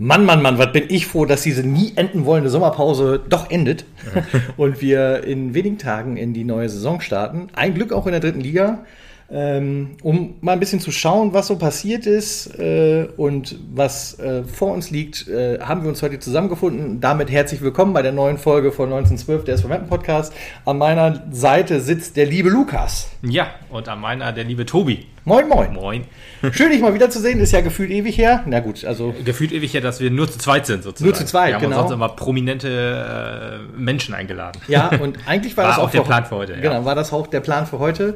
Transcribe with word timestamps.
Mann, 0.00 0.24
Mann, 0.24 0.42
Mann, 0.42 0.58
was 0.58 0.72
bin 0.72 0.84
ich 0.88 1.06
froh, 1.06 1.24
dass 1.24 1.42
diese 1.42 1.66
nie 1.66 1.92
enden 1.96 2.24
wollende 2.24 2.50
Sommerpause 2.50 3.20
doch 3.28 3.50
endet 3.50 3.84
und 4.56 4.80
wir 4.80 5.24
in 5.24 5.54
wenigen 5.54 5.76
Tagen 5.76 6.16
in 6.16 6.32
die 6.34 6.44
neue 6.44 6.68
Saison 6.68 7.00
starten. 7.00 7.48
Ein 7.54 7.74
Glück 7.74 7.92
auch 7.92 8.06
in 8.06 8.12
der 8.12 8.20
dritten 8.20 8.40
Liga. 8.40 8.84
Ähm, 9.30 9.96
um 10.02 10.36
mal 10.40 10.52
ein 10.52 10.60
bisschen 10.60 10.80
zu 10.80 10.90
schauen, 10.90 11.34
was 11.34 11.48
so 11.48 11.56
passiert 11.56 12.06
ist 12.06 12.58
äh, 12.58 13.08
und 13.18 13.56
was 13.74 14.18
äh, 14.18 14.42
vor 14.44 14.72
uns 14.72 14.90
liegt, 14.90 15.28
äh, 15.28 15.58
haben 15.60 15.82
wir 15.82 15.90
uns 15.90 16.02
heute 16.02 16.18
zusammengefunden. 16.18 17.02
Damit 17.02 17.30
herzlich 17.30 17.60
willkommen 17.60 17.92
bei 17.92 18.00
der 18.00 18.12
neuen 18.12 18.38
Folge 18.38 18.72
von 18.72 18.86
1912 18.86 19.44
der 19.44 19.56
SV 19.56 19.68
Mappen 19.68 19.86
Podcast. 19.86 20.32
An 20.64 20.78
meiner 20.78 21.24
Seite 21.30 21.82
sitzt 21.82 22.16
der 22.16 22.24
liebe 22.24 22.48
Lukas. 22.48 23.10
Ja, 23.20 23.48
und 23.68 23.86
an 23.90 24.00
meiner 24.00 24.32
der 24.32 24.44
liebe 24.44 24.64
Tobi. 24.64 25.04
Moin, 25.26 25.46
moin. 25.46 25.74
Moin. 25.74 26.04
Schön, 26.52 26.70
dich 26.70 26.80
mal 26.80 26.94
wiederzusehen. 26.94 27.38
Ist 27.38 27.52
ja 27.52 27.60
gefühlt 27.60 27.90
ewig 27.90 28.16
her. 28.16 28.44
Na 28.46 28.60
gut, 28.60 28.86
also. 28.86 29.14
Gefühlt 29.26 29.52
ewig 29.52 29.74
her, 29.74 29.82
dass 29.82 30.00
wir 30.00 30.10
nur 30.10 30.30
zu 30.30 30.38
zweit 30.38 30.64
sind, 30.64 30.84
sozusagen. 30.84 31.10
Nur 31.10 31.14
zu 31.14 31.26
zweit, 31.26 31.48
wir 31.48 31.54
haben 31.56 31.64
genau. 31.64 31.80
sonst 31.80 31.92
immer 31.92 32.08
prominente 32.08 33.58
äh, 33.76 33.78
Menschen 33.78 34.14
eingeladen. 34.14 34.62
Ja, 34.68 34.88
und 34.88 35.18
eigentlich 35.26 35.54
war, 35.54 35.64
War 35.64 35.72
das 35.72 35.78
auch 35.80 35.88
auch 35.88 35.90
der 35.90 36.00
Plan 36.00 36.24
für 36.24 36.36
heute, 36.36 36.54
ja. 36.54 36.60
Genau, 36.60 36.86
war 36.86 36.94
das 36.94 37.12
auch 37.12 37.26
der 37.26 37.40
Plan 37.40 37.66
für 37.66 37.78
heute. 37.78 38.14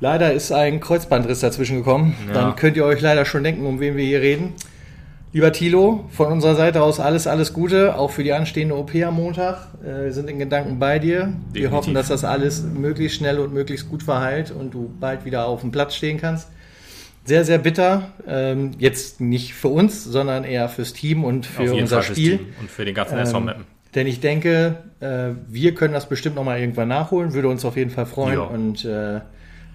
Leider 0.00 0.32
ist 0.32 0.52
ein 0.52 0.80
Kreuzbandriss 0.80 1.40
dazwischen 1.40 1.78
gekommen. 1.78 2.14
Ja. 2.28 2.34
Dann 2.34 2.56
könnt 2.56 2.76
ihr 2.76 2.84
euch 2.84 3.00
leider 3.00 3.24
schon 3.24 3.42
denken, 3.44 3.64
um 3.66 3.80
wen 3.80 3.96
wir 3.96 4.04
hier 4.04 4.20
reden. 4.20 4.52
Lieber 5.32 5.52
Thilo, 5.52 6.04
von 6.10 6.32
unserer 6.32 6.54
Seite 6.54 6.82
aus 6.82 6.98
alles, 7.00 7.26
alles 7.26 7.52
Gute, 7.52 7.96
auch 7.98 8.10
für 8.10 8.22
die 8.24 8.32
anstehende 8.32 8.74
OP 8.76 8.94
am 9.04 9.16
Montag. 9.16 9.68
Äh, 9.84 10.04
Wir 10.04 10.12
sind 10.12 10.30
in 10.30 10.38
Gedanken 10.38 10.78
bei 10.78 10.98
dir. 10.98 11.14
Wir 11.52 11.62
Definitiv. 11.62 11.70
hoffen, 11.72 11.94
dass 11.94 12.08
das 12.08 12.24
alles 12.24 12.62
möglichst 12.62 13.18
schnell 13.18 13.38
und 13.38 13.52
möglichst 13.52 13.88
gut 13.90 14.02
verheilt 14.02 14.50
und 14.50 14.72
du 14.72 14.90
bald 15.00 15.24
wieder 15.24 15.46
auf 15.46 15.60
dem 15.62 15.72
Platz 15.72 15.94
stehen 15.94 16.18
kannst. 16.18 16.48
Sehr, 17.24 17.44
sehr 17.44 17.58
bitter. 17.58 18.08
Ähm, 18.26 18.70
Jetzt 18.78 19.20
nicht 19.20 19.52
für 19.54 19.68
uns, 19.68 20.04
sondern 20.04 20.44
eher 20.44 20.68
fürs 20.68 20.92
Team 20.92 21.24
und 21.24 21.44
für 21.44 21.72
unser 21.74 22.02
fürs 22.02 22.16
Spiel. 22.16 22.38
Und 22.60 22.70
für 22.70 22.84
den 22.84 22.94
ganzen 22.94 23.18
Ähm, 23.18 23.44
Mappen. 23.44 23.64
denn 23.94 24.06
ich 24.06 24.20
denke, 24.20 24.76
äh, 25.00 25.30
wir 25.48 25.74
können 25.74 25.92
das 25.92 26.08
bestimmt 26.08 26.36
noch 26.36 26.44
mal 26.44 26.58
irgendwann 26.60 26.88
nachholen, 26.88 27.34
würde 27.34 27.48
uns 27.48 27.64
auf 27.64 27.76
jeden 27.76 27.90
Fall 27.90 28.06
freuen. 28.06 28.34
Ja. 28.34 28.42
Und 28.44 28.84
äh, 28.84 29.20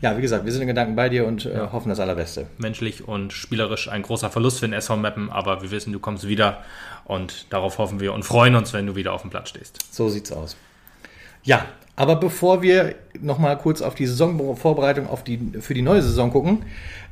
ja, 0.02 0.18
wie 0.18 0.22
gesagt, 0.22 0.46
wir 0.46 0.52
sind 0.52 0.62
in 0.64 0.68
Gedanken 0.68 0.96
bei 0.96 1.10
dir 1.10 1.26
und 1.28 1.46
äh, 1.46 1.56
Ja. 1.58 1.72
hoffen 1.72 1.90
das 1.90 2.00
Allerbeste. 2.00 2.48
Menschlich 2.58 3.08
und 3.08 3.34
spielerisch 3.34 3.88
ein 3.90 4.02
großer 4.02 4.30
Verlust 4.30 4.60
für 4.60 4.68
den 4.68 4.74
SV 4.74 4.98
Mappen, 4.98 5.30
aber 5.30 5.62
wir 5.62 5.72
wissen, 5.72 5.94
du 5.94 6.00
kommst 6.00 6.28
wieder 6.28 6.60
und 7.06 7.52
darauf 7.52 7.78
hoffen 7.78 8.00
wir 8.00 8.14
und 8.14 8.24
freuen 8.24 8.56
uns, 8.56 8.74
wenn 8.74 8.86
du 8.88 8.96
wieder 8.96 9.14
auf 9.14 9.22
dem 9.22 9.30
Platz 9.30 9.50
stehst. 9.50 9.78
So 9.94 10.10
sieht's 10.10 10.32
aus. 10.32 10.56
Ja, 11.44 11.66
aber 11.96 12.16
bevor 12.16 12.62
wir 12.62 12.96
noch 13.20 13.38
mal 13.38 13.58
kurz 13.58 13.82
auf 13.82 13.96
die 13.96 14.06
Saisonvorbereitung 14.08 15.08
auf 15.08 15.24
die, 15.24 15.40
für 15.60 15.74
die 15.74 15.82
neue 15.82 16.02
Saison 16.02 16.32
gucken, 16.32 16.64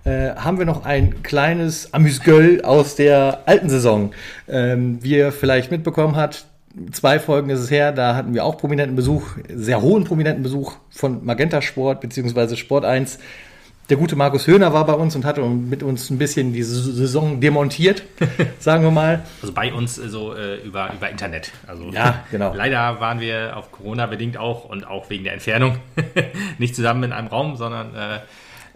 äh, 0.05 0.31
haben 0.35 0.57
wir 0.57 0.65
noch 0.65 0.85
ein 0.85 1.21
kleines 1.23 1.93
Amüsgöl 1.93 2.61
aus 2.63 2.95
der 2.95 3.41
alten 3.45 3.69
Saison. 3.69 4.13
Ähm, 4.47 4.99
wie 5.03 5.17
ihr 5.17 5.31
vielleicht 5.31 5.71
mitbekommen 5.71 6.15
habt, 6.15 6.45
zwei 6.91 7.19
Folgen 7.19 7.49
ist 7.49 7.59
es 7.59 7.71
her, 7.71 7.91
da 7.91 8.15
hatten 8.15 8.33
wir 8.33 8.45
auch 8.45 8.57
prominenten 8.57 8.95
Besuch, 8.95 9.23
sehr 9.53 9.81
hohen 9.81 10.03
prominenten 10.03 10.43
Besuch 10.43 10.73
von 10.89 11.25
Magenta 11.25 11.61
Sport 11.61 12.01
bzw. 12.01 12.55
Sport 12.55 12.85
1. 12.85 13.19
Der 13.89 13.97
gute 13.97 14.15
Markus 14.15 14.45
Höhner 14.45 14.71
war 14.71 14.85
bei 14.85 14.93
uns 14.93 15.15
und 15.15 15.25
hat 15.25 15.39
mit 15.39 15.81
uns 15.81 16.11
ein 16.11 16.19
bisschen 16.19 16.53
die 16.53 16.61
Saison 16.61 17.41
demontiert, 17.41 18.03
sagen 18.59 18.83
wir 18.83 18.91
mal. 18.91 19.25
Also 19.41 19.51
bei 19.51 19.73
uns 19.73 19.97
äh, 19.97 20.09
so 20.09 20.35
äh, 20.35 20.57
über, 20.57 20.91
über 20.93 21.09
Internet. 21.09 21.51
Also 21.65 21.89
Ja, 21.89 22.23
genau. 22.29 22.53
Leider 22.55 22.99
waren 22.99 23.19
wir 23.19 23.57
auf 23.57 23.71
Corona 23.71 24.05
bedingt 24.05 24.37
auch 24.37 24.65
und 24.65 24.85
auch 24.85 25.09
wegen 25.09 25.23
der 25.23 25.33
Entfernung 25.33 25.77
nicht 26.59 26.75
zusammen 26.75 27.03
in 27.03 27.13
einem 27.13 27.27
Raum, 27.29 27.55
sondern 27.55 27.95
äh, 27.95 28.19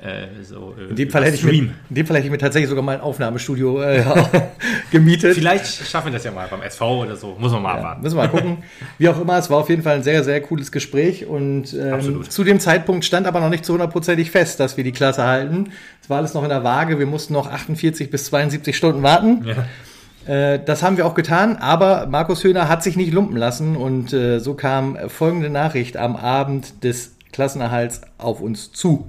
äh, 0.03 0.43
so 0.43 0.75
äh, 0.77 0.89
In 0.89 0.95
dem, 0.97 1.09
Fall 1.09 1.23
hätte 1.23 1.35
ich 1.35 1.43
mir, 1.43 1.53
in 1.53 1.73
dem 1.89 2.05
Fall 2.05 2.17
hätte 2.17 2.25
ich 2.27 2.31
mir 2.31 2.37
tatsächlich 2.37 2.67
sogar 2.69 2.83
mal 2.83 2.95
ein 2.95 3.01
Aufnahmestudio 3.01 3.81
äh, 3.81 4.03
gemietet. 4.91 5.35
Vielleicht 5.35 5.65
schaffen 5.87 6.07
wir 6.07 6.13
das 6.13 6.23
ja 6.25 6.31
mal 6.31 6.47
beim 6.49 6.61
SV 6.61 7.03
oder 7.03 7.15
so. 7.15 7.35
Muss 7.39 7.51
man 7.53 7.61
mal 7.61 7.69
Ja, 7.69 7.75
abwarten. 7.77 8.01
müssen 8.01 8.17
wir 8.17 8.23
mal 8.23 8.29
gucken. 8.29 8.57
Wie 8.97 9.07
auch 9.07 9.19
immer, 9.21 9.37
es 9.37 9.49
war 9.49 9.59
auf 9.59 9.69
jeden 9.69 9.81
Fall 9.81 9.95
ein 9.95 10.03
sehr, 10.03 10.23
sehr 10.23 10.41
cooles 10.41 10.71
Gespräch 10.71 11.25
und 11.25 11.73
ähm, 11.73 12.23
zu 12.29 12.43
dem 12.43 12.59
Zeitpunkt 12.59 13.05
stand 13.05 13.27
aber 13.27 13.39
noch 13.39 13.49
nicht 13.49 13.65
zu 13.65 13.73
hundertprozentig 13.73 14.29
fest, 14.31 14.59
dass 14.59 14.75
wir 14.75 14.83
die 14.83 14.91
Klasse 14.91 15.23
halten. 15.23 15.71
Es 16.01 16.09
war 16.09 16.17
alles 16.17 16.33
noch 16.33 16.43
in 16.43 16.49
der 16.49 16.63
Waage. 16.65 16.99
Wir 16.99 17.05
mussten 17.05 17.31
noch 17.33 17.49
48 17.49 18.11
bis 18.11 18.25
72 18.25 18.75
Stunden 18.75 19.03
warten. 19.03 19.45
Ja. 19.45 20.33
Äh, 20.33 20.59
das 20.65 20.83
haben 20.83 20.97
wir 20.97 21.05
auch 21.05 21.15
getan, 21.15 21.55
aber 21.57 22.07
Markus 22.07 22.43
Höhner 22.43 22.67
hat 22.67 22.83
sich 22.83 22.95
nicht 22.97 23.13
lumpen 23.13 23.37
lassen 23.37 23.75
und 23.77 24.11
äh, 24.11 24.39
so 24.39 24.53
kam 24.53 24.97
folgende 25.09 25.49
Nachricht 25.49 25.95
am 25.95 26.15
Abend 26.17 26.83
des 26.83 27.15
Klassenerhalts 27.31 28.01
auf 28.17 28.41
uns 28.41 28.71
zu. 28.73 29.07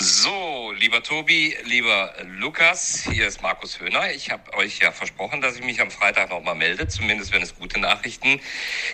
So, 0.00 0.72
lieber 0.76 1.02
Tobi, 1.02 1.56
lieber 1.64 2.14
Lukas, 2.22 3.02
hier 3.10 3.26
ist 3.26 3.42
Markus 3.42 3.80
Höhner. 3.80 4.12
Ich 4.12 4.30
habe 4.30 4.54
euch 4.54 4.78
ja 4.78 4.92
versprochen, 4.92 5.40
dass 5.40 5.56
ich 5.56 5.64
mich 5.64 5.80
am 5.80 5.90
Freitag 5.90 6.30
nochmal 6.30 6.54
melde, 6.54 6.86
zumindest 6.86 7.32
wenn 7.32 7.42
es 7.42 7.56
gute 7.56 7.80
Nachrichten 7.80 8.40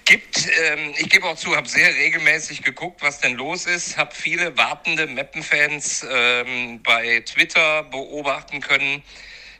gibt. 0.07 0.49
Ähm, 0.63 0.95
ich 0.97 1.11
gebe 1.11 1.27
auch 1.27 1.37
zu, 1.37 1.55
habe 1.57 1.69
sehr 1.69 1.95
regelmäßig 1.95 2.63
geguckt, 2.63 3.03
was 3.03 3.21
denn 3.21 3.35
los 3.35 3.67
ist, 3.67 3.99
habe 3.99 4.15
viele 4.15 4.57
wartende 4.57 5.07
Meppen-Fans 5.07 6.07
ähm, 6.11 6.83
bei 6.83 7.21
Twitter 7.21 7.83
beobachten 7.83 8.63
können. 8.63 9.03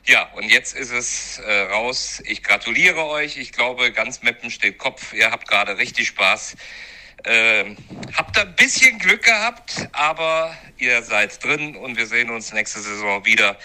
Ja, 0.07 0.23
und 0.33 0.49
jetzt 0.49 0.75
ist 0.75 0.91
es 0.91 1.37
äh, 1.37 1.61
raus. 1.71 2.23
Ich 2.25 2.41
gratuliere 2.41 3.05
euch. 3.05 3.37
Ich 3.37 3.51
glaube, 3.51 3.91
ganz 3.91 4.23
Meppen 4.23 4.49
steht 4.49 4.79
Kopf. 4.79 5.13
Ihr 5.13 5.29
habt 5.29 5.47
gerade 5.47 5.77
richtig 5.77 6.07
Spaß. 6.07 6.55
Ähm, 7.27 7.75
habt 8.15 8.37
ein 8.37 8.55
bisschen 8.55 8.99
Glück 8.99 9.23
gehabt, 9.23 9.87
aber 9.93 10.51
ihr 10.77 11.01
seid 11.01 11.43
drin 11.43 11.75
und 11.75 11.97
wir 11.97 12.05
sehen 12.05 12.29
uns 12.29 12.53
nächste 12.53 12.79
Saison 12.79 13.25
wieder. 13.25 13.57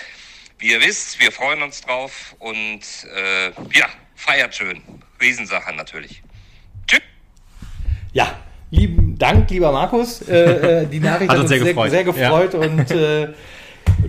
Wie 0.59 0.71
ihr 0.73 0.81
wisst, 0.81 1.21
wir 1.21 1.31
freuen 1.33 1.63
uns 1.63 1.81
drauf 1.83 2.35
und 2.39 2.81
äh, 3.15 3.47
ja, 3.79 3.87
feiert 4.15 4.55
schön. 4.55 4.81
Riesensache 5.21 5.75
natürlich. 5.75 6.23
Tschüss. 6.87 7.01
Ja, 8.13 8.39
lieben 8.71 9.19
Dank, 9.19 9.51
lieber 9.51 9.73
Markus. 9.73 10.23
Äh, 10.29 10.83
äh, 10.83 10.87
die 10.87 11.01
Nachricht 11.01 11.31
Hat 11.31 11.37
hat, 11.37 11.41
uns 11.43 11.49
sehr 11.51 11.59
sehr, 11.61 11.69
gefreut. 11.69 11.91
sehr 11.91 12.05
gefreut 12.05 12.55
und 12.55 12.91
äh, 12.91 13.29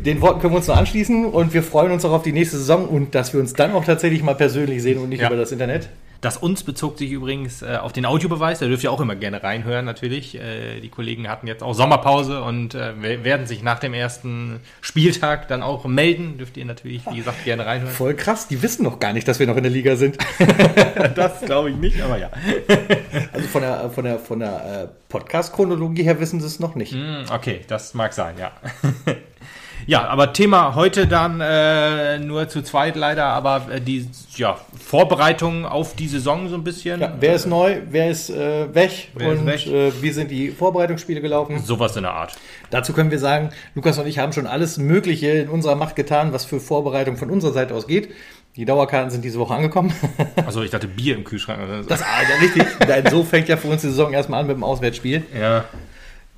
den 0.05 0.21
Worten 0.21 0.39
können 0.39 0.53
wir 0.53 0.57
uns 0.57 0.67
nur 0.67 0.77
anschließen 0.77 1.25
und 1.25 1.53
wir 1.53 1.63
freuen 1.63 1.91
uns 1.91 2.05
auch 2.05 2.11
auf 2.11 2.23
die 2.23 2.31
nächste 2.31 2.57
Saison 2.57 2.87
und 2.87 3.15
dass 3.15 3.33
wir 3.33 3.39
uns 3.41 3.53
dann 3.53 3.73
auch 3.73 3.83
tatsächlich 3.83 4.23
mal 4.23 4.35
persönlich 4.35 4.81
sehen 4.81 4.97
und 4.99 5.09
nicht 5.09 5.21
Ja. 5.21 5.27
über 5.27 5.35
das 5.37 5.51
Internet. 5.51 5.89
Das 6.21 6.37
uns 6.37 6.63
bezog 6.63 6.99
sich 6.99 7.09
übrigens 7.11 7.63
äh, 7.63 7.77
auf 7.81 7.93
den 7.93 8.05
Audiobeweis. 8.05 8.59
Da 8.59 8.67
dürft 8.67 8.83
ihr 8.83 8.91
auch 8.91 9.01
immer 9.01 9.15
gerne 9.15 9.41
reinhören, 9.41 9.85
natürlich. 9.85 10.35
Äh, 10.39 10.79
die 10.79 10.89
Kollegen 10.89 11.27
hatten 11.27 11.47
jetzt 11.47 11.63
auch 11.63 11.73
Sommerpause 11.73 12.43
und 12.43 12.75
äh, 12.75 12.93
we- 13.01 13.23
werden 13.23 13.47
sich 13.47 13.63
nach 13.63 13.79
dem 13.79 13.95
ersten 13.95 14.59
Spieltag 14.81 15.47
dann 15.47 15.63
auch 15.63 15.85
melden. 15.85 16.37
Dürft 16.37 16.57
ihr 16.57 16.65
natürlich, 16.65 17.01
wie 17.09 17.17
gesagt, 17.17 17.43
gerne 17.43 17.65
reinhören. 17.65 17.91
Voll 17.91 18.13
krass, 18.13 18.47
die 18.47 18.61
wissen 18.61 18.83
noch 18.83 18.99
gar 18.99 19.13
nicht, 19.13 19.27
dass 19.27 19.39
wir 19.39 19.47
noch 19.47 19.57
in 19.57 19.63
der 19.63 19.71
Liga 19.71 19.95
sind. 19.95 20.17
Das 21.15 21.41
glaube 21.41 21.71
ich 21.71 21.75
nicht, 21.75 21.99
aber 22.01 22.17
ja. 22.17 22.29
Also 23.33 23.47
von 23.47 23.61
der, 23.63 23.89
von 23.89 24.03
der, 24.05 24.19
von 24.19 24.39
der 24.39 24.83
äh, 24.83 24.87
Podcast-Chronologie 25.09 26.03
her 26.03 26.19
wissen 26.19 26.39
sie 26.39 26.45
es 26.45 26.59
noch 26.59 26.75
nicht. 26.75 26.93
Hm, 26.93 27.25
Okay, 27.33 27.61
das 27.67 27.93
mag 27.95 28.13
sein, 28.13 28.35
ja. 28.37 28.51
Ja, 29.87 30.07
aber 30.07 30.33
Thema 30.33 30.75
heute 30.75 31.07
dann 31.07 31.41
äh, 31.41 32.19
nur 32.19 32.47
zu 32.47 32.61
zweit 32.61 32.95
leider, 32.95 33.25
aber 33.25 33.67
äh, 33.71 33.81
die 33.81 34.07
ja, 34.35 34.57
Vorbereitung 34.79 35.65
auf 35.65 35.95
die 35.95 36.07
Saison 36.07 36.49
so 36.49 36.55
ein 36.55 36.63
bisschen. 36.63 37.01
Ja, 37.01 37.13
wer 37.19 37.35
ist 37.35 37.45
neu, 37.45 37.81
wer 37.89 38.09
ist 38.09 38.29
äh, 38.29 38.73
weg 38.73 39.09
Wer 39.15 39.33
ist 39.33 39.39
und 39.39 39.45
weg? 39.45 39.67
Äh, 39.67 39.91
wie 40.01 40.11
sind 40.11 40.31
die 40.31 40.49
Vorbereitungsspiele 40.49 41.21
gelaufen? 41.21 41.59
Sowas 41.59 41.95
in 41.95 42.03
der 42.03 42.13
Art. 42.13 42.35
Dazu 42.69 42.93
können 42.93 43.11
wir 43.11 43.19
sagen, 43.19 43.49
Lukas 43.75 43.97
und 43.97 44.07
ich 44.07 44.19
haben 44.19 44.33
schon 44.33 44.47
alles 44.47 44.77
Mögliche 44.77 45.27
in 45.29 45.49
unserer 45.49 45.75
Macht 45.75 45.95
getan, 45.95 46.33
was 46.33 46.45
für 46.45 46.59
Vorbereitung 46.59 47.17
von 47.17 47.29
unserer 47.29 47.53
Seite 47.53 47.73
aus 47.73 47.87
geht. 47.87 48.09
Die 48.57 48.65
Dauerkarten 48.65 49.09
sind 49.11 49.23
diese 49.23 49.39
Woche 49.39 49.53
angekommen. 49.53 49.93
Also 50.45 50.61
ich 50.63 50.71
dachte 50.71 50.87
Bier 50.87 51.15
im 51.15 51.23
Kühlschrank. 51.23 51.61
oder 51.63 51.83
so. 51.83 51.89
Das 51.89 52.01
Alter, 52.01 52.41
richtig. 52.41 52.63
Nein, 52.85 53.05
so 53.09 53.23
fängt 53.23 53.47
ja 53.47 53.55
für 53.55 53.67
uns 53.69 53.81
die 53.81 53.87
Saison 53.87 54.11
erstmal 54.11 54.41
an 54.41 54.47
mit 54.47 54.57
dem 54.57 54.63
Auswärtsspiel. 54.63 55.23
ja. 55.37 55.65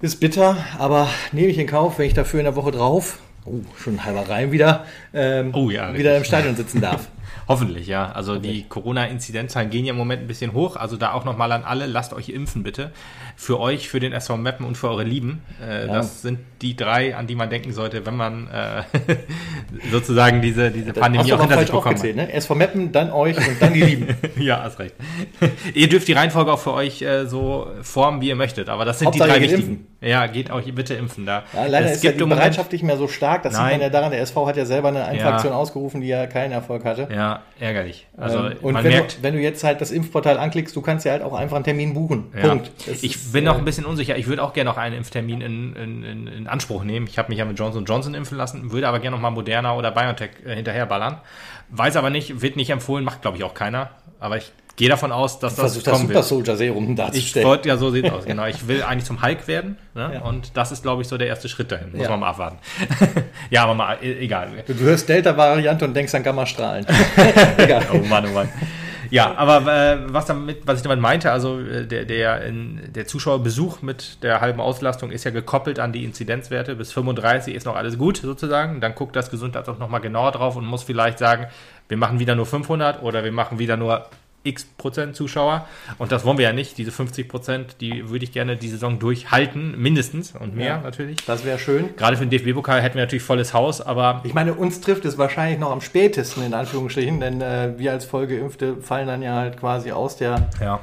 Ist 0.01 0.19
bitter, 0.19 0.57
aber 0.79 1.07
nehme 1.31 1.47
ich 1.47 1.57
in 1.57 1.65
Kauf, 1.65 1.97
wenn 1.97 2.07
ich 2.07 2.13
dafür 2.13 2.41
in 2.41 2.43
der 2.43 2.57
Woche 2.57 2.71
drauf, 2.71 3.19
oh, 3.45 3.61
schon 3.77 4.03
halber 4.03 4.27
Reim 4.29 4.51
wieder, 4.51 4.85
ähm, 5.13 5.51
Oh 5.53 5.69
ja, 5.69 5.93
wieder 5.93 6.17
im 6.17 6.23
Stadion 6.23 6.55
sitzen 6.55 6.81
darf. 6.81 7.07
Hoffentlich, 7.47 7.87
ja. 7.87 8.11
Also 8.11 8.37
die 8.37 8.63
Corona-Inzidenzzahlen 8.69 9.69
gehen 9.69 9.83
ja 9.85 9.91
im 9.91 9.97
Moment 9.97 10.21
ein 10.21 10.27
bisschen 10.27 10.53
hoch. 10.53 10.75
Also 10.77 10.95
da 10.95 11.11
auch 11.11 11.25
nochmal 11.25 11.51
an 11.51 11.63
alle, 11.63 11.87
lasst 11.87 12.13
euch 12.13 12.29
impfen 12.29 12.63
bitte. 12.63 12.91
Für 13.35 13.59
euch, 13.59 13.89
für 13.89 13.99
den 13.99 14.13
SV 14.13 14.37
Meppen 14.37 14.65
und 14.65 14.77
für 14.77 14.89
eure 14.89 15.03
Lieben. 15.03 15.41
Äh, 15.61 15.87
Das 15.87 16.21
sind 16.21 16.39
die 16.61 16.75
drei, 16.75 17.15
an 17.17 17.27
die 17.27 17.35
man 17.35 17.49
denken 17.49 17.73
sollte, 17.73 18.05
wenn 18.05 18.15
man 18.15 18.47
äh, 18.47 18.83
sozusagen 19.91 20.41
diese, 20.41 20.71
diese 20.71 20.93
Pandemie 20.93 21.33
auch 21.33 21.41
hinter 21.41 21.59
sich 21.59 21.71
aufgezählt, 21.71 22.15
ne? 22.15 22.41
Vom 22.41 22.57
Meppen, 22.59 22.91
dann 22.91 23.11
euch 23.11 23.37
und 23.37 23.61
dann 23.61 23.73
die 23.73 23.81
Lieben. 23.81 24.07
Ja, 24.37 24.63
hast 24.63 24.79
recht. 24.79 24.95
ihr 25.73 25.87
dürft 25.87 26.07
die 26.07 26.13
Reihenfolge 26.13 26.51
auch 26.51 26.59
für 26.59 26.73
euch 26.73 27.01
äh, 27.01 27.25
so 27.25 27.67
formen, 27.81 28.19
wie 28.21 28.29
ihr 28.29 28.35
möchtet. 28.35 28.67
Aber 28.69 28.83
das 28.85 28.99
sind 28.99 29.07
Hauptsache 29.07 29.27
die 29.29 29.33
drei 29.33 29.41
wichtigen. 29.41 29.69
impfen. 29.69 29.87
Ja, 30.03 30.27
geht 30.27 30.51
auch 30.51 30.61
bitte 30.61 30.93
impfen 30.95 31.25
da. 31.25 31.43
Ja, 31.53 31.65
leider 31.65 31.87
es 31.87 31.97
ist 31.97 32.03
ja 32.03 32.11
die 32.11 32.23
Bereitschaft 32.23 32.71
nicht 32.71 32.83
mehr 32.83 32.97
so 32.97 33.07
stark. 33.07 33.43
Das 33.43 33.53
sieht 33.53 33.61
Nein. 33.61 33.71
man 33.73 33.81
ja 33.81 33.89
daran, 33.89 34.11
der 34.11 34.21
SV 34.21 34.47
hat 34.47 34.57
ja 34.57 34.65
selber 34.65 34.89
eine 34.89 35.05
Einfraktion 35.05 35.53
Ja. 35.53 35.57
ausgerufen, 35.59 36.01
die 36.01 36.07
ja 36.07 36.27
keinen 36.27 36.51
Erfolg 36.51 36.83
hatte. 36.85 37.07
Ja, 37.13 37.41
ärgerlich. 37.59 38.07
Also 38.17 38.39
Ähm, 38.47 38.57
und 38.61 38.73
man 38.73 38.83
wenn, 38.83 38.91
merkt, 38.91 39.17
du, 39.19 39.23
wenn 39.23 39.33
du 39.33 39.39
jetzt 39.39 39.63
halt 39.63 39.81
das 39.81 39.91
Impfportal 39.91 40.37
anklickst, 40.37 40.75
du 40.75 40.81
kannst 40.81 41.05
ja 41.05 41.13
halt 41.13 41.21
auch 41.21 41.33
einfach 41.33 41.55
einen 41.55 41.65
Termin 41.65 41.93
buchen. 41.93 42.31
Ja. 42.35 42.49
Punkt. 42.49 42.71
Das 42.85 43.01
Ich 43.03 43.15
ist, 43.15 43.33
bin 43.33 43.43
äh, 43.43 43.47
noch 43.47 43.57
ein 43.57 43.65
bisschen 43.65 43.85
unsicher. 43.85 44.17
Ich 44.17 44.27
würde 44.27 44.43
auch 44.43 44.53
gerne 44.53 44.69
noch 44.69 44.77
einen 44.77 44.95
Impftermin 44.95 45.41
in, 45.41 45.75
in, 45.75 46.03
in, 46.03 46.27
in 46.27 46.47
Anspruch 46.47 46.83
nehmen. 46.83 47.07
Ich 47.07 47.17
habe 47.17 47.29
mich 47.29 47.39
ja 47.39 47.45
mit 47.45 47.57
Johnson 47.57 47.85
Johnson 47.85 48.13
impfen 48.13 48.37
lassen, 48.37 48.71
würde 48.71 48.87
aber 48.87 48.99
gerne 48.99 49.15
noch 49.15 49.21
mal 49.21 49.29
Moderna 49.31 49.75
oder 49.75 49.91
BioNTech 49.91 50.31
äh, 50.45 50.55
hinterherballern. 50.55 51.17
Weiß 51.69 51.95
aber 51.95 52.09
nicht, 52.09 52.41
wird 52.41 52.55
nicht 52.55 52.69
empfohlen, 52.69 53.03
macht 53.05 53.21
glaube 53.21 53.37
ich 53.37 53.43
auch 53.43 53.53
keiner. 53.53 53.89
Aber 54.19 54.37
ich 54.37 54.51
gehe 54.75 54.89
davon 54.89 55.11
aus, 55.11 55.39
dass 55.39 55.55
das 55.55 55.59
versucht 55.65 55.87
das 55.87 55.93
kommen 55.93 56.03
Super 56.07 56.15
wird. 56.15 56.25
Soldier 56.25 56.55
Serum 56.55 56.89
Ich 56.91 56.95
darzustellen. 56.95 57.47
wollte, 57.47 57.69
ja, 57.69 57.77
so 57.77 57.91
sieht 57.91 58.09
aus, 58.11 58.25
genau. 58.25 58.45
Ich 58.47 58.67
will 58.67 58.83
eigentlich 58.83 59.05
zum 59.05 59.21
Hulk 59.21 59.47
werden. 59.47 59.77
Ne? 59.93 60.11
Ja. 60.15 60.21
Und 60.21 60.57
das 60.57 60.71
ist, 60.71 60.81
glaube 60.83 61.01
ich, 61.03 61.07
so 61.07 61.17
der 61.17 61.27
erste 61.27 61.47
Schritt 61.49 61.71
dahin. 61.71 61.91
Muss 61.91 62.01
Ja. 62.03 62.09
man 62.09 62.21
mal 62.21 62.29
abwarten. 62.29 62.57
ja, 63.49 63.63
aber 63.63 63.73
mal, 63.75 63.97
e- 64.01 64.19
egal. 64.19 64.49
Du, 64.65 64.73
du 64.73 64.83
hörst 64.83 65.07
Delta-Variante 65.09 65.85
und 65.85 65.93
denkst 65.93 66.13
an 66.15 66.23
Gammastrahlen. 66.23 66.85
Egal. 67.57 67.85
Oh 67.93 67.97
Mann, 67.99 68.25
oh 68.29 68.33
Mann. 68.33 68.49
Ja, 69.09 69.35
aber 69.35 69.57
äh, 69.71 69.97
was, 70.11 70.25
damit, 70.25 70.65
was 70.65 70.77
ich 70.77 70.81
damit 70.83 70.99
meinte, 70.99 71.31
also 71.31 71.59
äh, 71.59 71.85
der, 71.85 72.05
der, 72.05 72.41
der 72.51 73.05
Zuschauerbesuch 73.05 73.83
mit 73.83 74.23
der 74.23 74.41
halben 74.41 74.59
Auslastung 74.59 75.11
ist 75.11 75.23
ja 75.23 75.29
gekoppelt 75.29 75.77
an 75.77 75.91
die 75.91 76.03
Inzidenzwerte. 76.03 76.75
Bis 76.75 76.91
35 76.93 77.53
ist 77.53 77.65
noch 77.65 77.75
alles 77.75 77.99
gut 77.99 78.17
sozusagen. 78.17 78.81
Dann 78.81 78.95
guckt 78.95 79.15
das 79.15 79.29
Gesundheitsamt 79.29 79.77
noch 79.79 79.89
mal 79.89 79.99
genauer 79.99 80.31
drauf 80.31 80.55
und 80.55 80.65
muss 80.65 80.81
vielleicht 80.81 81.19
sagen, 81.19 81.45
wir 81.89 81.97
machen 81.97 82.17
wieder 82.19 82.33
nur 82.33 82.47
500 82.47 83.03
oder 83.03 83.23
wir 83.23 83.31
machen 83.31 83.59
wieder 83.59 83.77
nur 83.77 84.07
x 84.43 84.65
Prozent 84.77 85.15
Zuschauer. 85.15 85.67
Und 85.97 86.11
das 86.11 86.25
wollen 86.25 86.37
wir 86.37 86.45
ja 86.45 86.53
nicht. 86.53 86.77
Diese 86.77 86.91
50 86.91 87.27
Prozent, 87.29 87.75
die 87.81 88.09
würde 88.09 88.25
ich 88.25 88.31
gerne 88.31 88.57
die 88.57 88.67
Saison 88.69 88.99
durchhalten, 88.99 89.79
mindestens 89.81 90.33
und 90.39 90.55
mehr 90.55 90.65
Ja. 90.67 90.81
natürlich. 90.81 91.17
Das 91.25 91.45
wäre 91.45 91.57
schön. 91.59 91.95
Gerade 91.95 92.17
für 92.17 92.25
den 92.25 92.29
DFB-Pokal 92.29 92.81
hätten 92.81 92.95
wir 92.95 93.03
natürlich 93.03 93.23
volles 93.23 93.53
Haus, 93.53 93.81
aber 93.81 94.21
Ich 94.23 94.33
meine, 94.33 94.53
uns 94.53 94.81
trifft 94.81 95.05
es 95.05 95.17
wahrscheinlich 95.17 95.59
noch 95.59 95.71
am 95.71 95.81
spätesten, 95.81 96.43
in 96.45 96.53
Anführungsstrichen, 96.53 97.19
denn 97.19 97.41
äh, 97.41 97.73
wir 97.77 97.91
als 97.91 98.05
Vollgeimpfte 98.05 98.77
fallen 98.81 99.07
dann 99.07 99.21
ja 99.21 99.35
halt 99.35 99.57
quasi 99.59 99.91
aus 99.91 100.17
der, 100.17 100.49
ja, 100.61 100.79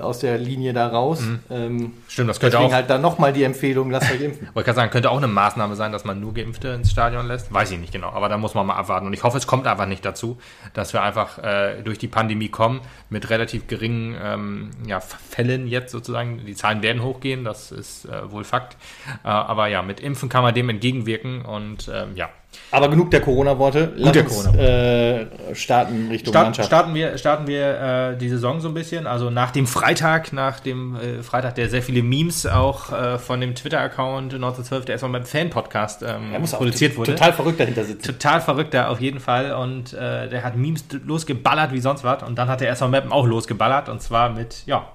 aus 0.00 0.20
der 0.20 0.38
Linie 0.38 0.72
da 0.72 0.88
raus. 0.88 1.22
Ähm, 1.50 1.92
stimmt, 2.08 2.30
das 2.30 2.40
könnte 2.40 2.56
deswegen 2.56 2.70
auch 2.70 2.74
halt 2.74 2.88
dann 2.88 3.02
nochmal 3.02 3.34
die 3.34 3.42
Empfehlung, 3.42 3.90
lasst 3.90 4.10
euch 4.10 4.20
impfen. 4.20 4.48
Wollte 4.54 4.66
gerade 4.66 4.76
sagen, 4.76 4.90
könnte 4.90 5.10
auch 5.10 5.18
eine 5.18 5.28
Maßnahme 5.28 5.76
sein, 5.76 5.92
dass 5.92 6.04
man 6.04 6.20
nur 6.20 6.32
Geimpfte 6.32 6.68
ins 6.68 6.90
Stadion 6.90 7.26
lässt. 7.26 7.52
Weiß 7.52 7.70
ich 7.70 7.78
nicht 7.78 7.92
genau, 7.92 8.08
aber 8.08 8.30
da 8.30 8.38
muss 8.38 8.54
man 8.54 8.66
mal 8.66 8.76
abwarten. 8.76 9.06
Und 9.06 9.12
ich 9.12 9.22
hoffe, 9.22 9.36
es 9.36 9.46
kommt 9.46 9.66
einfach 9.66 9.86
nicht 9.86 10.04
dazu, 10.04 10.38
dass 10.72 10.94
wir 10.94 11.02
einfach 11.02 11.38
äh, 11.38 11.82
durch 11.82 11.98
die 11.98 12.08
Pandemie 12.08 12.48
kommen 12.48 12.80
mit 13.10 13.28
relativ 13.28 13.66
geringen 13.66 14.16
ähm, 14.22 14.70
ja, 14.86 15.00
Fällen 15.00 15.66
jetzt 15.66 15.92
sozusagen. 15.92 16.44
Die 16.46 16.54
Zahlen 16.54 16.82
werden 16.82 17.02
hochgehen, 17.02 17.44
das 17.44 17.70
ist 17.70 18.06
äh, 18.06 18.30
wohl 18.30 18.44
Fakt. 18.44 18.78
Äh, 19.22 19.28
aber 19.28 19.66
ja, 19.66 19.82
mit 19.82 20.00
Impfen 20.00 20.30
kann 20.30 20.42
man 20.42 20.54
dem 20.54 20.70
entgegenwirken 20.70 21.42
und 21.42 21.90
ähm, 21.92 22.16
ja. 22.16 22.30
Aber 22.70 22.88
genug 22.88 23.10
der 23.10 23.20
Corona-Worte. 23.20 23.92
Lass 23.96 24.12
der 24.12 24.24
uns 24.24 24.46
äh, 24.56 25.26
starten 25.54 26.08
Richtung 26.08 26.32
Start, 26.32 26.46
Mannschaft. 26.46 26.66
starten 26.66 26.94
wir, 26.94 27.18
starten 27.18 27.46
wir 27.46 28.10
äh, 28.12 28.16
die 28.16 28.28
Saison 28.28 28.60
so 28.60 28.68
ein 28.68 28.74
bisschen. 28.74 29.06
Also 29.06 29.30
nach 29.30 29.52
dem 29.52 29.66
Freitag, 29.66 30.32
nach 30.32 30.60
dem 30.60 30.96
äh, 30.96 31.22
Freitag, 31.22 31.54
der 31.54 31.68
sehr 31.68 31.82
viele 31.82 32.02
Memes 32.02 32.46
auch 32.46 32.92
äh, 32.92 33.18
von 33.18 33.40
dem 33.40 33.54
Twitter-Account 33.54 34.34
1912, 34.34 34.84
der 34.86 34.94
erstmal 34.94 35.12
beim 35.12 35.24
Fan-Podcast 35.24 36.02
ähm, 36.02 36.32
Er 36.32 36.40
produziert 36.40 36.96
wurde. 36.96 37.12
total 37.12 37.32
verrückt 37.32 37.60
dahinter 37.60 37.84
sitzen. 37.84 38.04
Total 38.06 38.40
verrückter 38.40 38.90
auf 38.90 39.00
jeden 39.00 39.20
Fall 39.20 39.52
und 39.52 39.92
äh, 39.92 40.28
der 40.28 40.42
hat 40.42 40.56
Memes 40.56 40.84
losgeballert 41.04 41.72
wie 41.72 41.80
sonst 41.80 42.02
was 42.02 42.22
und 42.22 42.36
dann 42.36 42.48
hat 42.48 42.60
der 42.60 42.70
SV 42.70 42.88
Mappen 42.88 43.12
auch 43.12 43.26
losgeballert 43.26 43.88
und 43.88 44.02
zwar 44.02 44.30
mit, 44.30 44.62
ja, 44.66 44.88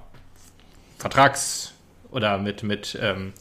Vertrags- 0.97 1.73
oder 2.11 2.37
mit, 2.37 2.63
mit 2.63 2.97
ähm, 3.01 3.33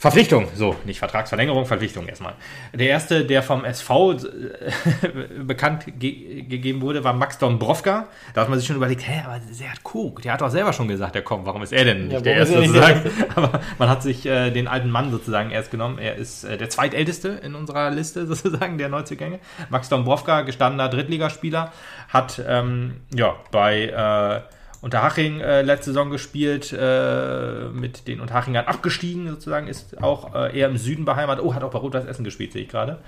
Verpflichtung, 0.00 0.48
so, 0.54 0.76
nicht 0.86 0.98
Vertragsverlängerung, 0.98 1.66
Verpflichtung 1.66 2.08
erstmal. 2.08 2.32
Der 2.72 2.88
erste, 2.88 3.26
der 3.26 3.42
vom 3.42 3.66
SV 3.66 4.12
äh, 4.12 4.16
bekannt 5.44 5.84
ge 5.98 6.40
gegeben 6.40 6.80
wurde, 6.80 7.04
war 7.04 7.12
Max 7.12 7.36
Dombrovka. 7.36 8.08
Da 8.32 8.40
hat 8.40 8.48
man 8.48 8.58
sich 8.58 8.66
schon 8.66 8.76
überlegt, 8.76 9.06
hä, 9.06 9.20
aber 9.26 9.38
der 9.38 9.70
hat 9.70 9.80
Cook, 9.84 10.22
der 10.22 10.32
hat 10.32 10.40
doch 10.40 10.48
selber 10.48 10.72
schon 10.72 10.88
gesagt, 10.88 11.16
der 11.16 11.20
kommt, 11.20 11.44
warum 11.44 11.62
ist 11.62 11.74
er 11.74 11.84
denn 11.84 12.04
nicht 12.04 12.14
Ja, 12.14 12.20
der 12.20 12.34
Erste 12.36 12.54
er 12.54 12.64
sozusagen? 12.64 13.10
Aber 13.34 13.60
man 13.78 13.90
hat 13.90 14.02
sich 14.02 14.24
äh, 14.24 14.50
den 14.50 14.68
alten 14.68 14.90
Mann 14.90 15.10
sozusagen 15.10 15.50
erst 15.50 15.70
genommen. 15.70 15.98
Er 15.98 16.16
ist 16.16 16.44
äh, 16.44 16.56
der 16.56 16.70
zweitälteste 16.70 17.28
in 17.28 17.54
unserer 17.54 17.90
Liste 17.90 18.26
sozusagen 18.34 18.78
der 18.78 18.88
Neuzugänge. 18.88 19.38
Max 19.68 19.90
Dombrovka, 19.90 20.40
gestandener 20.42 20.88
Drittligaspieler, 20.88 21.72
hat 22.08 22.42
ähm, 22.48 23.02
ja 23.14 23.34
bei 23.50 23.84
äh, 23.84 24.40
Unterhaching 24.82 25.40
äh, 25.40 25.60
letzte 25.60 25.86
Saison 25.86 26.10
gespielt, 26.10 26.72
äh, 26.72 27.68
mit 27.72 28.08
den 28.08 28.20
Unterhachingern 28.20 28.64
abgestiegen 28.64 29.28
sozusagen, 29.28 29.66
ist 29.66 30.02
auch 30.02 30.34
äh, 30.34 30.58
eher 30.58 30.68
im 30.68 30.78
Süden 30.78 31.04
beheimatet. 31.04 31.44
Oh, 31.44 31.54
hat 31.54 31.62
auch 31.62 31.70
bei 31.70 31.78
Rot-Weiß 31.78 32.06
Essen 32.06 32.24
gespielt, 32.24 32.52
sehe 32.52 32.62
ich 32.62 32.68
gerade. 32.68 32.98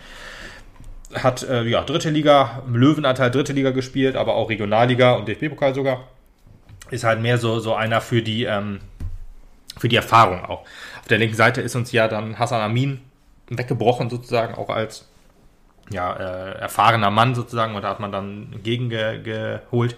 Hat 1.15 1.43
äh, 1.43 1.63
ja 1.65 1.83
dritte 1.83 2.11
Liga, 2.11 2.63
im 2.67 2.77
Löwenanteil 2.77 3.31
dritte 3.31 3.55
Liga 3.55 3.71
gespielt, 3.71 4.17
aber 4.17 4.35
auch 4.35 4.51
Regionalliga 4.51 5.13
und 5.13 5.29
DFB-Pokal 5.29 5.75
sogar. 5.75 6.09
Ist 6.91 7.05
halt 7.05 7.23
mehr 7.23 7.39
so, 7.39 7.59
so 7.59 7.75
einer 7.75 8.03
für 8.03 8.21
die, 8.21 8.45
ähm, 8.45 8.81
für 9.79 9.89
die 9.89 9.97
Erfahrung 9.97 10.45
auch. 10.45 10.65
Auf 11.01 11.09
der 11.09 11.19
linken 11.19 11.37
Seite 11.37 11.63
ist 11.63 11.75
uns 11.75 11.91
ja 11.91 12.07
dann 12.07 12.39
Hassan 12.39 12.61
Amin 12.61 13.01
weggebrochen, 13.49 14.11
sozusagen, 14.11 14.55
auch 14.55 14.69
als 14.69 15.09
ja, 15.91 16.13
äh, 16.13 16.59
erfahrener 16.59 17.11
Mann 17.11 17.35
sozusagen, 17.35 17.75
und 17.75 17.83
da 17.83 17.89
hat 17.89 18.01
man 18.01 18.13
dann 18.13 18.61
gegengeholt. 18.63 19.97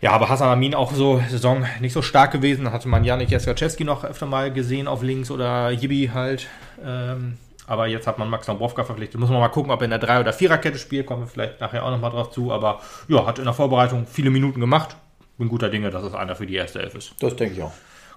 Ja, 0.00 0.12
aber 0.12 0.28
Hassan 0.28 0.48
Amin 0.48 0.74
auch 0.74 0.92
so 0.92 1.22
Saison 1.28 1.64
nicht 1.80 1.92
so 1.92 2.02
stark 2.02 2.30
gewesen. 2.30 2.66
Da 2.66 2.72
hatte 2.72 2.88
man 2.88 3.04
Janik 3.04 3.30
Jaskaczewski 3.30 3.84
noch 3.84 4.04
öfter 4.04 4.26
mal 4.26 4.52
gesehen 4.52 4.88
auf 4.88 5.02
links 5.02 5.30
oder 5.30 5.70
Jibi 5.70 6.10
halt. 6.12 6.48
Ähm, 6.84 7.38
aber 7.66 7.86
jetzt 7.86 8.06
hat 8.06 8.18
man 8.18 8.30
Max 8.30 8.46
Dombrovka 8.46 8.84
verpflichtet. 8.84 9.20
Muss 9.20 9.30
man 9.30 9.40
mal 9.40 9.48
gucken, 9.48 9.72
ob 9.72 9.80
er 9.80 9.84
in 9.84 9.90
der 9.90 9.98
Drei- 9.98 10.20
oder 10.20 10.32
Viererkette 10.32 10.78
spielt. 10.78 11.06
Kommen 11.06 11.22
wir 11.22 11.26
vielleicht 11.26 11.60
nachher 11.60 11.84
auch 11.84 11.90
nochmal 11.90 12.10
drauf 12.10 12.30
zu. 12.30 12.52
Aber 12.52 12.80
ja, 13.08 13.26
hat 13.26 13.38
in 13.38 13.44
der 13.44 13.54
Vorbereitung 13.54 14.06
viele 14.06 14.30
Minuten 14.30 14.60
gemacht. 14.60 14.96
Bin 15.38 15.48
guter 15.48 15.68
Dinge, 15.68 15.90
dass 15.90 16.04
es 16.04 16.14
einer 16.14 16.36
für 16.36 16.46
die 16.46 16.54
erste 16.54 16.80
Elf 16.80 16.94
ist. 16.94 17.14
Das 17.20 17.34
denke 17.36 17.54
ich 17.54 17.62
auch. 17.62 17.72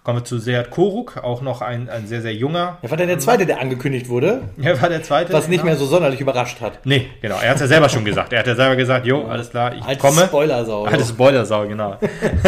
Kommen 0.09 0.21
wir 0.21 0.25
zu 0.25 0.39
Seat 0.39 0.71
Koruk, 0.71 1.17
auch 1.17 1.43
noch 1.43 1.61
ein, 1.61 1.87
ein 1.87 2.07
sehr, 2.07 2.23
sehr 2.23 2.33
junger. 2.33 2.79
Ja, 2.81 2.89
war 2.89 2.97
der 2.97 3.05
der 3.05 3.19
zweite, 3.19 3.45
der 3.45 3.61
angekündigt 3.61 4.09
wurde, 4.09 4.41
Er 4.59 4.81
war 4.81 4.89
der 4.89 5.03
zweite. 5.03 5.31
was 5.33 5.47
nicht 5.47 5.59
genau. 5.59 5.65
mehr 5.65 5.75
so 5.75 5.85
sonderlich 5.85 6.19
überrascht 6.19 6.61
hat. 6.61 6.83
Nee, 6.83 7.11
genau. 7.21 7.35
Er 7.35 7.49
hat 7.49 7.55
es 7.57 7.61
ja 7.61 7.67
selber 7.67 7.89
schon 7.89 8.03
gesagt. 8.03 8.33
Er 8.33 8.39
hat 8.39 8.47
ja 8.47 8.55
selber 8.55 8.75
gesagt, 8.75 9.05
jo, 9.05 9.27
alles 9.27 9.51
klar, 9.51 9.75
ich 9.75 9.83
Als 9.83 9.99
komme. 9.99 10.23
Spoilersau. 10.23 10.85
Altes 10.85 11.09
Spoilersau, 11.09 11.67
genau. 11.67 11.99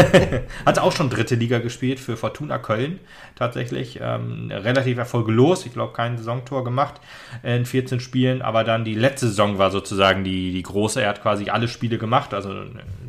Hat 0.65 0.79
auch 0.79 0.91
schon 0.91 1.11
dritte 1.11 1.35
Liga 1.35 1.59
gespielt 1.59 1.99
für 1.99 2.17
Fortuna 2.17 2.57
Köln. 2.57 2.99
Tatsächlich 3.35 3.99
ähm, 4.01 4.51
relativ 4.51 4.97
erfolglos. 4.97 5.65
Ich 5.67 5.73
glaube, 5.73 5.93
kein 5.93 6.17
Saisontor 6.17 6.63
gemacht 6.63 6.95
in 7.43 7.65
14 7.65 7.99
Spielen. 7.99 8.41
Aber 8.41 8.63
dann 8.63 8.85
die 8.85 8.95
letzte 8.95 9.27
Saison 9.27 9.59
war 9.59 9.69
sozusagen 9.69 10.23
die, 10.23 10.51
die 10.51 10.63
große. 10.63 10.99
Er 11.01 11.09
hat 11.09 11.21
quasi 11.21 11.49
alle 11.49 11.67
Spiele 11.67 11.99
gemacht, 11.99 12.33
also 12.33 12.49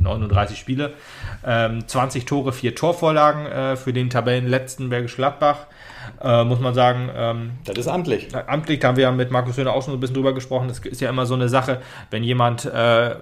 39 0.01 0.59
Spiele. 0.59 0.93
Ähm, 1.45 1.87
20 1.87 2.25
Tore, 2.27 2.53
4 2.53 2.75
Torvorlagen 2.75 3.47
äh, 3.47 3.77
für 3.77 3.93
den 3.93 4.11
Tabellenletzten 4.43 4.91
Bergisch 4.91 5.17
Gladbach. 5.17 5.67
Äh, 6.21 6.45
muss 6.45 6.61
man 6.61 6.75
sagen, 6.75 7.11
ähm, 7.15 7.51
Das 7.65 7.79
ist 7.79 7.89
amtlich. 7.89 8.29
Amtlich, 8.35 8.81
da 8.81 8.89
haben 8.89 8.97
wir 8.97 9.05
ja 9.05 9.13
mit 9.13 9.31
Markus 9.31 9.57
Höhner 9.57 9.73
auch 9.73 9.83
schon 9.83 9.93
so 9.93 9.97
ein 9.97 10.01
bisschen 10.01 10.15
drüber 10.15 10.35
gesprochen. 10.35 10.69
Das 10.69 10.81
ist 10.81 11.01
ja 11.01 11.09
immer 11.09 11.27
so 11.27 11.35
eine 11.35 11.49
Sache, 11.49 11.81
wenn 12.11 12.25
jemand 12.25 12.65
äh, 12.65 13.17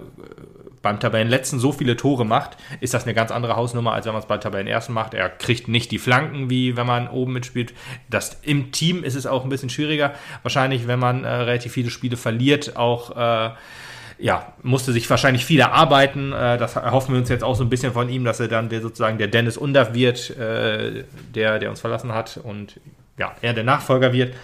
beim 0.83 0.99
Tabellenletzten 0.99 1.59
so 1.59 1.73
viele 1.73 1.97
Tore 1.97 2.25
macht, 2.25 2.57
ist 2.81 2.95
das 2.95 3.05
eine 3.05 3.13
ganz 3.13 3.31
andere 3.31 3.55
Hausnummer, 3.55 3.93
als 3.93 4.07
wenn 4.07 4.15
man 4.15 4.23
es 4.23 4.29
beim 4.29 4.41
Tabellenersten 4.41 4.95
macht. 4.95 5.13
Er 5.13 5.29
kriegt 5.29 5.69
nicht 5.69 5.91
die 5.91 5.99
Flanken, 5.99 6.49
wie 6.49 6.77
wenn 6.77 6.87
man 6.87 7.09
oben 7.09 7.35
mitspielt. 7.35 7.75
Das, 8.09 8.39
Im 8.43 8.73
Team 8.73 9.05
ist 9.05 9.15
es 9.15 9.27
auch 9.27 9.45
ein 9.45 9.51
bisschen 9.51 9.69
schwieriger. 9.69 10.15
Wahrscheinlich, 10.43 10.87
wenn 10.87 10.99
man 10.99 11.25
äh, 11.25 11.29
relativ 11.29 11.73
viele 11.73 11.91
Spiele 11.91 12.17
verliert, 12.17 12.77
auch 12.77 13.15
äh, 13.15 13.51
ja, 14.21 14.53
musste 14.63 14.93
sich 14.93 15.09
wahrscheinlich 15.09 15.45
viel 15.45 15.61
erarbeiten. 15.61 16.33
Äh, 16.33 16.59
das 16.59 16.77
erhoffen 16.77 17.15
wir 17.15 17.21
uns 17.21 17.29
jetzt 17.29 17.45
auch 17.45 17.55
so 17.57 17.65
ein 17.65 17.71
bisschen 17.71 17.93
von 17.93 18.09
ihm, 18.09 18.25
dass 18.25 18.41
er 18.41 18.49
dann 18.49 18.69
der, 18.69 18.81
sozusagen 18.81 19.19
der 19.19 19.29
Dennis 19.29 19.57
Undav 19.57 19.95
wird, 19.95 20.31
äh, 20.37 21.05
der, 21.35 21.59
der 21.59 21.71
uns 21.71 21.81
verlassen 21.81 22.13
hat 22.13 22.39
und 22.43 22.81
ja, 23.19 23.33
er 23.43 23.53
der 23.53 23.65
Nachfolger 23.65 24.13
wird. 24.13 24.35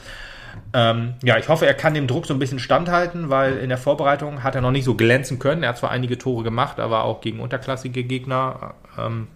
Ähm, 0.73 1.15
ja, 1.23 1.39
ich 1.39 1.49
hoffe, 1.49 1.67
er 1.67 1.75
kann 1.75 1.95
dem 1.95 2.07
Druck 2.07 2.27
so 2.27 2.35
ein 2.35 2.39
bisschen 2.39 2.59
standhalten, 2.59 3.29
weil 3.31 3.59
in 3.59 3.69
der 3.69 3.79
Vorbereitung 3.79 4.43
hat 4.43 4.55
er 4.55 4.61
noch 4.63 4.71
nicht 4.71 4.85
so 4.85 4.95
glänzen 4.95 5.39
können. 5.39 5.63
Er 5.63 5.71
hat 5.71 5.79
zwar 5.79 5.91
einige 5.91 6.19
Tore 6.19 6.43
gemacht, 6.45 6.81
aber 6.81 7.05
auch 7.05 7.21
gegen 7.21 7.41
unterklassige 7.41 8.05
Gegner 8.05 8.75
ähm, 8.99 9.29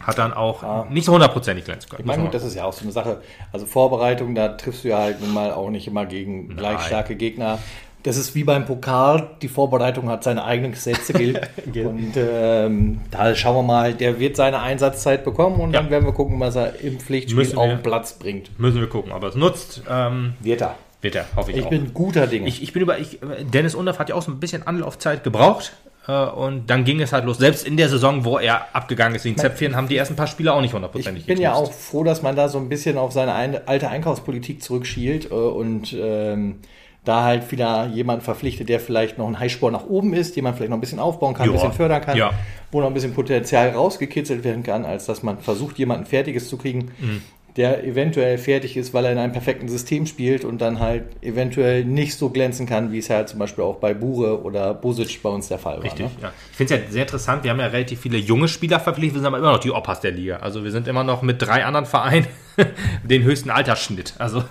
hat 0.00 0.18
dann 0.18 0.32
auch 0.32 0.62
Ja. 0.62 0.86
nicht 0.90 1.04
so 1.06 1.12
hundertprozentig 1.12 1.64
glänzen 1.64 1.88
können. 1.90 2.02
Ich 2.02 2.06
meine, 2.06 2.22
gut, 2.22 2.34
das 2.34 2.44
ist 2.44 2.54
ja 2.54 2.64
auch 2.64 2.72
so 2.72 2.82
eine 2.82 2.92
Sache. 2.92 3.20
Also 3.52 3.66
Vorbereitung, 3.66 4.34
da 4.34 4.48
triffst 4.48 4.84
du 4.84 4.88
ja 4.88 4.98
halt 4.98 5.20
nun 5.20 5.32
mal 5.32 5.52
auch 5.52 5.70
nicht 5.70 5.86
immer 5.86 6.06
gegen 6.06 6.56
gleich 6.56 6.80
starke 6.82 7.16
Gegner. 7.16 7.58
Das 8.04 8.16
ist 8.16 8.34
wie 8.34 8.44
beim 8.44 8.64
Pokal. 8.66 9.30
Die 9.42 9.48
Vorbereitung 9.48 10.08
hat 10.10 10.22
seine 10.24 10.44
eigenen 10.44 10.72
Gesetze 10.72 11.12
gilt. 11.14 11.40
Und 11.74 12.12
ähm, 12.16 13.00
da 13.10 13.34
schauen 13.34 13.56
wir 13.56 13.62
mal, 13.62 13.94
der 13.94 14.20
wird 14.20 14.36
seine 14.36 14.60
Einsatzzeit 14.60 15.24
bekommen 15.24 15.58
und 15.60 15.72
Ja. 15.72 15.80
dann 15.80 15.90
werden 15.90 16.04
wir 16.04 16.12
gucken, 16.12 16.38
was 16.38 16.54
er 16.54 16.78
im 16.80 17.00
Pflichtspiel 17.00 17.36
Müssen 17.36 17.58
auf 17.58 17.68
den 17.68 17.82
Platz 17.82 18.12
bringt. 18.12 18.56
Müssen 18.60 18.78
wir 18.80 18.88
gucken, 18.88 19.10
aber 19.10 19.28
es 19.28 19.34
nutzt. 19.34 19.82
Ähm, 19.90 20.34
Wird 20.40 20.60
er. 20.60 20.76
wird 21.00 21.14
er, 21.16 21.24
hoffe 21.34 21.50
ich, 21.50 21.56
Ich 21.56 21.64
auch. 21.64 21.70
bin 21.70 21.92
guter 21.94 22.26
Dinge. 22.26 22.46
Ich, 22.46 22.62
ich 22.62 22.72
bin 22.72 22.82
über. 22.82 22.98
Ich, 22.98 23.18
Dennis 23.52 23.74
Undaff 23.74 23.98
hat 23.98 24.10
ja 24.10 24.14
auch 24.14 24.22
so 24.22 24.30
ein 24.30 24.38
bisschen 24.38 24.66
Anlaufzeit 24.66 25.24
gebraucht. 25.24 25.72
Äh, 26.06 26.12
und 26.26 26.68
dann 26.68 26.84
ging 26.84 27.00
es 27.00 27.14
halt 27.14 27.24
los. 27.24 27.38
Selbst 27.38 27.66
in 27.66 27.78
der 27.78 27.88
Saison, 27.88 28.26
wo 28.26 28.36
er 28.38 28.66
abgegangen 28.74 29.16
ist 29.16 29.24
wegen 29.24 29.38
Zäpfchen, 29.38 29.74
haben 29.76 29.88
die 29.88 29.96
ersten 29.96 30.14
paar 30.16 30.26
Spieler 30.26 30.52
auch 30.54 30.60
nicht 30.60 30.74
hundertprozentig 30.74 31.22
Ich 31.22 31.26
bin 31.26 31.40
ja 31.40 31.54
auch 31.54 31.72
froh, 31.72 32.04
dass 32.04 32.20
man 32.20 32.36
da 32.36 32.50
so 32.50 32.58
ein 32.58 32.68
bisschen 32.68 32.98
auf 32.98 33.12
seine 33.12 33.62
alte 33.66 33.88
Einkaufspolitik 33.88 34.62
zurückschielt 34.62 35.30
äh, 35.30 35.34
und 35.34 35.96
ähm, 35.98 36.56
da 37.04 37.24
halt 37.24 37.50
wieder 37.52 37.86
jemand 37.92 38.22
verpflichtet, 38.22 38.68
der 38.68 38.80
vielleicht 38.80 39.18
noch 39.18 39.26
ein 39.28 39.38
Highsport 39.38 39.72
nach 39.72 39.84
oben 39.86 40.14
ist, 40.14 40.36
den 40.36 40.44
man 40.44 40.54
vielleicht 40.54 40.70
noch 40.70 40.78
ein 40.78 40.80
bisschen 40.80 40.98
aufbauen 41.00 41.34
kann, 41.34 41.46
Ja. 41.46 41.52
ein 41.52 41.56
bisschen 41.56 41.72
fördern 41.72 42.00
kann, 42.00 42.16
Ja. 42.16 42.32
wo 42.72 42.80
noch 42.80 42.86
ein 42.88 42.94
bisschen 42.94 43.12
Potenzial 43.14 43.70
rausgekitzelt 43.70 44.42
werden 44.44 44.62
kann, 44.62 44.84
als 44.84 45.06
dass 45.06 45.22
man 45.22 45.38
versucht, 45.38 45.78
jemanden 45.78 46.06
Fertiges 46.06 46.48
zu 46.48 46.56
kriegen, 46.56 46.90
Mhm. 46.98 47.20
der 47.56 47.84
eventuell 47.84 48.36
fertig 48.38 48.76
ist, 48.76 48.94
weil 48.94 49.04
er 49.04 49.12
in 49.12 49.18
einem 49.18 49.32
perfekten 49.32 49.68
System 49.68 50.06
spielt 50.06 50.44
und 50.44 50.60
dann 50.60 50.80
halt 50.80 51.04
eventuell 51.22 51.84
nicht 51.84 52.16
so 52.16 52.30
glänzen 52.30 52.66
kann, 52.66 52.90
wie 52.90 52.98
es 52.98 53.10
halt 53.10 53.28
zum 53.28 53.38
Beispiel 53.38 53.62
auch 53.62 53.76
bei 53.76 53.94
Bure 53.94 54.42
oder 54.42 54.74
Bosic 54.74 55.22
bei 55.22 55.28
uns 55.28 55.46
der 55.48 55.58
Fall 55.58 55.76
war. 55.76 55.84
Richtig, 55.84 56.06
Ne? 56.06 56.10
ja. 56.22 56.32
Ich 56.50 56.56
finde 56.56 56.74
es 56.74 56.80
ja 56.80 56.90
sehr 56.90 57.02
interessant. 57.02 57.44
Wir 57.44 57.50
haben 57.52 57.60
ja 57.60 57.66
relativ 57.66 58.00
viele 58.00 58.16
junge 58.18 58.48
Spieler 58.48 58.80
verpflichtet, 58.80 59.16
wir 59.16 59.20
sind 59.20 59.26
aber 59.28 59.38
immer 59.38 59.52
noch 59.52 59.60
die 59.60 59.70
Opas 59.70 60.00
der 60.00 60.10
Liga. 60.10 60.38
Also 60.38 60.64
wir 60.64 60.72
sind 60.72 60.88
immer 60.88 61.04
noch 61.04 61.22
mit 61.22 61.40
drei 61.42 61.64
anderen 61.64 61.86
Vereinen 61.86 62.26
den 63.04 63.22
höchsten 63.22 63.50
Altersschnitt. 63.50 64.14
Also, 64.18 64.42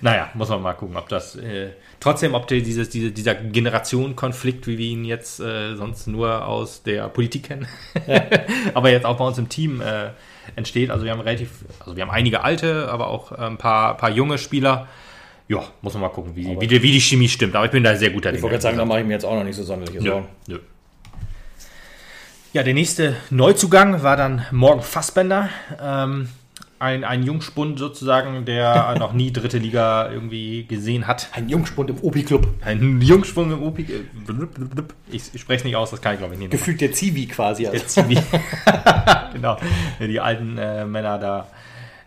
naja, 0.00 0.30
muss 0.34 0.48
man 0.48 0.62
mal 0.62 0.74
gucken, 0.74 0.96
ob 0.96 1.08
das 1.08 1.36
äh, 1.36 1.70
trotzdem, 2.00 2.34
ob 2.34 2.46
die, 2.48 2.62
dieses, 2.62 2.88
diese, 2.90 3.10
dieser 3.10 3.34
Generationenkonflikt, 3.34 4.66
wie 4.66 4.78
wir 4.78 4.86
ihn 4.86 5.04
jetzt 5.04 5.40
äh, 5.40 5.76
sonst 5.76 6.06
nur 6.06 6.46
aus 6.46 6.82
der 6.82 7.08
Politik 7.08 7.44
kennen, 7.44 7.66
aber 8.74 8.90
jetzt 8.90 9.06
auch 9.06 9.16
bei 9.16 9.26
uns 9.26 9.38
im 9.38 9.48
Team 9.48 9.80
äh, 9.80 10.10
entsteht. 10.56 10.90
Also 10.90 11.04
wir 11.04 11.12
haben 11.12 11.20
relativ, 11.20 11.50
also 11.80 11.96
wir 11.96 12.02
haben 12.02 12.10
einige 12.10 12.42
alte, 12.42 12.88
aber 12.90 13.08
auch 13.08 13.32
äh, 13.32 13.36
ein 13.36 13.58
paar, 13.58 13.96
paar 13.96 14.10
junge 14.10 14.38
Spieler. 14.38 14.88
Ja, 15.48 15.64
muss 15.80 15.94
man 15.94 16.02
mal 16.02 16.10
gucken, 16.10 16.36
wie, 16.36 16.60
wie, 16.60 16.66
die, 16.66 16.82
wie 16.82 16.92
die 16.92 17.00
Chemie 17.00 17.28
stimmt. 17.28 17.56
Aber 17.56 17.64
ich 17.64 17.70
bin 17.70 17.82
da 17.82 17.96
sehr 17.96 18.10
guter 18.10 18.32
Ich 18.32 18.42
wollte 18.42 18.54
gerade 18.54 18.62
sagen, 18.62 18.76
da 18.76 18.84
mache 18.84 19.00
ich 19.00 19.06
mir 19.06 19.14
jetzt 19.14 19.24
auch 19.24 19.34
noch 19.34 19.44
nicht 19.44 19.56
so 19.56 19.62
sonderliche 19.62 20.02
Nö, 20.02 20.10
Sorgen. 20.10 20.28
nö. 20.46 20.58
Ja, 22.52 22.62
der 22.62 22.74
nächste 22.74 23.16
Neuzugang 23.30 24.02
war 24.02 24.16
dann 24.16 24.44
Morgen 24.50 24.82
Fassbender. 24.82 25.48
Ähm, 25.80 26.28
ein, 26.78 27.04
ein 27.04 27.22
Jungspund 27.22 27.78
sozusagen, 27.78 28.44
der 28.44 28.94
noch 28.98 29.12
nie 29.12 29.32
dritte 29.32 29.58
Liga 29.58 30.10
irgendwie 30.10 30.64
gesehen 30.66 31.06
hat. 31.06 31.28
Ein 31.32 31.48
Jungspund 31.48 31.90
im 31.90 32.02
Opi-Club. 32.02 32.46
Ein 32.64 33.00
Jungspund 33.00 33.52
im 33.52 33.62
OP. 33.62 33.78
Ich, 33.78 35.22
ich 35.32 35.40
spreche 35.40 35.58
es 35.58 35.64
nicht 35.64 35.76
aus, 35.76 35.90
das 35.90 36.00
kann 36.00 36.14
ich 36.14 36.18
glaube 36.18 36.34
ich 36.34 36.40
nicht. 36.40 36.50
Gefühlt 36.50 36.80
der 36.80 36.92
Zivi 36.92 37.26
quasi. 37.26 37.66
Also. 37.66 37.84
Zivi. 37.84 38.18
genau, 39.32 39.56
der 39.98 40.08
die 40.08 40.20
alten 40.20 40.58
äh, 40.58 40.84
Männer 40.84 41.18
da 41.18 41.48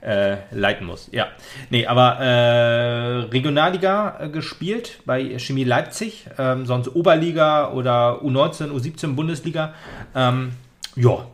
äh, 0.01 0.37
leiten 0.51 0.87
muss. 0.87 1.09
Ja, 1.11 1.27
nee, 1.69 1.85
aber 1.85 2.19
äh, 2.19 3.19
Regionalliga 3.29 4.17
äh, 4.19 4.29
gespielt 4.29 4.99
bei 5.05 5.37
Chemie 5.37 5.63
Leipzig, 5.63 6.25
ähm, 6.37 6.65
sonst 6.65 6.95
Oberliga 6.95 7.71
oder 7.71 8.21
U19, 8.23 8.71
U17 8.71 9.15
Bundesliga. 9.15 9.73
Ähm, 10.15 10.53
ja, 10.95 11.25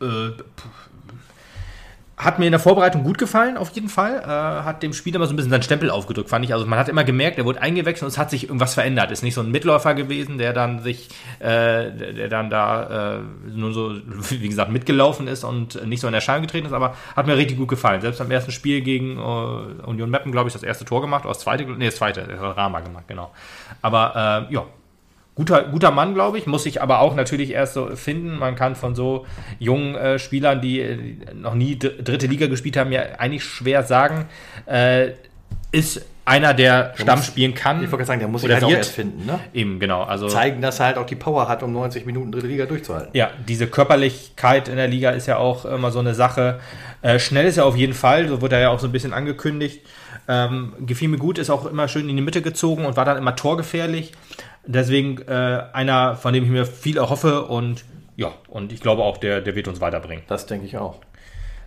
äh, 0.00 0.30
hat 2.24 2.38
mir 2.38 2.46
in 2.46 2.52
der 2.52 2.60
Vorbereitung 2.60 3.04
gut 3.04 3.18
gefallen, 3.18 3.56
auf 3.56 3.70
jeden 3.70 3.88
Fall. 3.88 4.22
Äh, 4.22 4.64
hat 4.64 4.82
dem 4.82 4.92
Spieler 4.92 5.18
mal 5.18 5.26
so 5.26 5.32
ein 5.32 5.36
bisschen 5.36 5.50
seinen 5.50 5.62
Stempel 5.62 5.90
aufgedrückt, 5.90 6.30
fand 6.30 6.44
ich. 6.44 6.52
Also 6.52 6.66
man 6.66 6.78
hat 6.78 6.88
immer 6.88 7.04
gemerkt, 7.04 7.38
er 7.38 7.44
wurde 7.44 7.60
eingewechselt 7.60 8.04
und 8.04 8.08
es 8.08 8.18
hat 8.18 8.30
sich 8.30 8.44
irgendwas 8.44 8.74
verändert. 8.74 9.10
Ist 9.10 9.22
nicht 9.22 9.34
so 9.34 9.40
ein 9.40 9.50
Mitläufer 9.50 9.94
gewesen, 9.94 10.38
der 10.38 10.52
dann 10.52 10.80
sich, 10.80 11.08
äh, 11.38 11.90
der 11.90 12.28
dann 12.28 12.50
da 12.50 13.16
äh, 13.16 13.20
nur 13.54 13.72
so, 13.72 13.94
wie 14.30 14.48
gesagt, 14.48 14.70
mitgelaufen 14.70 15.26
ist 15.26 15.44
und 15.44 15.86
nicht 15.86 16.00
so 16.00 16.08
in 16.08 16.14
Erscheinung 16.14 16.42
getreten 16.42 16.66
ist, 16.66 16.72
aber 16.72 16.96
hat 17.14 17.26
mir 17.26 17.36
richtig 17.36 17.58
gut 17.58 17.68
gefallen. 17.68 18.00
Selbst 18.00 18.20
am 18.20 18.30
ersten 18.30 18.52
Spiel 18.52 18.80
gegen 18.80 19.18
äh, 19.18 19.86
Union 19.86 20.10
Meppen, 20.10 20.32
glaube 20.32 20.48
ich, 20.48 20.52
das 20.52 20.62
erste 20.62 20.84
Tor 20.84 21.00
gemacht, 21.00 21.24
oder 21.24 21.34
das 21.34 21.40
zweite, 21.40 21.64
nee, 21.64 21.86
das 21.86 21.96
zweite, 21.96 22.22
das 22.22 22.40
hat 22.40 22.56
Rama 22.56 22.80
gemacht, 22.80 23.04
genau. 23.06 23.32
Aber 23.82 24.48
äh, 24.50 24.54
ja, 24.54 24.64
Guter, 25.36 25.64
guter 25.64 25.90
Mann, 25.90 26.14
glaube 26.14 26.38
ich, 26.38 26.46
muss 26.46 26.62
sich 26.62 26.80
aber 26.80 27.00
auch 27.00 27.16
natürlich 27.16 27.50
erst 27.50 27.74
so 27.74 27.96
finden. 27.96 28.38
Man 28.38 28.54
kann 28.54 28.76
von 28.76 28.94
so 28.94 29.26
jungen 29.58 29.96
äh, 29.96 30.18
Spielern, 30.20 30.60
die 30.60 30.80
äh, 30.80 31.16
noch 31.34 31.54
nie 31.54 31.76
dr- 31.78 31.94
dritte 32.02 32.26
Liga 32.28 32.46
gespielt 32.46 32.76
haben, 32.76 32.92
ja 32.92 33.02
eigentlich 33.18 33.42
schwer 33.44 33.82
sagen, 33.82 34.26
äh, 34.66 35.12
ist 35.72 36.04
einer, 36.24 36.54
der 36.54 36.94
Stamm 36.96 37.20
spielen 37.22 37.52
kann. 37.52 37.78
Ich 37.78 37.90
wollte 37.90 37.96
gerade 37.96 38.06
sagen, 38.06 38.20
der 38.20 38.28
muss 38.28 38.42
sich 38.42 38.50
halt 38.50 38.62
auch 38.64 38.70
erst 38.70 38.92
finden. 38.92 39.26
Ne? 39.26 39.40
Eben, 39.52 39.78
genau. 39.80 40.04
Also, 40.04 40.28
Zeigen, 40.28 40.62
dass 40.62 40.78
er 40.80 40.86
halt 40.86 40.98
auch 40.98 41.04
die 41.04 41.16
Power 41.16 41.48
hat, 41.48 41.62
um 41.64 41.72
90 41.72 42.06
Minuten 42.06 42.30
dritte 42.32 42.46
Liga 42.46 42.64
durchzuhalten. 42.66 43.10
ja, 43.12 43.30
diese 43.48 43.66
Körperlichkeit 43.66 44.68
in 44.68 44.76
der 44.76 44.88
Liga 44.88 45.10
ist 45.10 45.26
ja 45.26 45.36
auch 45.38 45.64
immer 45.64 45.90
so 45.90 45.98
eine 45.98 46.14
Sache. 46.14 46.60
Äh, 47.02 47.18
schnell 47.18 47.46
ist 47.46 47.56
er 47.58 47.66
auf 47.66 47.76
jeden 47.76 47.92
Fall, 47.92 48.28
so 48.28 48.40
wurde 48.40 48.54
er 48.56 48.62
ja 48.62 48.68
auch 48.70 48.78
so 48.80 48.86
ein 48.86 48.92
bisschen 48.92 49.12
angekündigt. 49.12 49.80
Ähm, 50.26 50.72
gefiel 50.80 51.08
mir 51.08 51.18
gut, 51.18 51.36
ist 51.38 51.50
auch 51.50 51.66
immer 51.66 51.88
schön 51.88 52.08
in 52.08 52.16
die 52.16 52.22
Mitte 52.22 52.40
gezogen 52.40 52.86
und 52.86 52.96
war 52.96 53.04
dann 53.04 53.18
immer 53.18 53.36
torgefährlich. 53.36 54.12
Deswegen 54.66 55.20
äh, 55.28 55.62
einer, 55.72 56.16
von 56.16 56.32
dem 56.32 56.44
ich 56.44 56.50
mir 56.50 56.66
viel 56.66 56.96
erhoffe 56.96 57.44
und 57.44 57.84
ja, 58.16 58.32
und 58.48 58.72
ich 58.72 58.80
glaube 58.80 59.02
auch, 59.02 59.18
der, 59.18 59.40
der 59.40 59.56
wird 59.56 59.68
uns 59.68 59.80
weiterbringen. 59.80 60.24
Das 60.28 60.46
denke 60.46 60.66
ich 60.66 60.76
auch. 60.76 61.00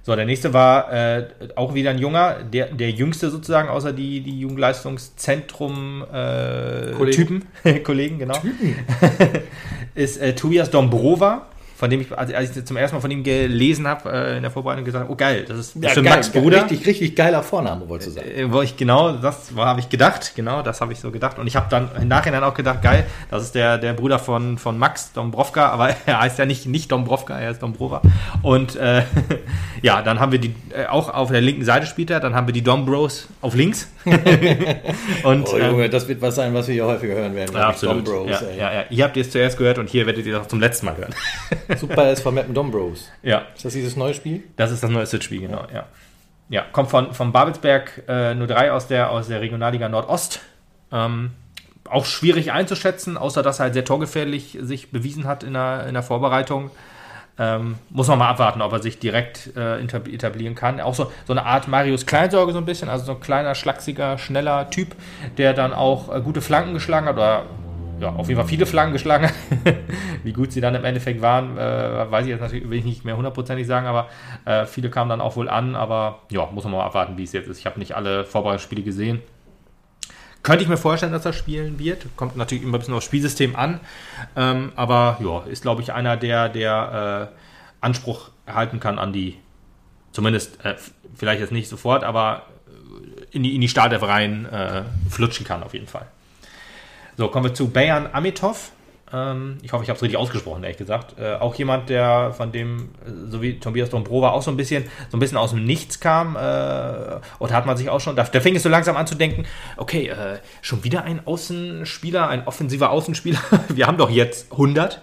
So, 0.08 0.16
der 0.16 0.26
nächste 0.26 0.54
war 0.54 0.94
äh, 0.94 1.28
auch 1.56 1.74
wieder 1.74 1.90
ein 1.90 1.98
junger, 1.98 2.42
der, 2.42 2.68
der 2.68 2.92
jüngste 2.92 3.30
sozusagen, 3.30 3.68
außer 3.68 3.92
die, 3.92 4.22
die 4.22 4.40
Jugendleistungszentrum 4.40 6.04
äh, 6.04 6.94
Kollegen. 6.94 7.12
Typen, 7.12 7.44
Kollegen, 7.84 8.18
genau. 8.18 8.38
ist 9.96 10.22
äh, 10.22 10.34
Tobias 10.34 10.70
Dombrova, 10.70 11.48
von 11.78 11.92
dem 11.92 12.02
ich, 12.02 12.18
als, 12.18 12.34
als 12.34 12.58
ich 12.58 12.66
zum 12.66 12.76
ersten 12.76 12.96
Mal 12.96 13.02
von 13.02 13.12
ihm 13.12 13.24
gelesen 13.24 13.88
habe, 13.88 14.12
äh, 14.12 14.38
in 14.38 14.42
der 14.42 14.50
Vorbereitung 14.50 14.84
gesagt 14.84 15.04
habe, 15.04 15.14
oh 15.14 15.16
geil, 15.16 15.46
das 15.48 15.60
ist 15.60 15.80
bestimmt 15.80 16.10
Max 16.10 16.30
Bruder. 16.30 16.64
Richtig, 16.64 16.88
richtig 16.88 17.16
geiler 17.16 17.44
Vorname, 17.44 17.88
wolltest 17.88 18.10
du 18.10 18.20
sagen. 18.20 18.32
Äh, 18.32 18.52
wo 18.52 18.64
ich 18.64 18.78
genau, 18.78 19.12
das 19.12 19.52
habe 19.56 19.80
ich 19.80 19.88
gedacht, 19.88 20.34
genau, 20.36 20.64
das 20.64 20.82
habe 20.82 20.92
ich 20.92 21.00
so 21.00 21.12
gedacht. 21.12 21.38
Und 21.38 21.46
ich 21.46 21.56
habe 21.56 21.68
dann 21.70 21.90
im 22.02 22.08
Nachhinein 22.08 22.44
auch 22.44 22.56
gedacht, 22.56 22.82
geil, 22.82 23.06
das 23.30 23.44
ist 23.44 23.54
der, 23.54 23.78
der 23.78 23.94
Bruder 23.94 24.18
von, 24.18 24.58
von 24.58 24.80
Max 24.80 25.14
Dombrovka, 25.14 25.70
aber 25.70 25.90
er 26.08 26.22
heißt 26.22 26.40
ja 26.40 26.48
nicht, 26.48 26.66
nicht 26.66 26.92
Dombrovka, 26.92 27.38
er 27.38 27.52
ist 27.52 27.62
Dombrova. 27.62 28.02
Und 28.42 28.76
äh, 28.76 29.04
ja, 29.84 30.02
dann 30.02 30.20
haben 30.20 30.32
wir 30.32 30.40
die, 30.40 30.56
äh, 30.74 30.88
auch 30.88 31.14
auf 31.14 31.30
der 31.30 31.42
linken 31.42 31.64
Seite 31.64 31.86
spielt 31.86 32.10
er, 32.10 32.20
dann 32.20 32.34
haben 32.34 32.48
wir 32.48 32.56
die 32.56 32.64
Dombros 32.64 33.28
auf 33.42 33.54
links. 33.54 33.88
Und 35.24 35.48
Oh, 35.48 35.58
ähm, 35.58 35.72
Junge, 35.72 35.90
das 35.90 36.08
wird 36.08 36.22
was 36.22 36.36
sein, 36.36 36.54
was 36.54 36.68
wir 36.68 36.74
hier 36.74 36.86
häufiger 36.86 37.14
hören 37.14 37.36
werden. 37.36 37.56
ja, 37.56 37.68
absolut. 37.68 38.08
Dom 38.08 38.26
Bros, 38.26 38.42
ja, 38.42 38.50
ja, 38.58 38.74
ja. 38.74 38.86
Ihr 38.90 39.04
habt 39.04 39.16
es 39.18 39.30
zuerst 39.30 39.58
gehört 39.58 39.78
und 39.78 39.90
hier 39.90 40.06
werdet 40.06 40.26
ihr 40.26 40.34
das 40.34 40.48
zum 40.48 40.60
letzten 40.60 40.88
Mal 40.88 40.98
hören. 40.98 41.14
Super 41.76 42.12
ist 42.12 42.22
von 42.22 42.34
Mappen 42.34 42.54
Dom 42.54 42.72
Bros. 42.72 43.10
ja. 43.24 43.44
Ist 43.56 43.66
das 43.66 43.74
dieses 43.74 43.96
neue 43.96 44.14
Spiel? 44.14 44.44
Das 44.56 44.72
ist 44.72 44.84
das 44.84 44.90
neue 44.90 45.06
Switch-Spiel, 45.06 45.42
genau, 45.42 45.66
ja. 45.74 45.86
Ja, 46.50 46.64
kommt 46.72 46.90
von, 46.90 47.14
von 47.14 47.34
Babelsberg 47.34 48.04
äh, 48.08 48.34
03 48.34 48.72
aus 48.72 48.88
der, 48.88 49.12
aus 49.12 49.28
der 49.28 49.42
Regionalliga 49.42 49.90
Nordost. 49.90 50.40
Ähm, 50.92 51.32
auch 51.90 52.06
schwierig 52.06 52.52
einzuschätzen, 52.52 53.18
außer 53.18 53.44
dass 53.44 53.60
er 53.60 53.64
halt 53.64 53.74
sehr 53.74 53.86
torgefährlich 53.86 54.58
sich 54.62 54.92
bewiesen 54.92 55.26
hat 55.26 55.44
in 55.44 55.54
der, 55.54 55.88
in 55.88 55.94
der 55.94 56.04
Vorbereitung. 56.04 56.72
Ähm, 57.40 57.76
muss 57.90 58.08
man 58.08 58.18
mal 58.18 58.30
abwarten, 58.30 58.62
ob 58.62 58.72
er 58.74 58.82
sich 58.82 58.98
direkt 58.98 59.56
äh, 59.56 59.80
etablieren 59.80 60.56
kann. 60.56 60.80
Auch 60.82 60.96
so, 60.96 61.12
so 61.26 61.34
eine 61.34 61.46
Art 61.46 61.68
Marius 61.68 62.06
Kleinsorge 62.06 62.52
so 62.52 62.58
ein 62.58 62.66
bisschen, 62.66 62.90
also 62.90 63.06
so 63.06 63.12
ein 63.12 63.20
kleiner, 63.20 63.54
schlachsiger, 63.54 64.18
schneller 64.18 64.70
Typ, 64.72 64.96
der 65.38 65.54
dann 65.54 65.74
auch 65.74 66.14
äh, 66.14 66.22
gute 66.22 66.42
Flanken 66.42 66.74
geschlagen 66.74 67.06
hat 67.06 67.16
oder 67.16 67.44
ja, 68.00 68.10
auf 68.10 68.28
jeden 68.28 68.40
Fall 68.40 68.48
viele 68.48 68.66
Flanken 68.66 68.94
geschlagen. 68.94 69.30
Wie 70.24 70.34
gut 70.34 70.52
sie 70.52 70.62
dann 70.62 70.76
im 70.76 70.86
Endeffekt 70.86 71.22
waren, 71.22 71.58
äh, 71.58 72.12
weiß 72.12 72.26
ich 72.26 72.32
jetzt 72.32 72.42
natürlich, 72.42 72.70
will 72.70 72.80
ich 72.80 72.86
nicht 72.86 73.06
mehr 73.06 73.18
hundertprozentig 73.18 73.66
sagen, 73.66 73.88
aber 73.88 74.08
äh, 74.46 74.66
viele 74.66 74.90
kamen 74.90 75.10
dann 75.10 75.22
auch 75.22 75.36
wohl 75.36 75.50
an, 75.50 75.76
aber 75.76 76.20
ja, 76.30 76.48
muss 76.52 76.64
man 76.64 76.74
mal 76.74 76.86
abwarten, 76.86 77.18
wie 77.18 77.24
es 77.24 77.34
jetzt 77.34 77.48
ist. 77.48 77.60
Ich 77.60 77.66
habe 77.66 77.80
nicht 77.80 77.96
alle 77.96 78.26
Vorbereitungsspiele 78.26 78.84
gesehen. 78.84 79.22
Könnte 80.44 80.64
ich 80.64 80.70
mir 80.70 80.78
vorstellen, 80.78 81.12
dass 81.12 81.26
er 81.26 81.34
spielen 81.34 81.80
wird. 81.80 82.06
Kommt 82.16 82.38
natürlich 82.38 82.64
immer 82.64 82.78
ein 82.78 82.80
bisschen 82.80 82.94
aufs 82.94 83.06
Spielsystem 83.06 83.56
an. 83.56 83.80
Ähm, 84.36 84.72
aber 84.76 85.18
ja, 85.22 85.42
ist, 85.52 85.64
glaube 85.64 85.82
ich, 85.82 85.92
einer, 85.92 86.16
der, 86.16 86.50
der 86.50 87.32
äh, 87.34 87.86
Anspruch 87.86 88.30
erhalten 88.46 88.80
kann 88.80 89.00
an 89.00 89.12
die, 89.12 89.38
zumindest 90.12 90.64
äh, 90.64 90.76
vielleicht 91.16 91.42
jetzt 91.42 91.52
nicht 91.52 91.68
sofort, 91.68 92.04
aber 92.04 92.44
äh, 92.68 93.36
in 93.36 93.44
die, 93.44 93.56
in 93.56 93.62
die 93.62 93.68
Startelf 93.68 94.04
rein 94.04 94.46
äh, 94.46 94.84
flutschen 95.10 95.46
kann 95.46 95.64
auf 95.64 95.74
jeden 95.74 95.88
Fall. 95.88 96.08
So, 97.18 97.30
kommen 97.30 97.46
wir 97.46 97.54
zu 97.56 97.70
Bayan 97.70 98.08
Amitov. 98.14 98.72
Ähm, 99.12 99.58
ich 99.64 99.74
hoffe, 99.74 99.84
ich 99.84 99.90
habe 99.90 99.98
es 99.98 100.04
richtig 100.04 100.20
ausgesprochen, 100.20 100.62
ehrlich 100.64 100.78
gesagt. 100.78 101.16
Äh, 101.20 101.34
auch 101.34 101.56
jemand, 101.56 101.90
der 101.90 102.32
von 102.38 102.52
dem, 102.52 102.90
äh, 103.08 103.32
so 103.32 103.42
wie 103.42 103.60
Tobias 103.60 103.90
Dombrova, 103.90 104.30
auch 104.30 104.44
so 104.44 104.52
ein 104.52 104.58
bisschen, 104.58 104.84
so 105.10 105.18
ein 105.18 105.20
bisschen 105.20 105.40
aus 105.40 105.50
dem 105.50 105.66
Nichts 105.66 106.00
kam. 106.00 106.36
Äh, 106.36 107.20
und 107.40 107.52
hat 107.52 107.66
man 107.66 107.76
sich 107.76 107.90
auch 107.90 108.00
schon, 108.02 108.16
da, 108.16 108.22
da 108.22 108.40
fing 108.40 108.56
es 108.56 108.62
so 108.62 108.70
langsam 108.70 108.96
an 108.96 109.08
zu 109.08 109.16
denken, 109.16 109.46
okay, 109.78 110.10
äh, 110.10 110.38
schon 110.62 110.84
wieder 110.84 111.06
ein 111.06 111.26
Außenspieler, 111.26 112.28
ein 112.28 112.46
offensiver 112.46 112.92
Außenspieler. 112.92 113.40
Wir 113.70 113.88
haben 113.88 113.98
doch 113.98 114.12
jetzt 114.12 114.52
100. 114.52 115.02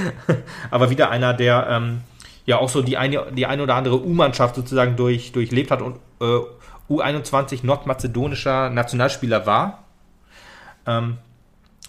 Aber 0.70 0.90
wieder 0.90 1.08
einer, 1.08 1.32
der 1.32 1.66
ähm, 1.70 2.00
ja 2.44 2.58
auch 2.58 2.68
so 2.68 2.82
die 2.82 2.98
eine, 2.98 3.32
die 3.32 3.46
eine 3.46 3.62
oder 3.62 3.76
andere 3.76 4.04
U-Mannschaft 4.04 4.54
sozusagen 4.54 4.96
durch, 4.96 5.32
durchlebt 5.32 5.70
hat 5.70 5.80
und 5.80 5.96
äh, 6.20 6.40
U21 6.90 7.64
nordmazedonischer 7.64 8.68
Nationalspieler 8.68 9.46
war. 9.46 9.81
Ähm, 10.86 11.18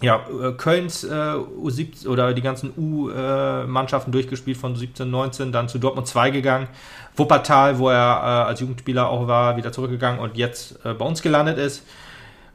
ja, 0.02 0.26
äh, 0.28 0.52
Kölns 0.52 1.04
äh, 1.04 1.08
U17 1.08 2.08
oder 2.08 2.34
die 2.34 2.42
ganzen 2.42 2.72
U-Mannschaften 2.76 4.12
durchgespielt 4.12 4.56
von 4.56 4.74
17, 4.74 5.08
19, 5.08 5.52
dann 5.52 5.68
zu 5.68 5.78
Dortmund 5.78 6.06
2 6.06 6.30
gegangen. 6.30 6.68
Wuppertal, 7.16 7.78
wo 7.78 7.88
er 7.88 7.96
äh, 7.96 8.48
als 8.48 8.60
Jugendspieler 8.60 9.08
auch 9.08 9.28
war, 9.28 9.56
wieder 9.56 9.72
zurückgegangen 9.72 10.20
und 10.20 10.36
jetzt 10.36 10.84
äh, 10.84 10.94
bei 10.94 11.04
uns 11.04 11.22
gelandet 11.22 11.58
ist. 11.58 11.86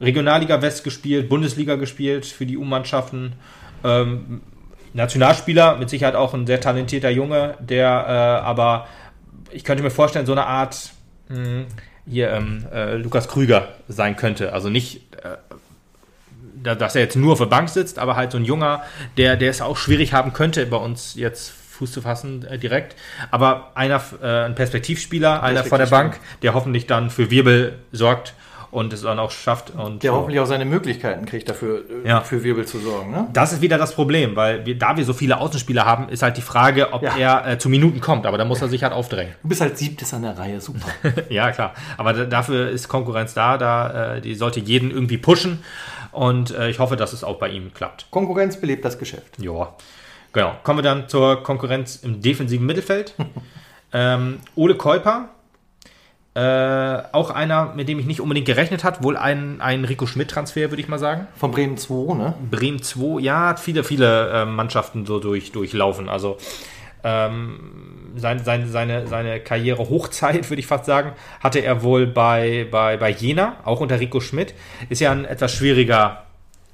Regionalliga 0.01 0.61
West 0.61 0.83
gespielt, 0.83 1.29
Bundesliga 1.29 1.75
gespielt 1.75 2.25
für 2.25 2.45
die 2.45 2.57
U-Mannschaften. 2.57 3.33
Ähm, 3.83 4.41
Nationalspieler, 4.93 5.77
mit 5.77 5.89
Sicherheit 5.89 6.15
auch 6.15 6.33
ein 6.33 6.47
sehr 6.47 6.59
talentierter 6.59 7.09
Junge, 7.09 7.55
der 7.59 7.87
äh, 7.87 8.45
aber, 8.45 8.87
ich 9.51 9.63
könnte 9.63 9.83
mir 9.83 9.91
vorstellen, 9.91 10.25
so 10.25 10.31
eine 10.31 10.45
Art 10.45 10.91
mh, 11.29 11.65
hier 12.07 12.31
ähm, 12.31 12.65
äh, 12.73 12.95
Lukas 12.95 13.27
Krüger 13.27 13.69
sein 13.87 14.15
könnte. 14.15 14.51
Also 14.51 14.69
nicht, 14.69 15.01
dass 16.63 16.95
er 16.95 17.01
jetzt 17.01 17.15
nur 17.15 17.33
auf 17.33 17.39
der 17.39 17.45
Bank 17.45 17.69
sitzt, 17.69 17.99
aber 17.99 18.15
halt 18.15 18.31
so 18.31 18.37
ein 18.37 18.45
Junger, 18.45 18.81
der, 19.17 19.35
der 19.37 19.49
es 19.49 19.61
auch 19.61 19.77
schwierig 19.77 20.13
haben 20.13 20.33
könnte, 20.33 20.65
bei 20.65 20.77
uns 20.77 21.15
jetzt 21.15 21.53
Fuß 21.71 21.91
zu 21.93 22.01
fassen 22.01 22.45
äh, 22.45 22.57
direkt. 22.57 22.95
Aber 23.31 23.71
einer, 23.75 24.01
äh, 24.21 24.45
ein 24.45 24.55
Perspektivspieler, 24.55 25.41
einer 25.43 25.63
von 25.63 25.79
der 25.79 25.87
Bank, 25.87 26.19
der 26.41 26.53
hoffentlich 26.53 26.87
dann 26.87 27.09
für 27.09 27.31
Wirbel 27.31 27.79
sorgt 27.93 28.33
und 28.71 28.93
es 28.93 29.01
dann 29.01 29.17
auch 29.17 29.31
schafft. 29.31 29.71
Und 29.71 30.03
Der 30.03 30.11
so. 30.11 30.17
hoffentlich 30.17 30.39
auch 30.41 30.45
seine 30.45 30.63
Möglichkeiten 30.65 31.25
kriegt, 31.25 31.49
dafür 31.49 31.83
äh, 32.03 32.07
Ja. 32.07 32.21
für 32.21 32.43
Wirbel 32.43 32.67
zu 32.67 32.77
sorgen. 32.79 33.09
Ne? 33.11 33.27
Das 33.33 33.51
ist 33.53 33.61
wieder 33.61 33.77
das 33.79 33.95
Problem, 33.95 34.35
weil 34.35 34.63
wir, 34.65 34.77
da 34.77 34.95
wir 34.95 35.05
so 35.05 35.13
viele 35.13 35.39
Außenspieler 35.39 35.85
haben, 35.85 36.09
ist 36.09 36.21
halt 36.21 36.37
die 36.37 36.41
Frage, 36.43 36.93
ob 36.93 37.01
Ja. 37.01 37.17
er 37.17 37.47
äh, 37.53 37.57
zu 37.57 37.67
Minuten 37.69 37.99
kommt. 38.01 38.25
Aber 38.27 38.37
da 38.37 38.45
muss 38.45 38.61
er 38.61 38.67
sich 38.67 38.83
halt 38.83 38.93
aufdrängen. 38.93 39.33
Du 39.41 39.47
bist 39.49 39.61
halt 39.61 39.75
siebtes 39.77 40.13
an 40.13 40.21
der 40.23 40.37
Reihe, 40.37 40.59
super. 40.61 40.85
ja, 41.29 41.49
klar. 41.51 41.73
Aber 41.97 42.13
da, 42.13 42.25
dafür 42.25 42.69
ist 42.69 42.89
Konkurrenz 42.89 43.33
da. 43.33 43.57
Da 43.57 44.15
äh, 44.17 44.21
die 44.21 44.35
sollte 44.35 44.59
jeden 44.59 44.91
irgendwie 44.91 45.17
pushen. 45.17 45.63
Und 46.11 46.51
äh, 46.51 46.69
ich 46.69 46.79
hoffe, 46.79 46.95
dass 46.95 47.13
es 47.13 47.23
auch 47.23 47.37
bei 47.37 47.49
ihm 47.49 47.73
klappt. 47.73 48.07
Konkurrenz 48.11 48.59
belebt 48.59 48.85
das 48.85 48.97
Geschäft. 48.97 49.39
Ja. 49.39 49.75
Genau. 50.33 50.53
Kommen 50.63 50.79
wir 50.79 50.83
dann 50.83 51.09
zur 51.09 51.43
Konkurrenz 51.43 51.97
im 51.97 52.21
defensiven 52.21 52.65
Mittelfeld. 52.65 53.15
ähm, 53.93 54.39
Ole 54.55 54.75
Keuper. 54.75 55.29
Äh, 56.35 57.03
auch 57.11 57.31
einer, 57.31 57.73
mit 57.73 57.89
dem 57.89 57.99
ich 57.99 58.05
nicht 58.05 58.21
unbedingt 58.21 58.45
gerechnet 58.45 58.83
hat. 58.83 59.03
Wohl 59.03 59.17
ein, 59.17 59.61
ein 59.61 59.83
Rico 59.83 60.05
Schmidt-Transfer, 60.05 60.69
würde 60.69 60.81
ich 60.81 60.87
mal 60.87 60.99
sagen. 60.99 61.27
Von 61.35 61.51
Bremen 61.51 61.77
2, 61.77 62.13
ne? 62.13 62.33
Bremen 62.49 62.81
2, 62.81 63.19
ja, 63.19 63.47
hat 63.47 63.59
viele, 63.59 63.83
viele 63.83 64.29
äh, 64.29 64.45
Mannschaften 64.45 65.05
so 65.05 65.19
durch, 65.19 65.51
durchlaufen. 65.51 66.07
Also 66.07 66.37
ähm, 67.03 67.59
sein, 68.19 68.43
seine, 68.43 68.67
seine, 68.67 69.07
seine 69.07 69.39
Karriere 69.39 69.89
Hochzeit, 69.89 70.49
würde 70.49 70.59
ich 70.59 70.67
fast 70.67 70.85
sagen, 70.85 71.13
hatte 71.39 71.59
er 71.59 71.83
wohl 71.83 72.07
bei, 72.07 72.67
bei, 72.69 72.97
bei 72.97 73.09
Jena, 73.09 73.57
auch 73.65 73.79
unter 73.79 73.99
Rico 73.99 74.19
Schmidt. 74.19 74.53
Ist 74.89 75.01
ja 75.01 75.11
ein 75.11 75.25
etwas 75.25 75.53
schwieriger 75.53 76.23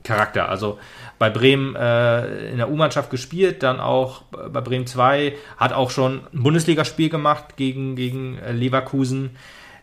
Charakter. 0.03 0.49
Also 0.49 0.79
bei 1.19 1.29
Bremen 1.29 1.75
äh, 1.75 2.49
in 2.51 2.57
der 2.57 2.69
U-Mannschaft 2.69 3.09
gespielt, 3.09 3.63
dann 3.63 3.79
auch 3.79 4.23
bei 4.23 4.61
Bremen 4.61 4.87
2, 4.87 5.33
hat 5.57 5.73
auch 5.73 5.89
schon 5.89 6.21
ein 6.33 6.43
Bundesligaspiel 6.43 7.09
gemacht 7.09 7.57
gegen, 7.57 7.95
gegen 7.95 8.37
äh, 8.39 8.51
Leverkusen, 8.51 9.31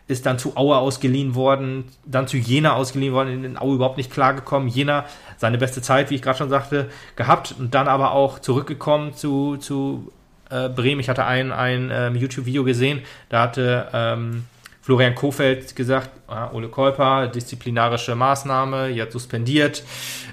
ist 0.07 0.25
dann 0.25 0.37
zu 0.37 0.57
Aue 0.57 0.77
ausgeliehen 0.77 1.33
worden, 1.33 1.85
dann 2.05 2.27
zu 2.27 2.37
Jena 2.37 2.73
ausgeliehen 2.73 3.13
worden, 3.13 3.45
in 3.45 3.57
Aue 3.57 3.75
überhaupt 3.75 3.97
nicht 3.97 4.11
klargekommen. 4.11 4.67
Jena 4.67 5.05
seine 5.37 5.57
beste 5.57 5.81
Zeit, 5.81 6.09
wie 6.09 6.15
ich 6.15 6.21
gerade 6.21 6.37
schon 6.37 6.49
sagte, 6.49 6.89
gehabt 7.15 7.55
und 7.57 7.73
dann 7.73 7.87
aber 7.87 8.11
auch 8.11 8.39
zurückgekommen 8.39 9.13
zu, 9.13 9.57
zu 9.57 10.11
äh, 10.53 10.69
Bremen. 10.69 10.99
Ich 11.01 11.09
hatte 11.09 11.25
ein, 11.25 11.51
ein 11.51 11.89
ähm, 11.91 12.15
YouTube-Video 12.15 12.63
gesehen, 12.63 13.01
da 13.29 13.43
hatte 13.43 13.87
ähm, 13.93 14.43
Florian 14.83 15.15
Kofeld 15.15 15.77
gesagt, 15.77 16.09
ah, 16.27 16.51
Ole 16.51 16.67
Kolper, 16.67 17.27
disziplinarische 17.27 18.15
Maßnahme, 18.15 18.89
jetzt 18.89 19.13
suspendiert. 19.13 19.81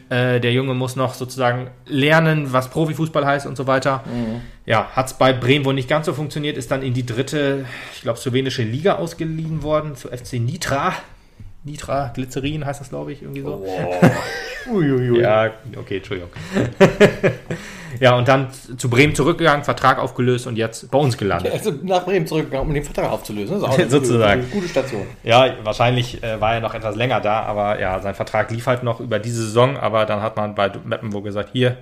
Äh, 0.08 0.40
der 0.40 0.52
Junge 0.52 0.74
muss 0.74 0.96
noch 0.96 1.14
sozusagen 1.14 1.70
lernen, 1.86 2.52
was 2.52 2.68
Profifußball 2.68 3.24
heißt 3.24 3.46
und 3.46 3.56
so 3.56 3.68
weiter. 3.68 4.02
Ja, 4.66 4.88
hat 4.92 5.06
es 5.06 5.14
bei 5.14 5.32
Bremen 5.32 5.64
wohl 5.64 5.74
nicht 5.74 5.88
ganz 5.88 6.06
so 6.06 6.12
funktioniert, 6.12 6.56
ist 6.56 6.72
dann 6.72 6.82
in 6.82 6.94
die 6.94 7.06
dritte, 7.06 7.64
ich 7.94 8.02
glaube, 8.02 8.18
slowenische 8.18 8.64
Liga 8.64 8.96
ausgeliehen 8.96 9.62
worden, 9.62 9.94
zu 9.94 10.08
FC 10.08 10.34
Nitra. 10.34 10.94
Nitra, 11.62 12.10
Glycerin 12.14 12.64
heißt 12.64 12.80
das, 12.80 12.88
glaube 12.88 13.12
ich, 13.12 13.22
irgendwie 13.22 13.42
so. 13.42 13.64
Uiuiui. 14.70 15.20
Ja, 15.20 15.50
okay, 15.76 15.98
Entschuldigung. 15.98 16.30
ja, 18.00 18.16
und 18.16 18.28
dann 18.28 18.48
zu 18.76 18.88
Bremen 18.88 19.14
zurückgegangen, 19.14 19.64
Vertrag 19.64 19.98
aufgelöst 19.98 20.46
und 20.46 20.56
jetzt 20.56 20.90
bei 20.90 20.98
uns 20.98 21.18
gelandet. 21.18 21.52
Also 21.52 21.72
nach 21.82 22.04
Bremen 22.04 22.26
zurückgegangen, 22.26 22.68
um 22.68 22.74
den 22.74 22.84
Vertrag 22.84 23.10
aufzulösen. 23.10 23.60
Sozusagen. 23.88 24.42
Gute, 24.42 24.54
gute 24.54 24.68
Station. 24.68 25.06
Ja, 25.22 25.54
wahrscheinlich 25.62 26.22
äh, 26.22 26.40
war 26.40 26.54
er 26.54 26.60
noch 26.60 26.74
etwas 26.74 26.96
länger 26.96 27.20
da, 27.20 27.42
aber 27.42 27.78
ja, 27.78 28.00
sein 28.00 28.14
Vertrag 28.14 28.50
lief 28.50 28.66
halt 28.66 28.82
noch 28.82 29.00
über 29.00 29.18
diese 29.18 29.42
Saison, 29.42 29.76
aber 29.76 30.06
dann 30.06 30.22
hat 30.22 30.36
man 30.36 30.54
bei 30.54 30.70
Meppen 30.84 31.12
wohl 31.12 31.22
gesagt, 31.22 31.50
hier, 31.52 31.76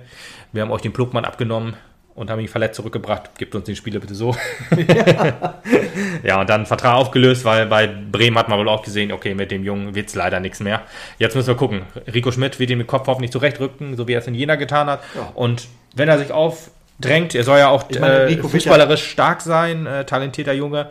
wir 0.51 0.61
haben 0.61 0.71
euch 0.71 0.81
den 0.81 0.93
Plugmann 0.93 1.25
abgenommen 1.25 1.75
und 2.19 2.29
haben 2.29 2.41
ihn 2.41 2.49
verletzt 2.49 2.75
zurückgebracht, 2.75 3.37
gebt 3.37 3.55
uns 3.55 3.63
den 3.63 3.77
Spieler 3.77 4.01
bitte 4.01 4.13
so. 4.13 4.35
ja, 6.23 6.41
und 6.41 6.49
dann 6.49 6.65
Vertrag 6.65 6.95
aufgelöst, 6.95 7.45
weil 7.45 7.65
bei 7.65 7.87
Bremen 7.87 8.37
hat 8.37 8.49
man 8.49 8.59
wohl 8.59 8.67
auch 8.67 8.83
gesehen, 8.83 9.13
okay, 9.13 9.33
mit 9.33 9.51
dem 9.51 9.63
Jungen 9.63 9.95
wird's 9.95 10.15
leider 10.15 10.41
nichts 10.41 10.59
mehr. 10.59 10.81
Jetzt 11.17 11.37
müssen 11.37 11.47
wir 11.47 11.55
gucken. 11.55 11.83
Rico 12.13 12.33
Schmidt 12.33 12.59
wird 12.59 12.71
ihn 12.71 12.77
mit 12.77 12.87
Kopf 12.87 13.07
hoffentlich 13.07 13.31
zurechtrücken, 13.31 13.95
so 13.95 14.09
wie 14.09 14.13
er 14.13 14.19
es 14.19 14.27
in 14.27 14.35
Jena 14.35 14.55
getan 14.55 14.87
hat. 14.87 14.99
Ja. 15.15 15.31
Und 15.33 15.69
wenn 15.95 16.09
er 16.09 16.19
sich 16.19 16.33
aufdrängt, 16.33 17.35
er 17.35 17.45
soll 17.45 17.59
ja 17.59 17.69
auch 17.69 17.89
meine, 17.89 18.25
äh, 18.25 18.29
wird 18.31 18.43
ja- 18.43 18.49
fußballerisch 18.49 19.05
stark 19.05 19.39
sein, 19.39 19.85
äh, 19.85 20.03
talentierter 20.03 20.51
Junge, 20.51 20.89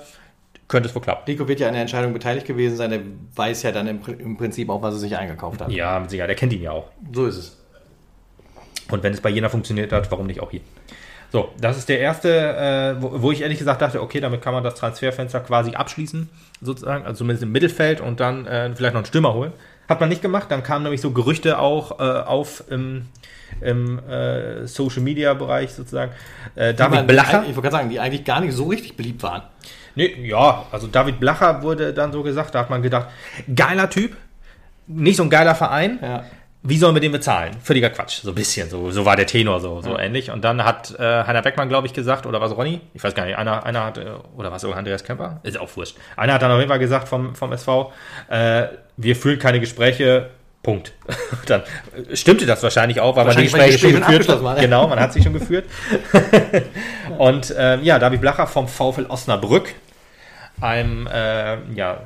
könnte 0.66 0.88
es 0.88 0.94
wohl 0.94 1.02
klappen. 1.02 1.24
Rico 1.26 1.46
wird 1.46 1.60
ja 1.60 1.66
an 1.66 1.74
der 1.74 1.82
Entscheidung 1.82 2.14
beteiligt 2.14 2.46
gewesen 2.46 2.78
sein. 2.78 2.88
Der 2.88 3.00
weiß 3.36 3.64
ja 3.64 3.72
dann 3.72 3.86
im, 3.86 4.00
im 4.18 4.38
Prinzip 4.38 4.70
auch, 4.70 4.80
was 4.80 4.94
er 4.94 5.00
sich 5.00 5.14
eingekauft 5.14 5.60
hat. 5.60 5.70
Ja, 5.70 6.00
mit 6.00 6.08
Sicherheit, 6.08 6.30
der 6.30 6.36
kennt 6.36 6.54
ihn 6.54 6.62
ja 6.62 6.70
auch. 6.70 6.88
So 7.12 7.26
ist 7.26 7.36
es. 7.36 7.58
Und 8.90 9.02
wenn 9.02 9.12
es 9.12 9.20
bei 9.20 9.28
Jena 9.28 9.50
funktioniert 9.50 9.92
hat, 9.92 10.10
warum 10.10 10.26
nicht 10.26 10.40
auch 10.40 10.50
hier? 10.50 10.62
So, 11.30 11.50
das 11.60 11.76
ist 11.76 11.88
der 11.88 12.00
erste, 12.00 12.28
äh, 12.30 13.02
wo, 13.02 13.22
wo 13.22 13.32
ich 13.32 13.42
ehrlich 13.42 13.58
gesagt 13.58 13.82
dachte, 13.82 14.00
okay, 14.00 14.20
damit 14.20 14.40
kann 14.40 14.54
man 14.54 14.64
das 14.64 14.74
Transferfenster 14.76 15.40
quasi 15.40 15.74
abschließen, 15.74 16.28
sozusagen, 16.60 17.04
also 17.04 17.18
zumindest 17.18 17.42
im 17.42 17.52
Mittelfeld 17.52 18.00
und 18.00 18.20
dann 18.20 18.46
äh, 18.46 18.74
vielleicht 18.74 18.94
noch 18.94 19.00
einen 19.00 19.06
Stürmer 19.06 19.34
holen. 19.34 19.52
Hat 19.88 20.00
man 20.00 20.08
nicht 20.08 20.22
gemacht, 20.22 20.50
dann 20.50 20.62
kamen 20.62 20.82
nämlich 20.84 21.00
so 21.00 21.10
Gerüchte 21.10 21.58
auch 21.58 21.98
äh, 21.98 22.02
auf 22.02 22.64
im, 22.70 23.06
im 23.60 23.98
äh, 24.06 24.66
Social 24.66 25.02
Media 25.02 25.34
Bereich 25.34 25.72
sozusagen. 25.72 26.12
Äh, 26.54 26.74
David 26.74 27.06
Blacher. 27.06 27.42
Ich 27.42 27.48
wollte 27.48 27.62
gerade 27.62 27.76
sagen, 27.76 27.90
die 27.90 28.00
eigentlich 28.00 28.24
gar 28.24 28.40
nicht 28.40 28.54
so 28.54 28.68
richtig 28.68 28.96
beliebt 28.96 29.22
waren. 29.22 29.42
Nee, 29.94 30.14
ja, 30.28 30.66
also 30.70 30.86
David 30.86 31.20
Blacher 31.20 31.62
wurde 31.62 31.92
dann 31.92 32.12
so 32.12 32.22
gesagt, 32.22 32.54
da 32.54 32.60
hat 32.60 32.70
man 32.70 32.82
gedacht, 32.82 33.08
geiler 33.54 33.90
Typ, 33.90 34.16
nicht 34.86 35.16
so 35.16 35.24
ein 35.24 35.30
geiler 35.30 35.54
Verein, 35.54 35.98
Ja. 36.00 36.24
Wie 36.68 36.76
sollen 36.76 36.94
wir 36.94 37.00
den 37.00 37.12
bezahlen? 37.12 37.56
Völliger 37.62 37.90
Quatsch, 37.90 38.20
so 38.22 38.30
ein 38.30 38.34
bisschen, 38.34 38.68
so, 38.68 38.90
so 38.90 39.04
war 39.04 39.16
der 39.16 39.26
Tenor 39.26 39.60
so, 39.60 39.80
so 39.80 39.98
ähnlich. 39.98 40.30
Und 40.30 40.44
dann 40.44 40.64
hat 40.64 40.94
äh, 40.98 41.24
Heiner 41.24 41.42
Beckmann, 41.42 41.68
glaube 41.68 41.86
ich, 41.86 41.94
gesagt, 41.94 42.26
oder 42.26 42.40
was 42.40 42.56
Ronny? 42.56 42.80
Ich 42.94 43.02
weiß 43.02 43.14
gar 43.14 43.24
nicht, 43.24 43.38
einer, 43.38 43.64
einer 43.64 43.86
hat, 43.86 43.98
äh, 43.98 44.06
oder 44.36 44.52
was 44.52 44.64
Andreas 44.64 45.02
Kemper? 45.02 45.40
Ist 45.44 45.58
auch 45.58 45.74
wurscht. 45.76 45.96
Einer 46.16 46.34
hat 46.34 46.42
dann 46.42 46.50
auf 46.50 46.58
jeden 46.58 46.68
Fall 46.68 46.78
gesagt 46.78 47.08
vom, 47.08 47.34
vom 47.34 47.52
SV, 47.52 47.92
äh, 48.28 48.64
wir 48.96 49.16
führen 49.16 49.38
keine 49.38 49.60
Gespräche, 49.60 50.30
Punkt. 50.62 50.92
dann 51.46 51.62
äh, 52.10 52.16
stimmte 52.16 52.44
das 52.44 52.62
wahrscheinlich 52.62 53.00
auch, 53.00 53.16
weil 53.16 53.24
man 53.24 53.36
die 53.36 53.50
Wahrscheinlich, 53.50 53.52
weil 53.54 53.66
die 53.66 53.72
Gespräche 53.72 54.24
schon 54.24 54.34
geführt 54.34 54.44
hat. 54.44 54.56
ja. 54.56 54.62
Genau, 54.62 54.88
man 54.88 55.00
hat 55.00 55.12
sie 55.12 55.22
schon 55.22 55.32
geführt. 55.32 55.64
Und 57.18 57.54
ähm, 57.56 57.82
ja, 57.82 57.98
David 57.98 58.20
Blacher 58.20 58.46
vom 58.46 58.68
VfL 58.68 59.06
Osnabrück, 59.08 59.74
einem 60.60 61.06
äh, 61.06 61.56
ja, 61.72 62.02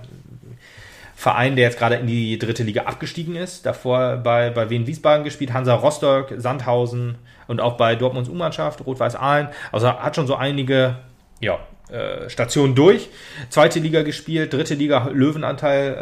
Verein, 1.22 1.54
der 1.54 1.66
jetzt 1.66 1.78
gerade 1.78 1.94
in 1.94 2.08
die 2.08 2.36
dritte 2.36 2.64
Liga 2.64 2.82
abgestiegen 2.82 3.36
ist. 3.36 3.64
Davor 3.64 4.16
bei, 4.16 4.50
bei 4.50 4.70
Wien 4.70 4.88
Wiesbaden 4.88 5.22
gespielt, 5.22 5.52
Hansa 5.52 5.72
Rostock, 5.72 6.34
Sandhausen 6.36 7.14
und 7.46 7.60
auch 7.60 7.76
bei 7.76 7.94
Dortmunds 7.94 8.28
U-Mannschaft, 8.28 8.84
Rot-Weiß 8.84 9.14
Aalen. 9.14 9.46
Also 9.70 9.86
hat 9.86 10.16
schon 10.16 10.26
so 10.26 10.34
einige 10.34 10.96
ja, 11.40 11.60
äh, 11.92 12.28
Stationen 12.28 12.74
durch. 12.74 13.08
Zweite 13.50 13.78
Liga 13.78 14.02
gespielt, 14.02 14.52
dritte 14.52 14.74
Liga 14.74 15.10
Löwenanteil, 15.12 15.94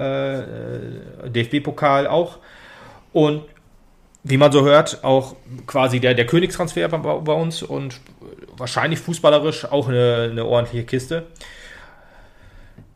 äh, 1.23 1.27
äh, 1.27 1.31
DFB-Pokal 1.31 2.07
auch. 2.07 2.39
Und 3.13 3.43
wie 4.23 4.39
man 4.39 4.51
so 4.51 4.65
hört, 4.65 5.05
auch 5.05 5.37
quasi 5.67 6.01
der, 6.01 6.15
der 6.15 6.25
Königstransfer 6.25 6.89
bei, 6.89 6.97
bei 6.97 7.35
uns 7.35 7.63
und 7.63 8.01
wahrscheinlich 8.57 9.01
fußballerisch 9.01 9.67
auch 9.67 9.87
eine, 9.87 10.29
eine 10.31 10.47
ordentliche 10.47 10.87
Kiste. 10.87 11.27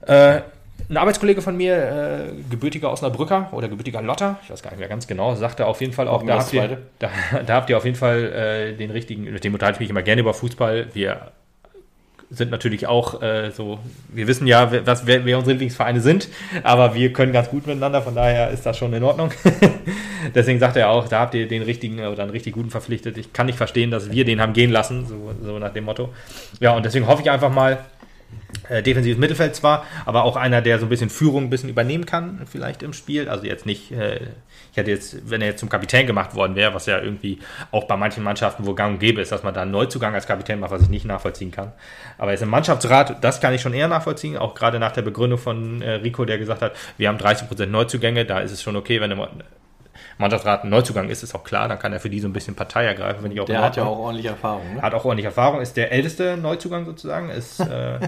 Äh, 0.07 0.41
ein 0.88 0.97
Arbeitskollege 0.97 1.40
von 1.42 1.57
mir, 1.57 1.75
äh, 1.77 2.33
gebürtiger 2.51 2.90
Osnabrücker 2.92 3.49
oder 3.53 3.68
gebürtiger 3.68 4.03
Lotter, 4.03 4.38
ich 4.44 4.51
weiß 4.51 4.62
gar 4.62 4.70
nicht 4.70 4.81
mehr 4.81 4.88
ganz 4.88 5.07
genau, 5.07 5.35
sagte 5.35 5.66
auf 5.66 5.81
jeden 5.81 5.92
Fall 5.92 6.09
auch, 6.09 6.23
da 6.23 6.35
habt, 6.38 6.53
ihr, 6.53 6.79
da, 6.99 7.11
da 7.47 7.55
habt 7.55 7.70
ihr 7.70 7.77
auf 7.77 7.85
jeden 7.85 7.97
Fall 7.97 8.25
äh, 8.33 8.73
den 8.77 8.90
richtigen, 8.90 9.25
mit 9.25 9.42
dem 9.44 9.55
unterhalte 9.55 9.77
ich 9.77 9.81
mich 9.81 9.90
immer 9.90 10.03
gerne 10.03 10.20
über 10.20 10.35
Fußball. 10.35 10.87
Wir 10.92 11.33
sind 12.31 12.51
natürlich 12.51 12.87
auch 12.87 13.23
äh, 13.23 13.51
so, 13.53 13.79
wir 14.09 14.27
wissen 14.27 14.47
ja, 14.47 14.73
wer- 14.73 14.87
was, 14.87 15.07
wer, 15.07 15.25
wer 15.25 15.37
unsere 15.38 15.53
Lieblingsvereine 15.53 16.01
sind, 16.01 16.29
aber 16.64 16.94
wir 16.94 17.12
können 17.12 17.33
ganz 17.33 17.49
gut 17.49 17.66
miteinander, 17.66 18.03
von 18.03 18.14
daher 18.14 18.51
ist 18.51 18.66
das 18.66 18.77
schon 18.77 18.92
in 18.92 19.05
Ordnung. 19.05 19.31
Deswegen 20.35 20.59
sagt 20.59 20.77
er 20.77 20.88
auch, 20.90 21.07
da 21.09 21.20
habt 21.20 21.35
ihr 21.35 21.47
den 21.47 21.62
richtigen 21.62 22.01
oder 22.05 22.23
einen 22.23 22.31
richtig 22.33 22.55
guten 22.55 22.70
verpflichtet. 22.70 23.18
Ich 23.18 23.33
kann 23.33 23.47
nicht 23.47 23.57
verstehen, 23.59 23.90
dass 23.90 24.11
wir 24.11 24.25
den 24.25 24.40
haben 24.40 24.53
gehen 24.53 24.70
lassen, 24.70 25.07
so, 25.07 25.33
so 25.44 25.59
nach 25.59 25.73
dem 25.73 25.85
Motto. 25.85 26.09
Ja, 26.61 26.73
und 26.75 26.85
deswegen 26.85 27.07
hoffe 27.07 27.23
ich 27.23 27.31
einfach 27.31 27.53
mal, 27.53 27.79
äh, 28.68 28.83
defensives 28.83 29.18
Mittelfeld 29.18 29.55
zwar, 29.55 29.85
aber 30.07 30.25
auch 30.25 30.37
einer, 30.37 30.62
der 30.62 30.79
so 30.79 30.87
ein 30.87 30.88
bisschen 30.88 31.11
Führung 31.11 31.44
ein 31.44 31.51
bisschen 31.51 31.68
übernehmen 31.68 32.07
kann, 32.07 32.42
vielleicht 32.51 32.83
im 32.83 32.92
Spiel. 32.92 33.29
Also 33.29 33.44
jetzt 33.44 33.66
nicht, 33.66 33.92
äh, 33.92 34.20
ich 34.70 34.77
hätte 34.77 34.90
jetzt, 34.90 35.31
wenn 35.31 35.40
er 35.40 35.49
jetzt 35.49 35.61
zum 35.61 35.68
Kapitän 35.68 36.07
gemacht 36.07 36.35
worden 36.35 36.57
wäre, 36.57 36.75
was 36.75 36.87
ja 36.87 37.01
irgendwie 37.01 37.38
auch 37.70 37.85
bei 37.85 37.97
manchen 37.97 38.25
Mannschaften, 38.25 38.66
wo 38.66 38.75
gang 38.75 38.94
und 38.94 38.99
gäbe 39.01 39.20
ist, 39.20 39.33
dass 39.33 39.42
man 39.42 39.55
da 39.55 39.62
einen 39.62 39.70
Neuzugang 39.70 40.14
als 40.14 40.27
Kapitän 40.27 40.61
macht, 40.61 40.70
was 40.70 40.83
ich 40.83 40.88
nicht 40.88 41.05
nachvollziehen 41.05 41.51
kann. 41.51 41.73
Aber 42.18 42.31
jetzt 42.31 42.42
im 42.42 42.49
Mannschaftsrat, 42.49 43.23
das 43.23 43.40
kann 43.40 43.55
ich 43.55 43.61
schon 43.61 43.75
eher 43.75 43.88
nachvollziehen, 43.88 44.37
auch 44.37 44.55
gerade 44.55 44.79
nach 44.79 44.92
der 44.92 45.03
Begründung 45.03 45.38
von 45.38 45.83
äh, 45.83 45.94
Rico, 45.94 46.25
der 46.25 46.38
gesagt 46.38 46.62
hat, 46.62 46.73
wir 46.97 47.09
haben 47.09 47.18
30% 47.18 47.66
Neuzugänge, 47.66 48.25
da 48.25 48.40
ist 48.40 48.53
es 48.53 48.62
schon 48.62 48.77
okay, 48.77 49.01
wenn 49.01 49.11
du 49.11 49.29
Mannschaftsrat 50.18 50.64
ein 50.64 50.70
Neuzugang 50.70 51.09
ist, 51.09 51.22
ist 51.22 51.35
auch 51.35 51.44
klar, 51.44 51.68
dann 51.68 51.79
kann 51.79 51.92
er 51.92 52.00
für 52.00 52.11
die 52.11 52.20
so 52.20 52.29
ein 52.29 52.33
bisschen 52.33 52.55
Partei 52.55 52.85
ergreifen, 52.85 53.24
wenn 53.24 53.33
ich 53.33 53.40
auch 53.40 53.46
Der 53.46 53.61
hat 53.62 53.77
ja 53.77 53.85
auch 53.85 53.98
ordentlich 53.98 54.27
Erfahrung. 54.27 54.74
Ne? 54.74 54.83
hat 54.83 54.94
auch 54.94 55.05
ordentlich 55.05 55.24
Erfahrung, 55.27 55.61
ist 55.61 55.77
der 55.77 55.90
älteste 55.92 56.37
Neuzugang 56.37 56.85
sozusagen, 56.87 57.31
ist, 57.31 57.61
äh, 57.61 57.98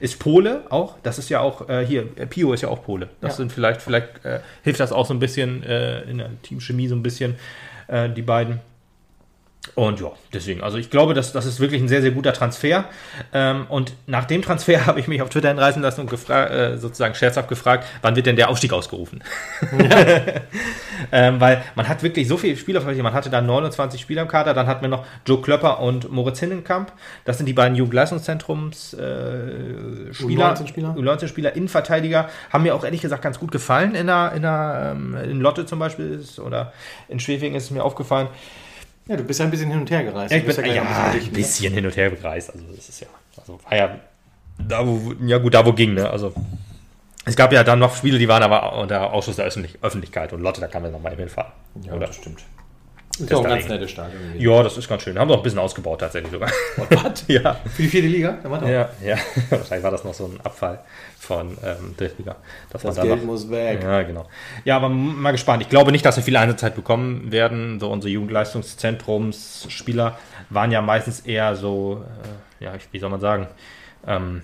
ist 0.00 0.18
Pole 0.18 0.62
auch. 0.70 0.94
Das 1.02 1.18
ist 1.18 1.28
ja 1.28 1.40
auch, 1.40 1.68
äh, 1.68 1.84
hier, 1.84 2.04
Pio 2.26 2.52
ist 2.52 2.62
ja 2.62 2.68
auch 2.68 2.82
Pole. 2.84 3.08
Das 3.20 3.32
Ja. 3.32 3.36
sind 3.38 3.52
vielleicht, 3.52 3.82
vielleicht 3.82 4.24
äh, 4.24 4.40
hilft 4.62 4.80
das 4.80 4.92
auch 4.92 5.06
so 5.06 5.14
ein 5.14 5.18
bisschen 5.20 5.62
äh, 5.62 6.02
in 6.02 6.18
der 6.18 6.30
Teamchemie 6.42 6.88
so 6.88 6.94
ein 6.94 7.02
bisschen, 7.02 7.36
äh, 7.88 8.08
die 8.08 8.22
beiden. 8.22 8.60
Und 9.76 10.00
ja, 10.00 10.10
deswegen, 10.32 10.62
also 10.62 10.78
ich 10.78 10.88
glaube, 10.88 11.12
das, 11.12 11.32
das 11.32 11.44
ist 11.44 11.60
wirklich 11.60 11.82
ein 11.82 11.88
sehr, 11.88 12.00
sehr 12.00 12.10
guter 12.10 12.32
Transfer. 12.32 12.86
Ähm, 13.34 13.66
und 13.68 13.92
nach 14.06 14.24
dem 14.24 14.40
Transfer 14.40 14.86
habe 14.86 15.00
ich 15.00 15.06
mich 15.06 15.20
auf 15.20 15.28
Twitter 15.28 15.48
hinreißen 15.48 15.82
lassen 15.82 16.00
und 16.00 16.10
gefra- 16.10 16.46
äh, 16.48 16.78
sozusagen 16.78 17.14
scherzhaft 17.14 17.50
gefragt, 17.50 17.84
wann 18.00 18.16
wird 18.16 18.24
denn 18.24 18.36
der 18.36 18.48
Aufstieg 18.48 18.72
ausgerufen? 18.72 19.22
ähm, 21.12 21.40
weil 21.42 21.62
man 21.74 21.88
hat 21.88 22.02
wirklich 22.02 22.26
so 22.26 22.38
viele 22.38 22.56
Spieler, 22.56 22.80
man 22.80 23.12
hatte 23.12 23.28
da 23.28 23.42
29 23.42 24.00
Spieler 24.00 24.22
im 24.22 24.28
Kader, 24.28 24.54
dann 24.54 24.66
hatten 24.66 24.80
wir 24.80 24.88
noch 24.88 25.04
Joe 25.26 25.42
Klöpper 25.42 25.80
und 25.80 26.10
Moritz 26.10 26.40
Hinnenkamp. 26.40 26.90
Das 27.26 27.36
sind 27.36 27.44
die 27.44 27.52
beiden 27.52 27.76
Jugendleistungszentrums 27.76 28.94
äh, 28.94 30.14
Spieler, 30.14 30.54
U19-Spieler. 30.54 30.94
U19-Spieler, 30.96 31.54
Innenverteidiger, 31.54 32.30
haben 32.50 32.62
mir 32.62 32.74
auch 32.74 32.82
ehrlich 32.82 33.02
gesagt 33.02 33.20
ganz 33.20 33.38
gut 33.38 33.52
gefallen 33.52 33.94
in 33.94 34.06
der, 34.06 34.32
in 34.34 34.40
der 34.40 34.94
ähm, 34.96 35.18
in 35.22 35.42
Lotte 35.42 35.66
zum 35.66 35.78
Beispiel 35.78 36.14
ist, 36.14 36.40
oder 36.40 36.72
in 37.08 37.20
Schwefing 37.20 37.54
ist 37.54 37.64
es 37.64 37.70
mir 37.70 37.84
aufgefallen. 37.84 38.28
Ja, 39.08 39.16
du 39.16 39.22
bist 39.22 39.38
ja 39.38 39.46
ein 39.46 39.50
bisschen 39.50 39.70
hin 39.70 39.80
und 39.80 39.90
her 39.90 40.02
gereist. 40.02 40.32
Ja, 40.32 40.38
ich 40.38 40.44
bin 40.44 40.56
ja, 40.56 41.10
gleich 41.10 41.26
ein 41.26 41.32
bisschen 41.32 41.72
hin 41.72 41.86
und 41.86 41.96
her 41.96 42.10
gereist. 42.10 42.52
Also 42.52 42.64
das 42.74 42.88
ist 42.88 43.00
ja, 43.00 43.06
also 43.38 43.60
war 43.62 43.76
ja 43.76 44.00
da 44.58 44.86
wo, 44.86 45.14
ja 45.24 45.38
gut, 45.38 45.54
da 45.54 45.64
wo 45.64 45.72
ging, 45.72 45.94
ne? 45.94 46.08
Also 46.08 46.32
es 47.24 47.36
gab 47.36 47.52
ja 47.52 47.62
dann 47.62 47.78
noch 47.78 47.94
Spiele, 47.94 48.18
die 48.18 48.28
waren 48.28 48.42
aber 48.42 48.78
unter 48.78 49.12
Ausschuss 49.12 49.36
der 49.36 49.44
Öffentlich 49.44 49.78
Öffentlichkeit 49.82 50.32
und 50.32 50.40
Lotte, 50.40 50.60
da 50.60 50.68
kann 50.68 50.82
man 50.82 50.92
nochmal 50.92 51.12
eben 51.12 51.20
hinfahren. 51.20 51.52
Ja, 51.82 51.92
Oder? 51.92 52.06
das 52.06 52.16
stimmt. 52.16 52.44
Ist 53.18 53.30
ja 53.30 53.36
auch 53.36 53.44
ein 53.44 53.50
ganz 53.50 53.68
nettes 53.68 53.90
Stadion. 53.90 54.20
Ja, 54.38 54.62
das 54.62 54.76
ist 54.76 54.88
ganz 54.88 55.02
schön. 55.02 55.18
Haben 55.18 55.28
wir 55.30 55.34
auch 55.34 55.38
ein 55.38 55.42
bisschen 55.42 55.58
ausgebaut 55.58 56.00
tatsächlich 56.00 56.30
sogar. 56.32 56.50
Was? 56.90 57.24
ja. 57.28 57.54
Für 57.74 57.82
die 57.82 57.88
vierte 57.88 58.08
Liga? 58.08 58.38
Ja, 58.66 58.90
ja. 59.04 59.16
Wahrscheinlich 59.50 59.84
war 59.84 59.90
das 59.90 60.04
noch 60.04 60.14
so 60.14 60.26
ein 60.26 60.38
Abfall 60.42 60.80
von 61.18 61.56
ähm, 61.64 61.94
Drittliga. 61.96 62.36
dass 62.70 62.82
Das 62.82 63.00
Geld 63.00 63.24
muss 63.24 63.50
weg. 63.50 63.80
Ja, 63.82 64.02
genau. 64.02 64.26
Ja, 64.64 64.76
aber 64.76 64.88
mal 64.90 65.32
gespannt. 65.32 65.62
Ich 65.62 65.68
glaube 65.68 65.92
nicht, 65.92 66.04
dass 66.04 66.16
wir 66.16 66.22
viel 66.22 66.36
Einsatzzeit 66.36 66.74
bekommen 66.74 67.32
werden. 67.32 67.80
So 67.80 67.90
unsere 67.90 68.12
Jugendleistungszentrumsspieler 68.12 70.18
waren 70.50 70.70
ja 70.70 70.82
meistens 70.82 71.20
eher 71.20 71.56
so, 71.56 72.04
äh, 72.60 72.64
ja, 72.64 72.72
wie 72.92 72.98
soll 72.98 73.10
man 73.10 73.20
sagen, 73.20 73.48
ähm, 74.06 74.42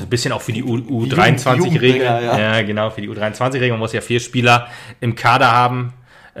ein 0.00 0.08
bisschen 0.08 0.30
auch 0.32 0.40
für 0.40 0.52
die 0.52 0.62
U- 0.62 0.76
U23-Regel. 0.76 1.56
Jugendbringer, 1.64 2.20
ja. 2.20 2.38
Ja. 2.38 2.62
genau, 2.62 2.90
für 2.90 3.00
die 3.00 3.08
U23-Regel. 3.10 3.70
Man 3.70 3.80
muss 3.80 3.92
ja 3.92 4.00
vier 4.00 4.20
Spieler 4.20 4.68
im 5.00 5.16
Kader 5.16 5.50
haben, 5.50 5.92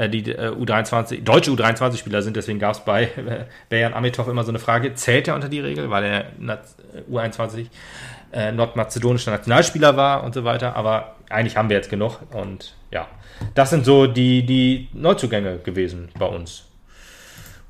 die 0.08 0.30
äh, 0.30 0.50
U23, 0.50 1.22
deutsche 1.22 1.50
U23-Spieler 1.50 2.22
sind. 2.22 2.36
Deswegen 2.36 2.58
gab 2.58 2.72
es 2.74 2.80
bei 2.80 3.04
äh, 3.16 3.44
Berjan 3.68 3.94
Amitov 3.94 4.28
immer 4.28 4.44
so 4.44 4.50
eine 4.50 4.58
Frage, 4.58 4.94
zählt 4.94 5.28
er 5.28 5.34
unter 5.34 5.48
die 5.48 5.60
Regel, 5.60 5.90
weil 5.90 6.04
er 6.04 6.24
Nat- 6.38 6.74
U21 7.10 7.66
äh, 8.32 8.52
nordmazedonischer 8.52 9.30
Nationalspieler 9.30 9.96
war 9.96 10.24
und 10.24 10.34
so 10.34 10.44
weiter. 10.44 10.76
Aber 10.76 11.16
eigentlich 11.30 11.56
haben 11.56 11.68
wir 11.68 11.76
jetzt 11.76 11.90
genug. 11.90 12.18
Und 12.32 12.74
ja, 12.90 13.06
das 13.54 13.70
sind 13.70 13.84
so 13.84 14.06
die, 14.06 14.44
die 14.46 14.88
Neuzugänge 14.92 15.58
gewesen 15.58 16.08
bei 16.18 16.26
uns. 16.26 16.64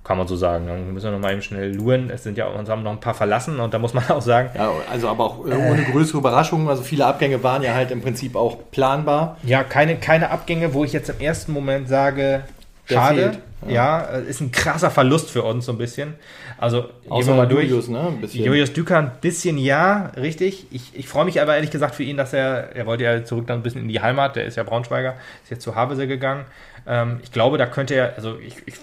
Kann 0.04 0.18
man 0.18 0.26
so 0.26 0.34
sagen. 0.34 0.66
Dann 0.66 0.92
müssen 0.92 1.04
wir 1.06 1.12
noch 1.12 1.20
mal 1.20 1.32
eben 1.32 1.42
schnell 1.42 1.74
luren. 1.74 2.10
Es 2.10 2.24
sind 2.24 2.36
ja 2.36 2.46
uns 2.46 2.68
haben 2.68 2.82
noch 2.82 2.90
ein 2.90 3.00
paar 3.00 3.14
verlassen 3.14 3.60
und 3.60 3.72
da 3.72 3.78
muss 3.78 3.94
man 3.94 4.04
auch 4.08 4.22
sagen, 4.22 4.50
Ja, 4.54 4.72
also 4.90 5.08
aber 5.08 5.24
auch 5.24 5.46
äh, 5.46 5.52
ohne 5.52 5.84
größere 5.84 6.18
Überraschungen. 6.18 6.68
Also 6.68 6.82
viele 6.82 7.06
Abgänge 7.06 7.42
waren 7.42 7.62
ja 7.62 7.74
halt 7.74 7.90
im 7.92 8.02
Prinzip 8.02 8.34
auch 8.34 8.58
planbar. 8.72 9.36
Ja, 9.44 9.62
keine, 9.62 9.96
keine 9.96 10.30
Abgänge, 10.30 10.74
wo 10.74 10.84
ich 10.84 10.92
jetzt 10.92 11.08
im 11.08 11.20
ersten 11.20 11.52
Moment 11.52 11.88
sage, 11.88 12.42
schade. 12.86 13.38
Ja. 13.68 14.00
äh, 14.02 14.22
ist 14.22 14.40
ein 14.40 14.50
krasser 14.50 14.90
Verlust 14.90 15.30
für 15.30 15.44
uns 15.44 15.66
so 15.66 15.72
ein 15.72 15.78
bisschen. 15.78 16.14
Also 16.58 16.82
gehen 16.82 17.12
Außer 17.12 17.28
wir 17.28 17.36
mal 17.36 17.46
durch. 17.46 17.68
Julius, 17.68 17.88
ne? 17.88 18.08
Ein 18.08 18.20
bisschen. 18.20 18.44
Julius 18.44 18.72
Düker 18.72 18.98
ein 18.98 19.12
bisschen 19.20 19.56
ja, 19.58 20.10
richtig. 20.16 20.66
Ich, 20.70 20.90
ich 20.94 21.08
freue 21.08 21.24
mich 21.24 21.40
aber 21.40 21.54
ehrlich 21.54 21.70
gesagt 21.70 21.94
für 21.94 22.02
ihn, 22.02 22.16
dass 22.16 22.32
er, 22.32 22.74
er 22.74 22.86
wollte 22.86 23.04
ja 23.04 23.24
zurück 23.24 23.46
dann 23.46 23.60
ein 23.60 23.62
bisschen 23.62 23.82
in 23.82 23.88
die 23.88 24.00
Heimat, 24.00 24.36
der 24.36 24.46
ist 24.46 24.56
ja 24.56 24.62
Braunschweiger, 24.64 25.14
ist 25.44 25.50
jetzt 25.50 25.62
zu 25.62 25.74
Havelse 25.74 26.06
gegangen. 26.06 26.44
Ähm, 26.86 27.20
ich 27.22 27.30
glaube, 27.32 27.58
da 27.58 27.66
könnte 27.66 27.94
er, 27.94 28.14
also 28.16 28.38
ich, 28.38 28.56
ich 28.66 28.74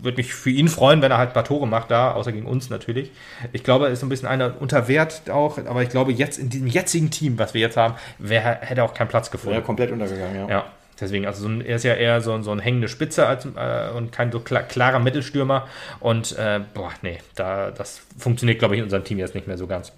würde 0.00 0.16
mich 0.18 0.34
für 0.34 0.50
ihn 0.50 0.68
freuen, 0.68 1.02
wenn 1.02 1.10
er 1.10 1.18
halt 1.18 1.30
ein 1.30 1.32
paar 1.34 1.44
Tore 1.44 1.66
macht 1.66 1.90
da, 1.90 2.12
außer 2.12 2.32
gegen 2.32 2.46
uns 2.46 2.70
natürlich. 2.70 3.10
Ich 3.52 3.62
glaube, 3.64 3.86
er 3.86 3.92
ist 3.92 4.00
so 4.00 4.06
ein 4.06 4.08
bisschen 4.08 4.28
einer 4.28 4.54
unter 4.60 4.88
Wert 4.88 5.28
auch, 5.30 5.58
aber 5.58 5.82
ich 5.82 5.88
glaube, 5.88 6.12
jetzt 6.12 6.38
in 6.38 6.48
diesem 6.50 6.66
jetzigen 6.66 7.10
Team, 7.10 7.38
was 7.38 7.54
wir 7.54 7.60
jetzt 7.60 7.76
haben, 7.76 7.94
wär, 8.18 8.40
hätte 8.40 8.80
er 8.80 8.84
auch 8.84 8.94
keinen 8.94 9.08
Platz 9.08 9.30
gefunden. 9.30 9.56
Ja, 9.56 9.60
komplett 9.62 9.90
untergegangen, 9.90 10.36
ja. 10.36 10.48
Ja, 10.48 10.64
deswegen, 11.00 11.26
also 11.26 11.42
so 11.42 11.48
ein, 11.48 11.60
er 11.64 11.76
ist 11.76 11.84
ja 11.84 11.94
eher 11.94 12.20
so, 12.20 12.32
ein- 12.32 12.42
so 12.42 12.50
ein 12.52 12.58
hängende 12.58 12.88
Spitze 12.88 13.26
als, 13.26 13.44
äh, 13.46 13.90
und 13.96 14.12
kein 14.12 14.32
so 14.32 14.40
kla 14.40 14.62
klarer 14.62 14.98
Mittelstürmer. 14.98 15.66
Und 16.00 16.36
äh, 16.38 16.60
boah, 16.74 16.90
nee, 17.02 17.18
da, 17.34 17.70
das 17.70 18.00
funktioniert, 18.18 18.58
glaube 18.58 18.74
ich, 18.74 18.78
in 18.78 18.84
unserem 18.84 19.04
Team 19.04 19.18
jetzt 19.18 19.34
nicht 19.34 19.46
mehr 19.46 19.58
so 19.58 19.66
ganz. 19.66 19.92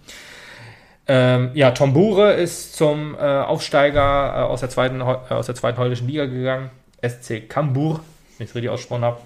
Ähm, 1.10 1.50
ja, 1.54 1.70
Tom 1.70 1.94
Bure 1.94 2.34
ist 2.34 2.76
zum 2.76 3.14
äh, 3.14 3.18
Aufsteiger 3.18 4.00
äh, 4.36 4.40
aus, 4.42 4.60
der 4.60 4.68
zweiten, 4.68 5.00
äh, 5.00 5.04
aus 5.04 5.46
der 5.46 5.54
zweiten 5.54 5.78
holländischen 5.78 6.06
Liga 6.06 6.26
gegangen. 6.26 6.70
SC 7.06 7.48
Kambur, 7.48 8.00
wenn 8.36 8.44
ich 8.44 8.50
es 8.50 8.54
richtig 8.54 8.70
ausgesprochen 8.70 9.04
habe. 9.04 9.20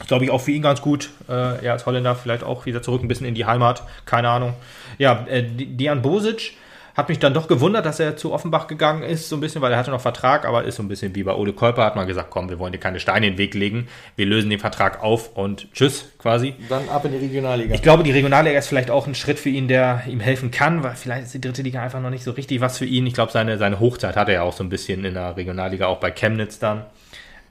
Ist, 0.00 0.08
glaube 0.08 0.24
ich, 0.24 0.30
auch 0.30 0.40
für 0.40 0.50
ihn 0.50 0.62
ganz 0.62 0.80
gut. 0.80 1.10
Äh, 1.28 1.64
er 1.64 1.72
als 1.72 1.86
Holländer 1.86 2.14
vielleicht 2.14 2.42
auch 2.42 2.66
wieder 2.66 2.82
zurück 2.82 3.02
ein 3.02 3.08
bisschen 3.08 3.26
in 3.26 3.34
die 3.34 3.44
Heimat. 3.44 3.82
Keine 4.06 4.28
Ahnung. 4.28 4.54
Ja, 4.98 5.26
äh, 5.28 5.42
Dian 5.42 6.02
Bosic 6.02 6.54
hat 6.94 7.08
mich 7.08 7.18
dann 7.18 7.34
doch 7.34 7.48
gewundert, 7.48 7.86
dass 7.86 7.98
er 7.98 8.16
zu 8.16 8.32
Offenbach 8.32 8.68
gegangen 8.68 9.02
ist, 9.02 9.28
so 9.28 9.36
ein 9.36 9.40
bisschen, 9.40 9.60
weil 9.60 9.72
er 9.72 9.78
hatte 9.78 9.90
noch 9.90 10.00
Vertrag, 10.00 10.44
aber 10.44 10.64
ist 10.64 10.76
so 10.76 10.82
ein 10.82 10.88
bisschen 10.88 11.14
wie 11.14 11.24
bei 11.24 11.34
Ole 11.34 11.52
Kolper, 11.52 11.84
hat 11.84 11.96
man 11.96 12.06
gesagt, 12.06 12.30
komm, 12.30 12.48
wir 12.48 12.58
wollen 12.60 12.72
dir 12.72 12.78
keine 12.78 13.00
Steine 13.00 13.26
in 13.26 13.32
den 13.32 13.38
Weg 13.38 13.54
legen, 13.54 13.88
wir 14.14 14.26
lösen 14.26 14.48
den 14.48 14.60
Vertrag 14.60 15.02
auf 15.02 15.36
und 15.36 15.72
tschüss, 15.72 16.12
quasi. 16.18 16.54
Dann 16.68 16.88
ab 16.88 17.04
in 17.04 17.12
die 17.12 17.18
Regionalliga. 17.18 17.74
Ich 17.74 17.82
glaube, 17.82 18.04
die 18.04 18.12
Regionalliga 18.12 18.56
ist 18.56 18.68
vielleicht 18.68 18.90
auch 18.90 19.08
ein 19.08 19.16
Schritt 19.16 19.40
für 19.40 19.48
ihn, 19.48 19.66
der 19.66 20.04
ihm 20.06 20.20
helfen 20.20 20.52
kann, 20.52 20.84
weil 20.84 20.94
vielleicht 20.94 21.24
ist 21.24 21.34
die 21.34 21.40
dritte 21.40 21.62
Liga 21.62 21.82
einfach 21.82 22.00
noch 22.00 22.10
nicht 22.10 22.22
so 22.22 22.30
richtig 22.30 22.60
was 22.60 22.78
für 22.78 22.86
ihn. 22.86 23.06
Ich 23.08 23.14
glaube, 23.14 23.32
seine, 23.32 23.58
seine 23.58 23.80
Hochzeit 23.80 24.14
hat 24.14 24.28
er 24.28 24.34
ja 24.34 24.42
auch 24.42 24.52
so 24.52 24.62
ein 24.62 24.68
bisschen 24.68 25.04
in 25.04 25.14
der 25.14 25.36
Regionalliga, 25.36 25.86
auch 25.86 25.98
bei 25.98 26.12
Chemnitz 26.12 26.60
dann. 26.60 26.84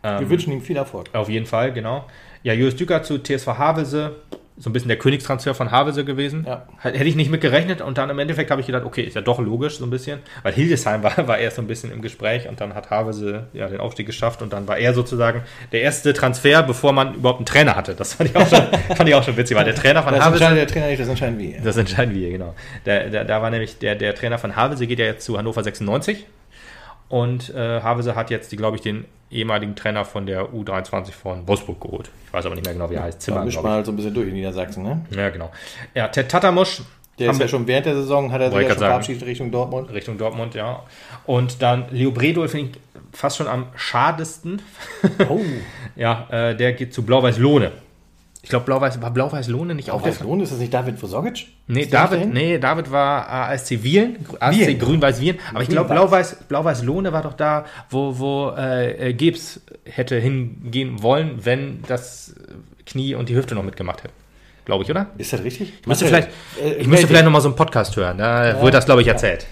Wir 0.03 0.29
wünschen 0.29 0.51
ihm 0.51 0.61
viel 0.61 0.77
Erfolg. 0.77 1.09
Auf 1.13 1.29
jeden 1.29 1.45
Fall, 1.45 1.71
genau. 1.71 2.05
Ja, 2.43 2.53
Julius 2.53 2.75
Düker 2.75 3.03
zu 3.03 3.19
TSV 3.19 3.47
Havelse, 3.47 4.15
so 4.57 4.69
ein 4.69 4.73
bisschen 4.73 4.89
der 4.89 4.97
Königstransfer 4.97 5.55
von 5.55 5.71
Havelse 5.71 6.05
gewesen. 6.05 6.45
Ja. 6.47 6.67
Hätte 6.79 7.05
ich 7.05 7.15
nicht 7.15 7.31
mit 7.31 7.41
gerechnet 7.41 7.81
und 7.81 7.97
dann 7.97 8.09
im 8.09 8.19
Endeffekt 8.19 8.51
habe 8.51 8.61
ich 8.61 8.67
gedacht, 8.67 8.83
okay, 8.85 9.01
ist 9.01 9.15
ja 9.15 9.21
doch 9.21 9.39
logisch 9.39 9.77
so 9.77 9.85
ein 9.85 9.89
bisschen, 9.89 10.19
weil 10.43 10.53
Hildesheim 10.53 11.01
war, 11.01 11.27
war 11.27 11.37
erst 11.39 11.55
so 11.55 11.61
ein 11.61 11.67
bisschen 11.67 11.91
im 11.91 12.01
Gespräch 12.01 12.47
und 12.47 12.61
dann 12.61 12.75
hat 12.75 12.91
Havelse 12.91 13.47
ja 13.53 13.67
den 13.67 13.79
Aufstieg 13.79 14.05
geschafft 14.05 14.41
und 14.41 14.53
dann 14.53 14.67
war 14.67 14.77
er 14.77 14.93
sozusagen 14.93 15.41
der 15.71 15.81
erste 15.81 16.13
Transfer, 16.13 16.61
bevor 16.63 16.93
man 16.93 17.15
überhaupt 17.15 17.39
einen 17.39 17.45
Trainer 17.45 17.75
hatte. 17.75 17.95
Das 17.95 18.13
fand 18.13 18.29
ich 18.29 18.35
auch 18.35 18.47
schon, 18.47 18.61
fand 18.95 19.09
ich 19.09 19.15
auch 19.15 19.23
schon 19.23 19.37
witzig, 19.37 19.57
weil 19.57 19.65
der 19.65 19.75
Trainer 19.75 20.03
von 20.03 20.13
Das 20.13 20.23
Havelse 20.23 20.53
der 20.53 20.67
Trainer 20.67 20.87
nicht, 20.87 21.01
das 21.01 21.07
entscheiden 21.07 21.39
wir. 21.39 21.61
das 21.61 21.77
entscheiden 21.77 22.13
wir, 22.13 22.29
genau. 22.29 22.53
Der, 22.85 23.09
der, 23.09 23.25
da 23.25 23.41
war 23.41 23.49
nämlich 23.49 23.79
der, 23.79 23.95
der 23.95 24.13
Trainer 24.13 24.37
von 24.37 24.55
Havelse, 24.55 24.85
geht 24.85 24.99
ja 24.99 25.05
jetzt 25.05 25.25
zu 25.25 25.37
Hannover 25.37 25.63
96. 25.63 26.25
Und 27.13 27.54
äh, 27.54 27.80
Havelse 27.80 28.15
hat 28.15 28.32
jetzt, 28.32 28.49
glaube 28.58 28.76
ich, 28.76 28.82
den 28.82 29.06
ehemaligen 29.30 29.76
Trainer 29.76 30.04
von 30.04 30.26
der 30.26 30.52
U23 30.52 31.12
von 31.12 31.47
Wolfsburg 31.47 31.80
geholt. 31.80 32.10
Ich 32.26 32.34
weiß 32.34 32.43
aber 32.47 32.56
nicht 32.56 32.65
mehr 32.65 32.73
genau, 32.73 32.89
wie 32.89 32.95
er 32.95 33.04
heißt. 33.04 33.19
Da 33.19 33.26
Zimmer, 33.26 33.45
mischt 33.45 33.62
man 33.62 33.71
halt 33.71 33.86
so 33.86 33.91
ein 33.91 33.95
bisschen 33.97 34.15
durch 34.15 34.30
in 34.30 34.34
Niedersachsen, 34.34 34.82
ne? 34.82 35.06
Ja, 35.15 35.30
genau. 35.30 35.52
Ja, 35.93 36.08
Ted 36.08 36.28
Tatamusch 36.30 36.82
Der 37.19 37.28
haben 37.28 37.34
ist 37.34 37.39
wir 37.39 37.45
ja 37.45 37.49
schon 37.49 37.67
während 37.67 37.86
der 37.86 37.93
Saison, 37.93 38.32
hat 38.32 38.41
er 38.41 38.49
sich 38.49 38.62
ja 38.62 38.69
schon 38.69 38.78
verabschiedet 38.80 39.28
Richtung 39.28 39.52
Dortmund. 39.52 39.93
Richtung 39.93 40.17
Dortmund, 40.17 40.56
ja. 40.56 40.82
Und 41.28 41.62
dann 41.62 41.86
Leo 41.91 42.10
Bredol 42.10 42.47
finde 42.47 42.71
ich 42.71 42.80
fast 43.12 43.38
schon 43.38 43.47
am 43.47 43.67
schadesten. 43.76 44.63
Oh, 45.30 45.39
ja, 45.95 46.26
äh, 46.32 46.56
der 46.58 46.73
geht 46.73 46.95
zu 46.95 47.04
Blau-Weiß-Lohne. 47.04 47.73
Ich 48.43 48.49
glaube, 48.49 48.65
Blau-Weiß, 48.65 49.01
war 49.01 49.12
Blau-Weiß-Lohne 49.12 49.73
nicht 49.73 49.89
auch 49.89 50.01
der 50.01 50.12
was 50.12 50.19
lohnt 50.19 50.41
ist 50.43 50.51
das 50.51 50.60
nicht 50.60 50.73
David 50.73 51.01
Vosogic? 51.01 51.47
Nee, 51.67 51.84
Ist 51.84 51.93
David, 51.93 52.34
nee, 52.34 52.60
David 52.60 52.91
war 52.91 53.29
ASC 53.29 53.84
Wielen, 53.84 54.17
ASC 54.38 54.60
Wielen. 54.60 54.79
Grün-Weiß 54.79 55.21
Wielen. 55.21 55.39
Aber 55.53 55.63
ich 55.63 55.69
glaube. 55.69 55.93
Blau-Weiß 55.93 56.36
Blau-Weiß 56.49 56.84
Lohne 56.84 57.13
war 57.13 57.21
doch 57.21 57.36
da, 57.36 57.65
wo, 57.89 58.19
wo 58.19 58.49
äh, 58.58 59.12
äh, 59.12 59.13
Gebs 59.13 59.62
hätte 59.86 60.17
hingehen 60.19 61.01
wollen, 61.01 61.45
wenn 61.45 61.84
das 61.88 62.36
Knie 62.86 63.15
und 63.15 63.29
die 63.29 63.36
Hüfte 63.36 63.56
noch 63.56 63.63
mitgemacht 63.63 64.03
hätten. 64.03 64.22
Glaube 64.65 64.84
ich, 64.86 64.89
oder? 64.89 65.08
Ist 65.17 65.34
das 65.34 65.43
richtig? 65.43 65.73
Ich 65.82 65.88
müsste 65.88 66.06
vielleicht, 66.06 66.30
äh, 66.62 66.69
ich 66.76 66.78
müsste 66.78 66.89
meld 66.89 67.08
vielleicht 67.08 67.26
noch 67.26 67.32
mal 67.32 67.41
so 67.41 67.49
einen 67.49 67.58
Podcast 67.58 67.95
hören. 67.97 68.17
Da 68.17 68.60
wurde 68.62 68.71
das, 68.71 68.86
glaube 68.86 69.02
ich, 69.02 69.08
erzählt. 69.08 69.45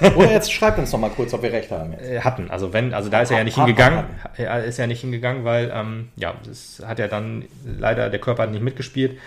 Oder 0.16 0.32
jetzt 0.32 0.52
schreibt 0.52 0.78
uns 0.78 0.90
noch 0.92 0.98
mal 0.98 1.10
kurz, 1.10 1.32
ob 1.34 1.42
wir 1.42 1.52
recht 1.52 1.70
haben. 1.70 1.92
Jetzt. 1.92 2.02
Äh, 2.04 2.20
hatten. 2.20 2.50
Also 2.50 2.72
wenn, 2.72 2.92
also 2.92 3.08
da 3.08 3.20
ist 3.22 3.30
er 3.30 3.38
ja 3.38 3.44
nicht 3.44 3.54
hingegangen. 3.54 4.04
Er 4.36 4.64
ist 4.64 4.78
ja 4.78 4.86
nicht 4.88 5.00
hingegangen, 5.00 5.44
weil 5.44 5.70
ähm, 5.72 6.08
ja, 6.16 6.34
das 6.44 6.82
hat 6.84 6.98
ja 6.98 7.06
dann 7.06 7.44
leider 7.78 8.10
der 8.10 8.18
Körper 8.20 8.42
hat 8.42 8.50
nicht 8.50 8.62
mitgespielt. 8.62 9.18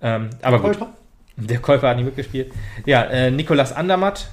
Ähm, 0.00 0.30
aber 0.42 0.58
gut. 0.58 0.78
Kolper? 0.78 0.92
Der 1.36 1.58
Käufer 1.58 1.88
hat 1.88 1.96
nicht 1.96 2.06
mitgespielt. 2.06 2.52
Ja, 2.86 3.02
äh, 3.04 3.30
Nikolas 3.32 3.72
Andermatt. 3.72 4.28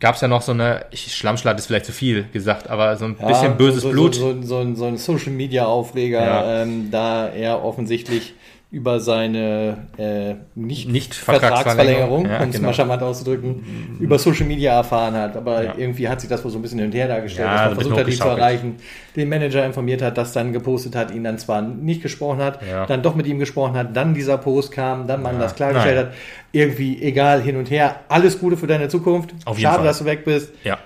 Gab 0.00 0.16
es 0.16 0.20
ja 0.20 0.28
noch 0.28 0.42
so 0.42 0.52
eine, 0.52 0.86
Schlammschlacht 0.92 1.58
ist 1.58 1.66
vielleicht 1.66 1.86
zu 1.86 1.92
viel 1.92 2.24
gesagt, 2.32 2.68
aber 2.68 2.96
so 2.96 3.04
ein 3.04 3.16
Ja, 3.20 3.28
bisschen 3.28 3.56
böses 3.56 3.82
so, 3.82 3.90
Blut. 3.90 4.14
So, 4.14 4.32
so, 4.34 4.42
so, 4.42 4.58
ein- 4.60 4.76
so 4.76 4.86
ein 4.86 4.96
Social 4.98 5.32
Media 5.32 5.66
Aufreger, 5.66 6.20
Ja. 6.24 6.62
ähm, 6.62 6.90
da 6.90 7.28
er 7.28 7.64
offensichtlich 7.64 8.34
über 8.74 8.98
seine 9.00 9.76
äh, 9.96 10.34
nicht, 10.54 10.88
Nicht 10.88 11.14
Vertragsverlängerung, 11.14 12.26
ja, 12.26 12.42
um 12.42 12.48
es 12.48 12.56
genau. 12.56 12.68
mal 12.68 12.74
charmant 12.74 13.02
auszudrücken, 13.02 13.96
über 14.00 14.18
Social 14.18 14.46
Media 14.46 14.74
erfahren 14.74 15.14
hat. 15.14 15.36
Aber 15.36 15.62
Ja. 15.64 15.74
irgendwie 15.76 16.08
hat 16.08 16.20
sich 16.20 16.28
das 16.28 16.44
wohl 16.44 16.50
so 16.50 16.58
ein 16.58 16.62
bisschen 16.62 16.78
hin 16.80 16.88
und 16.88 16.94
her 16.94 17.06
dargestellt, 17.08 17.46
Ja, 17.48 17.54
dass 17.54 17.64
man 17.66 17.74
versucht 17.76 17.98
hat, 18.00 18.08
ihn 18.08 18.12
zu 18.14 18.28
erreichen, 18.28 18.76
den 19.16 19.28
Manager 19.28 19.64
informiert 19.64 20.02
hat, 20.02 20.18
das 20.18 20.32
dann 20.32 20.52
gepostet 20.52 20.96
hat, 20.96 21.12
ihn 21.12 21.22
dann 21.24 21.38
zwar 21.38 21.62
nicht 21.62 22.02
gesprochen 22.02 22.40
hat, 22.40 22.58
dann 22.88 23.02
doch 23.02 23.14
mit 23.14 23.26
ihm 23.26 23.38
gesprochen 23.38 23.76
hat, 23.76 23.96
dann 23.96 24.12
dieser 24.14 24.38
Post 24.38 24.72
kam, 24.72 25.06
dann 25.06 25.22
man 25.22 25.38
das 25.38 25.54
klargestellt 25.54 25.96
Nein. 25.96 26.06
hat. 26.06 26.14
Irgendwie 26.52 27.02
egal, 27.02 27.40
hin 27.42 27.56
und 27.56 27.70
her. 27.70 27.96
Alles 28.08 28.38
Gute 28.38 28.56
für 28.56 28.66
deine 28.66 28.88
Zukunft. 28.88 29.30
Auf 29.44 29.56
jeden 29.58 29.62
Schade, 29.68 29.76
Fall. 29.78 29.86
dass 29.86 29.98
du 30.00 30.04
weg 30.04 30.24
bist. 30.24 30.52
Ja, 30.64 30.78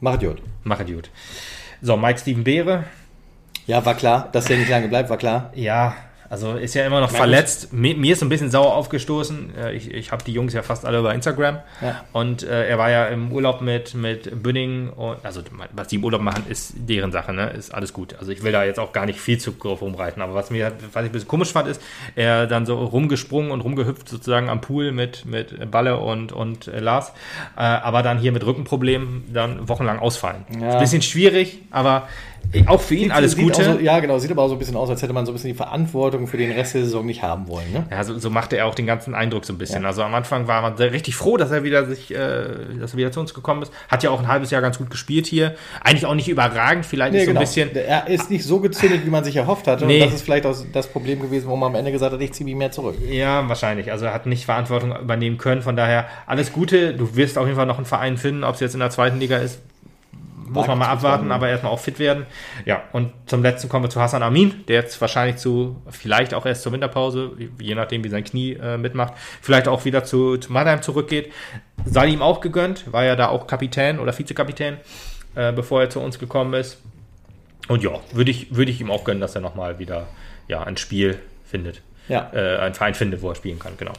Mach 0.00 0.14
Idiot. 0.16 0.42
mache 0.64 0.84
gut. 0.84 1.10
So, 1.80 1.96
Mike 1.96 2.18
Steven 2.18 2.44
Beere. 2.44 2.84
Ja, 3.66 3.84
war 3.86 3.94
klar, 3.94 4.28
dass 4.32 4.44
der 4.44 4.58
nicht 4.58 4.68
lange 4.68 4.88
bleibt, 4.88 5.08
war 5.08 5.16
klar. 5.16 5.50
Ja, 5.54 5.94
also 6.28 6.54
ist 6.54 6.74
ja 6.74 6.84
immer 6.86 7.00
noch 7.00 7.12
Na 7.12 7.18
verletzt. 7.18 7.72
Mir, 7.72 7.96
mir 7.96 8.12
ist 8.12 8.22
ein 8.22 8.28
bisschen 8.28 8.50
sauer 8.50 8.74
aufgestoßen. 8.74 9.52
Ich, 9.74 9.92
ich 9.92 10.12
habe 10.12 10.24
die 10.24 10.32
Jungs 10.32 10.52
ja 10.52 10.62
fast 10.62 10.84
alle 10.84 10.98
über 10.98 11.14
Instagram. 11.14 11.58
Ja. 11.80 12.04
Und 12.12 12.42
äh, 12.42 12.68
er 12.68 12.78
war 12.78 12.90
ja 12.90 13.06
im 13.06 13.32
Urlaub 13.32 13.60
mit, 13.60 13.94
mit 13.94 14.42
Bünding. 14.42 14.88
Und, 14.90 15.24
also, 15.24 15.42
was 15.72 15.88
die 15.88 15.96
im 15.96 16.04
Urlaub 16.04 16.22
machen, 16.22 16.44
ist 16.48 16.74
deren 16.76 17.12
Sache, 17.12 17.32
ne? 17.32 17.50
Ist 17.50 17.74
alles 17.74 17.92
gut. 17.92 18.16
Also, 18.18 18.32
ich 18.32 18.42
will 18.42 18.52
da 18.52 18.64
jetzt 18.64 18.80
auch 18.80 18.92
gar 18.92 19.06
nicht 19.06 19.20
viel 19.20 19.38
zu 19.38 19.52
drauf 19.52 19.82
rumreiten. 19.82 20.22
Aber 20.22 20.34
was 20.34 20.50
mir, 20.50 20.72
was 20.92 21.04
ich 21.04 21.10
ein 21.10 21.12
bisschen 21.12 21.28
komisch 21.28 21.52
fand, 21.52 21.68
ist, 21.68 21.82
er 22.14 22.46
dann 22.46 22.66
so 22.66 22.76
rumgesprungen 22.76 23.50
und 23.50 23.60
rumgehüpft 23.60 24.08
sozusagen 24.08 24.48
am 24.48 24.60
Pool 24.60 24.92
mit, 24.92 25.26
mit 25.26 25.70
Balle 25.70 25.98
und, 25.98 26.32
und 26.32 26.68
äh, 26.68 26.80
Lars. 26.80 27.12
Äh, 27.56 27.62
aber 27.62 28.02
dann 28.02 28.18
hier 28.18 28.32
mit 28.32 28.44
Rückenproblemen 28.44 29.24
dann 29.32 29.68
wochenlang 29.68 29.98
ausfallen. 29.98 30.44
Ja. 30.60 30.72
Ein 30.72 30.80
bisschen 30.80 31.02
schwierig, 31.02 31.60
aber 31.70 32.08
auch 32.66 32.80
für 32.80 32.94
ihn 32.94 33.10
alles 33.10 33.32
Sieht 33.32 33.44
Gute. 33.44 33.64
So, 33.64 33.78
ja, 33.78 33.98
genau. 34.00 34.18
Sieht 34.18 34.30
aber 34.30 34.42
auch 34.42 34.48
so 34.48 34.54
ein 34.54 34.58
bisschen 34.58 34.76
aus, 34.76 34.88
als 34.90 35.02
hätte 35.02 35.12
man 35.12 35.26
so 35.26 35.32
ein 35.32 35.34
bisschen 35.34 35.50
die 35.50 35.56
Verantwortung 35.56 36.26
für 36.26 36.36
den 36.36 36.52
Rest 36.52 36.74
der 36.74 36.84
Saison 36.84 37.04
nicht 37.04 37.22
haben 37.22 37.48
wollen. 37.48 37.72
Ne? 37.72 37.86
Ja, 37.90 38.04
so, 38.04 38.18
so 38.18 38.30
machte 38.30 38.56
er 38.56 38.66
auch 38.66 38.74
den 38.74 38.86
ganzen 38.86 39.14
Eindruck 39.14 39.44
so 39.44 39.52
ein 39.52 39.58
bisschen. 39.58 39.82
Ja. 39.82 39.88
Also 39.88 40.02
am 40.02 40.14
Anfang 40.14 40.46
war 40.46 40.62
man 40.62 40.76
sehr, 40.76 40.92
richtig 40.92 41.16
froh, 41.16 41.36
dass 41.36 41.50
er 41.50 41.64
wieder 41.64 41.86
sich, 41.86 42.12
äh, 42.14 42.16
dass 42.80 42.92
er 42.92 42.98
wieder 42.98 43.12
zu 43.12 43.20
uns 43.20 43.34
gekommen 43.34 43.62
ist. 43.62 43.72
Hat 43.88 44.02
ja 44.02 44.10
auch 44.10 44.20
ein 44.20 44.28
halbes 44.28 44.50
Jahr 44.50 44.62
ganz 44.62 44.78
gut 44.78 44.90
gespielt 44.90 45.26
hier. 45.26 45.54
Eigentlich 45.82 46.06
auch 46.06 46.14
nicht 46.14 46.28
überragend, 46.28 46.86
vielleicht 46.86 47.14
ist 47.14 47.24
so 47.24 47.30
ein 47.30 47.38
bisschen. 47.38 47.70
genau. 47.72 47.86
Er 47.86 48.08
ist 48.08 48.30
nicht 48.30 48.44
so 48.44 48.60
gezündet, 48.60 49.04
wie 49.04 49.10
man 49.10 49.24
sich 49.24 49.36
erhofft 49.36 49.66
hatte. 49.66 49.86
Nee. 49.86 50.00
Und 50.00 50.06
das 50.06 50.14
ist 50.14 50.22
vielleicht 50.22 50.46
auch 50.46 50.56
das 50.72 50.86
Problem 50.86 51.20
gewesen, 51.20 51.48
wo 51.48 51.56
man 51.56 51.70
am 51.70 51.74
Ende 51.74 51.92
gesagt 51.92 52.12
hat, 52.12 52.20
ich 52.20 52.32
ziehe 52.32 52.44
mich 52.44 52.54
mehr 52.54 52.70
zurück. 52.70 52.96
Ja, 53.08 53.48
wahrscheinlich. 53.48 53.90
Also 53.90 54.06
er 54.06 54.14
hat 54.14 54.26
nicht 54.26 54.44
Verantwortung 54.44 54.94
übernehmen 54.96 55.38
können. 55.38 55.62
Von 55.62 55.76
daher 55.76 56.06
alles 56.26 56.52
Gute. 56.52 56.94
Du 56.94 57.16
wirst 57.16 57.38
auf 57.38 57.46
jeden 57.46 57.56
Fall 57.56 57.66
noch 57.66 57.76
einen 57.76 57.86
Verein 57.86 58.16
finden, 58.16 58.44
ob 58.44 58.54
es 58.54 58.60
jetzt 58.60 58.74
in 58.74 58.80
der 58.80 58.90
zweiten 58.90 59.18
Liga 59.18 59.38
ist. 59.38 59.60
Muss 60.54 60.66
man 60.66 60.78
mal 60.78 60.88
abwarten, 60.88 61.30
aber 61.30 61.48
erstmal 61.48 61.72
auch 61.72 61.78
fit 61.78 61.98
werden. 61.98 62.26
Ja, 62.64 62.82
und 62.92 63.12
zum 63.26 63.42
letzten 63.42 63.68
kommen 63.68 63.84
wir 63.84 63.90
zu 63.90 64.00
Hassan 64.00 64.22
Amin, 64.22 64.64
der 64.68 64.76
jetzt 64.76 65.00
wahrscheinlich 65.00 65.36
zu, 65.36 65.82
vielleicht 65.90 66.34
auch 66.34 66.46
erst 66.46 66.62
zur 66.62 66.72
Winterpause, 66.72 67.32
je 67.60 67.74
nachdem, 67.74 68.04
wie 68.04 68.08
sein 68.08 68.24
Knie 68.24 68.52
äh, 68.54 68.76
mitmacht, 68.76 69.14
vielleicht 69.40 69.68
auch 69.68 69.84
wieder 69.84 70.04
zu, 70.04 70.36
zu 70.36 70.52
Mannheim 70.52 70.82
zurückgeht. 70.82 71.32
Sei 71.84 72.06
ihm 72.06 72.22
auch 72.22 72.40
gegönnt, 72.40 72.92
war 72.92 73.04
ja 73.04 73.16
da 73.16 73.28
auch 73.28 73.46
Kapitän 73.46 73.98
oder 73.98 74.16
Vizekapitän, 74.16 74.78
äh, 75.34 75.52
bevor 75.52 75.82
er 75.82 75.90
zu 75.90 76.00
uns 76.00 76.18
gekommen 76.18 76.54
ist. 76.54 76.80
Und 77.68 77.82
ja, 77.82 77.92
würde 78.12 78.30
ich, 78.30 78.54
würde 78.54 78.70
ich 78.70 78.80
ihm 78.80 78.90
auch 78.90 79.04
gönnen, 79.04 79.20
dass 79.20 79.34
er 79.34 79.40
nochmal 79.40 79.78
wieder 79.78 80.06
ja, 80.48 80.62
ein 80.62 80.76
Spiel 80.76 81.18
findet. 81.44 81.82
Ja. 82.08 82.30
Äh, 82.34 82.58
einen 82.58 82.74
Verein 82.74 82.94
findet, 82.94 83.22
wo 83.22 83.30
er 83.30 83.34
spielen 83.34 83.58
kann, 83.58 83.72
genau. 83.78 83.92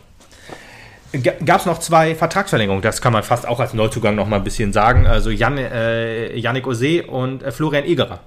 Gab 1.45 1.59
es 1.59 1.65
noch 1.65 1.79
zwei 1.79 2.15
Vertragsverlängerungen, 2.15 2.81
das 2.81 3.01
kann 3.01 3.13
man 3.13 3.23
fast 3.23 3.47
auch 3.47 3.59
als 3.59 3.73
Neuzugang 3.73 4.15
noch 4.15 4.27
mal 4.27 4.37
ein 4.37 4.43
bisschen 4.43 4.73
sagen. 4.73 5.07
Also 5.07 5.29
Jan, 5.29 5.57
äh, 5.57 6.35
Yannick 6.37 6.67
Ose 6.67 7.03
und 7.03 7.43
äh, 7.43 7.51
Florian 7.51 7.85
Egerer. 7.85 8.19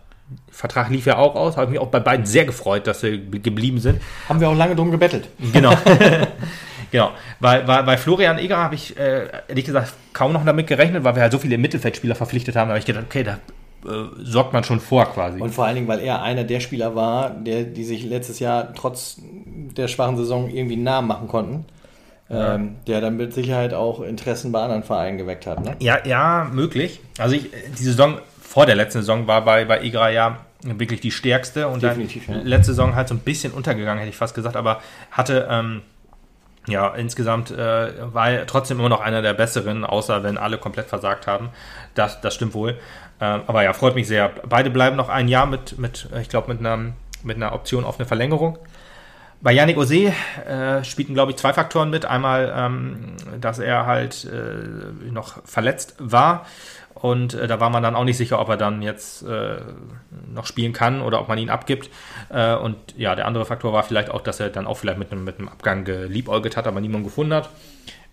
Vertrag 0.51 0.91
lief 0.91 1.07
ja 1.07 1.17
auch 1.17 1.35
aus, 1.37 1.57
habe 1.57 1.71
mich 1.71 1.81
auch 1.81 1.89
bei 1.89 2.01
beiden 2.01 2.27
sehr 2.27 2.45
gefreut, 2.45 2.87
dass 2.87 3.01
sie 3.01 3.17
be- 3.17 3.41
geblieben 3.41 3.79
sind. 3.81 4.01
Haben 4.29 4.41
wir 4.41 4.49
auch 4.49 4.57
lange 4.57 4.77
drum 4.77 4.91
gebettelt. 4.91 5.29
Genau. 5.53 5.73
genau. 6.91 7.11
Bei, 7.41 7.61
bei, 7.61 7.83
bei 7.83 7.97
Florian 7.97 8.39
Egerer 8.39 8.59
habe 8.59 8.75
ich 8.75 8.97
äh, 8.99 9.29
ehrlich 9.49 9.65
gesagt 9.65 9.93
kaum 10.13 10.33
noch 10.33 10.45
damit 10.45 10.67
gerechnet, 10.67 11.05
weil 11.05 11.15
wir 11.15 11.23
halt 11.23 11.33
so 11.33 11.39
viele 11.39 11.57
Mittelfeldspieler 11.59 12.15
verpflichtet 12.15 12.57
haben. 12.57 12.69
Da 12.69 12.73
habe 12.75 12.81
ich 12.81 12.85
gedacht, 12.87 13.05
okay, 13.09 13.25
da 13.25 13.39
äh, 13.89 14.09
sorgt 14.23 14.53
man 14.53 14.65
schon 14.65 14.81
vor 14.81 15.07
quasi. 15.07 15.41
Und 15.41 15.55
vor 15.55 15.65
allen 15.65 15.77
Dingen, 15.77 15.89
weil 15.89 16.01
er 16.01 16.23
einer 16.23 16.45
der 16.45 16.61
Spieler 16.61 16.95
war, 16.95 17.31
der, 17.31 17.63
die 17.63 17.85
sich 17.85 18.05
letztes 18.05 18.39
Jahr 18.39 18.75
trotz 18.75 19.17
der 19.25 19.89
schwachen 19.89 20.17
Saison 20.17 20.51
irgendwie 20.51 20.75
einen 20.75 20.85
Namen 20.85 21.09
machen 21.09 21.29
konnten. 21.29 21.65
Ähm, 22.31 22.77
der 22.87 23.01
dann 23.01 23.17
mit 23.17 23.33
Sicherheit 23.33 23.73
auch 23.73 24.03
Interessen 24.03 24.53
bei 24.53 24.61
anderen 24.61 24.83
Vereinen 24.83 25.17
geweckt 25.17 25.47
hat. 25.47 25.65
Ne? 25.65 25.77
Ja, 25.79 26.05
ja, 26.05 26.47
möglich. 26.53 27.01
Also 27.17 27.35
ich, 27.35 27.51
die 27.51 27.83
Saison 27.83 28.19
vor 28.43 28.67
der 28.67 28.75
letzten 28.75 29.01
Saison 29.01 29.27
war 29.27 29.45
bei, 29.45 29.65
bei 29.65 29.83
Igra 29.83 30.11
ja 30.11 30.39
wirklich 30.63 31.01
die 31.01 31.11
stärkste 31.11 31.69
und 31.69 31.83
Definitiv, 31.83 32.27
dann 32.27 32.37
ja. 32.37 32.43
letzte 32.43 32.73
Saison 32.73 32.95
halt 32.95 33.09
so 33.09 33.15
ein 33.15 33.21
bisschen 33.21 33.53
untergegangen, 33.53 33.99
hätte 33.99 34.11
ich 34.11 34.17
fast 34.17 34.35
gesagt, 34.35 34.57
aber 34.57 34.81
hatte 35.11 35.47
ähm, 35.51 35.83
ja 36.67 36.95
insgesamt 36.95 37.51
äh, 37.51 37.93
war 38.13 38.31
er 38.31 38.47
trotzdem 38.47 38.79
immer 38.79 38.89
noch 38.89 39.01
einer 39.01 39.23
der 39.23 39.35
besseren, 39.35 39.85
außer 39.85 40.23
wenn 40.23 40.37
alle 40.37 40.59
komplett 40.59 40.87
versagt 40.87 41.27
haben. 41.27 41.51
Das, 41.95 42.21
das 42.21 42.35
stimmt 42.35 42.55
wohl. 42.55 42.79
Ähm, 43.21 43.43
aber 43.47 43.63
ja, 43.63 43.73
freut 43.73 43.95
mich 43.95 44.07
sehr. 44.07 44.31
Beide 44.49 44.71
bleiben 44.71 44.97
noch 44.97 45.09
ein 45.09 45.29
Jahr 45.29 45.47
mit, 45.47 45.79
mit 45.79 46.09
ich 46.21 46.29
glaube, 46.29 46.53
mit 46.53 46.61
einer, 46.61 46.93
mit 47.23 47.37
einer 47.37 47.53
Option 47.53 47.85
auf 47.85 47.99
eine 47.99 48.07
Verlängerung. 48.07 48.59
Bei 49.41 49.53
Yannick 49.53 49.77
Ose 49.77 50.13
äh, 50.49 50.83
spielten, 50.83 51.15
glaube 51.15 51.31
ich, 51.31 51.37
zwei 51.37 51.53
Faktoren 51.53 51.91
mit. 51.91 52.05
Einmal, 52.05 52.53
ähm, 52.57 53.17
dass 53.41 53.61
er 53.61 53.87
halt 53.87 54.25
äh, 54.25 55.11
noch 55.13 55.45
verletzt 55.45 55.95
war. 55.99 56.45
Und 56.95 57.35
äh, 57.35 57.47
da 57.47 57.61
war 57.61 57.71
man 57.71 57.83
dann 57.83 57.95
auch 57.95 58.03
nicht 58.03 58.17
sicher, 58.17 58.41
ob 58.41 58.49
er 58.49 58.57
dann 58.57 58.83
jetzt 58.83 59.23
äh, 59.23 59.59
noch 60.35 60.47
spielen 60.47 60.73
kann 60.73 61.01
oder 61.01 61.21
ob 61.21 61.29
man 61.29 61.39
ihn 61.39 61.51
abgibt. 61.51 61.89
Äh, 62.31 62.57
und 62.57 62.77
ja, 62.97 63.15
der 63.15 63.27
andere 63.27 63.45
Faktor 63.45 63.73
war 63.73 63.85
vielleicht 63.85 64.11
auch, 64.11 64.23
dass 64.23 64.41
er 64.41 64.49
dann 64.49 64.67
auch 64.67 64.77
vielleicht 64.77 64.99
mit 64.99 65.13
einem, 65.13 65.23
mit 65.23 65.41
Abgang 65.41 65.85
geliebäugelt 65.85 66.57
hat, 66.57 66.67
aber 66.67 66.81
niemand 66.81 67.05
gefunden 67.05 67.35
hat. 67.35 67.49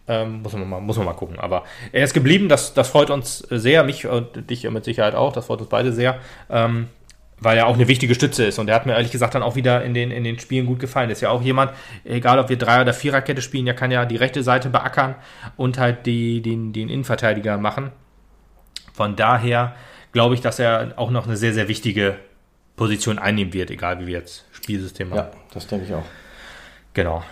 Ähm, 0.07 0.43
muss, 0.43 0.53
man 0.53 0.69
mal, 0.69 0.81
muss 0.81 0.97
man 0.97 1.07
mal 1.07 1.13
gucken. 1.13 1.39
Aber 1.39 1.63
er 1.91 2.03
ist 2.03 2.13
geblieben, 2.13 2.49
das, 2.49 2.75
das 2.75 2.89
freut 2.89 3.09
uns 3.09 3.39
sehr, 3.39 3.83
mich 3.83 4.05
und 4.05 4.51
dich 4.51 4.69
mit 4.69 4.85
Sicherheit 4.85 5.15
auch, 5.15 5.33
das 5.33 5.47
freut 5.47 5.61
uns 5.61 5.69
beide 5.69 5.91
sehr. 5.91 6.19
Ähm, 6.51 6.89
weil 7.39 7.57
er 7.57 7.67
auch 7.67 7.75
eine 7.75 7.87
wichtige 7.87 8.15
Stütze 8.15 8.45
ist. 8.45 8.59
Und 8.59 8.69
er 8.69 8.75
hat 8.75 8.85
mir 8.85 8.93
ehrlich 8.93 9.11
gesagt 9.11 9.35
dann 9.35 9.43
auch 9.43 9.55
wieder 9.55 9.83
in 9.83 9.93
den, 9.93 10.11
in 10.11 10.23
den 10.23 10.39
Spielen 10.39 10.65
gut 10.65 10.79
gefallen. 10.79 11.09
Ist 11.09 11.21
ja 11.21 11.29
auch 11.29 11.41
jemand, 11.41 11.71
egal 12.03 12.39
ob 12.39 12.49
wir 12.49 12.57
Drei- 12.57 12.81
oder 12.81 12.93
Viererkette 12.93 13.41
spielen, 13.41 13.65
der 13.65 13.75
kann 13.75 13.91
ja 13.91 14.05
die 14.05 14.15
rechte 14.15 14.43
Seite 14.43 14.69
beackern 14.69 15.15
und 15.57 15.77
halt 15.77 16.05
die, 16.05 16.41
den, 16.41 16.73
den 16.73 16.89
Innenverteidiger 16.89 17.57
machen. 17.57 17.91
Von 18.93 19.15
daher 19.15 19.75
glaube 20.13 20.35
ich, 20.35 20.41
dass 20.41 20.59
er 20.59 20.93
auch 20.95 21.11
noch 21.11 21.27
eine 21.27 21.35
sehr, 21.35 21.53
sehr 21.53 21.67
wichtige 21.67 22.17
Position 22.77 23.19
einnehmen 23.19 23.53
wird, 23.53 23.69
egal 23.69 23.99
wie 23.99 24.07
wir 24.07 24.19
jetzt 24.19 24.45
Spielsystem 24.51 25.09
haben. 25.11 25.17
Ja, 25.17 25.31
das 25.53 25.67
denke 25.67 25.85
ich 25.85 25.93
auch. 25.93 26.05
Genau. 26.93 27.23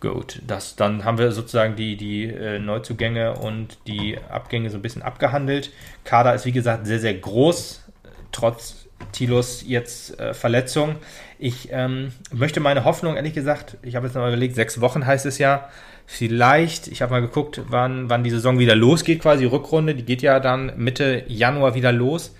Gut, 0.00 0.40
das, 0.46 0.76
dann 0.76 1.04
haben 1.04 1.18
wir 1.18 1.30
sozusagen 1.30 1.76
die, 1.76 1.98
die 1.98 2.24
äh, 2.24 2.58
Neuzugänge 2.58 3.34
und 3.34 3.76
die 3.86 4.16
Abgänge 4.30 4.70
so 4.70 4.78
ein 4.78 4.82
bisschen 4.82 5.02
abgehandelt. 5.02 5.70
Kader 6.04 6.34
ist 6.34 6.46
wie 6.46 6.52
gesagt 6.52 6.86
sehr, 6.86 6.98
sehr 6.98 7.12
groß, 7.12 7.84
trotz 8.32 8.88
Tilos 9.12 9.64
jetzt 9.66 10.18
äh, 10.18 10.34
Verletzung. 10.34 10.96
Ich 11.38 11.68
ähm, 11.72 12.12
möchte 12.32 12.60
meine 12.60 12.84
Hoffnung, 12.84 13.16
ehrlich 13.16 13.34
gesagt, 13.34 13.76
ich 13.82 13.96
habe 13.96 14.06
jetzt 14.06 14.14
noch 14.14 14.22
mal 14.22 14.28
überlegt, 14.28 14.54
sechs 14.54 14.80
Wochen 14.80 15.06
heißt 15.06 15.26
es 15.26 15.38
ja, 15.38 15.68
vielleicht, 16.06 16.88
ich 16.88 17.02
habe 17.02 17.12
mal 17.12 17.20
geguckt, 17.20 17.62
wann, 17.68 18.10
wann 18.10 18.24
die 18.24 18.30
Saison 18.30 18.58
wieder 18.58 18.74
losgeht, 18.74 19.22
quasi 19.22 19.44
Rückrunde, 19.44 19.94
die 19.94 20.04
geht 20.04 20.22
ja 20.22 20.40
dann 20.40 20.72
Mitte 20.76 21.24
Januar 21.28 21.74
wieder 21.74 21.92
los. 21.92 22.34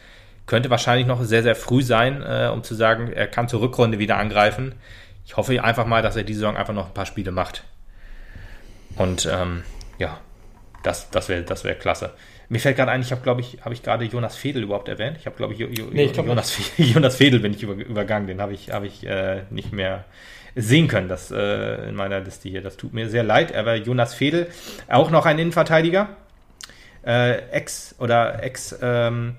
Könnte 0.46 0.70
wahrscheinlich 0.70 1.06
noch 1.06 1.22
sehr, 1.22 1.44
sehr 1.44 1.54
früh 1.54 1.82
sein, 1.82 2.22
äh, 2.22 2.50
um 2.52 2.64
zu 2.64 2.74
sagen, 2.74 3.12
er 3.12 3.28
kann 3.28 3.48
zur 3.48 3.60
Rückrunde 3.60 3.98
wieder 3.98 4.16
angreifen. 4.16 4.74
Ich 5.24 5.36
hoffe 5.36 5.62
einfach 5.62 5.86
mal, 5.86 6.02
dass 6.02 6.16
er 6.16 6.24
die 6.24 6.34
Saison 6.34 6.56
einfach 6.56 6.74
noch 6.74 6.88
ein 6.88 6.94
paar 6.94 7.06
Spiele 7.06 7.30
macht. 7.30 7.62
Und 8.96 9.28
ähm, 9.32 9.62
ja, 9.98 10.18
das, 10.82 11.10
das 11.10 11.28
wäre 11.28 11.42
das 11.42 11.62
wär 11.62 11.76
klasse. 11.76 12.12
Mir 12.50 12.58
fällt 12.58 12.76
gerade 12.76 12.90
ein, 12.90 13.00
ich 13.00 13.12
habe, 13.12 13.22
glaube 13.22 13.40
ich, 13.40 13.58
habe 13.64 13.72
ich 13.74 13.82
gerade 13.82 14.04
Jonas 14.04 14.36
Fedel 14.36 14.64
überhaupt 14.64 14.88
erwähnt? 14.88 15.16
Ich 15.18 15.24
habe, 15.26 15.36
glaube 15.36 15.54
ich, 15.54 15.60
Jo- 15.60 15.68
Jo- 15.68 15.86
Nee, 15.92 16.04
ich 16.06 16.12
glaub 16.12 16.26
Jonas, 16.26 16.54
Jonas 16.76 17.16
Fedel 17.16 17.40
bin 17.40 17.54
ich 17.54 17.62
über, 17.62 17.74
übergangen. 17.74 18.26
Den 18.26 18.40
habe 18.42 18.52
ich, 18.52 18.70
habe 18.72 18.86
ich 18.86 19.06
äh, 19.06 19.42
nicht 19.50 19.72
mehr 19.72 20.04
sehen 20.56 20.88
können, 20.88 21.08
das 21.08 21.30
äh, 21.30 21.88
in 21.88 21.94
meiner 21.94 22.18
Liste 22.20 22.48
hier. 22.48 22.60
Das 22.60 22.76
tut 22.76 22.92
mir 22.92 23.08
sehr 23.08 23.22
leid. 23.22 23.54
Aber 23.54 23.76
Jonas 23.76 24.14
Fedel, 24.14 24.48
auch 24.88 25.10
noch 25.10 25.24
ein 25.26 25.38
Innenverteidiger. 25.38 26.08
Äh, 27.06 27.38
Ex 27.52 27.94
oder 27.98 28.42
Ex 28.42 28.76
ähm, 28.82 29.36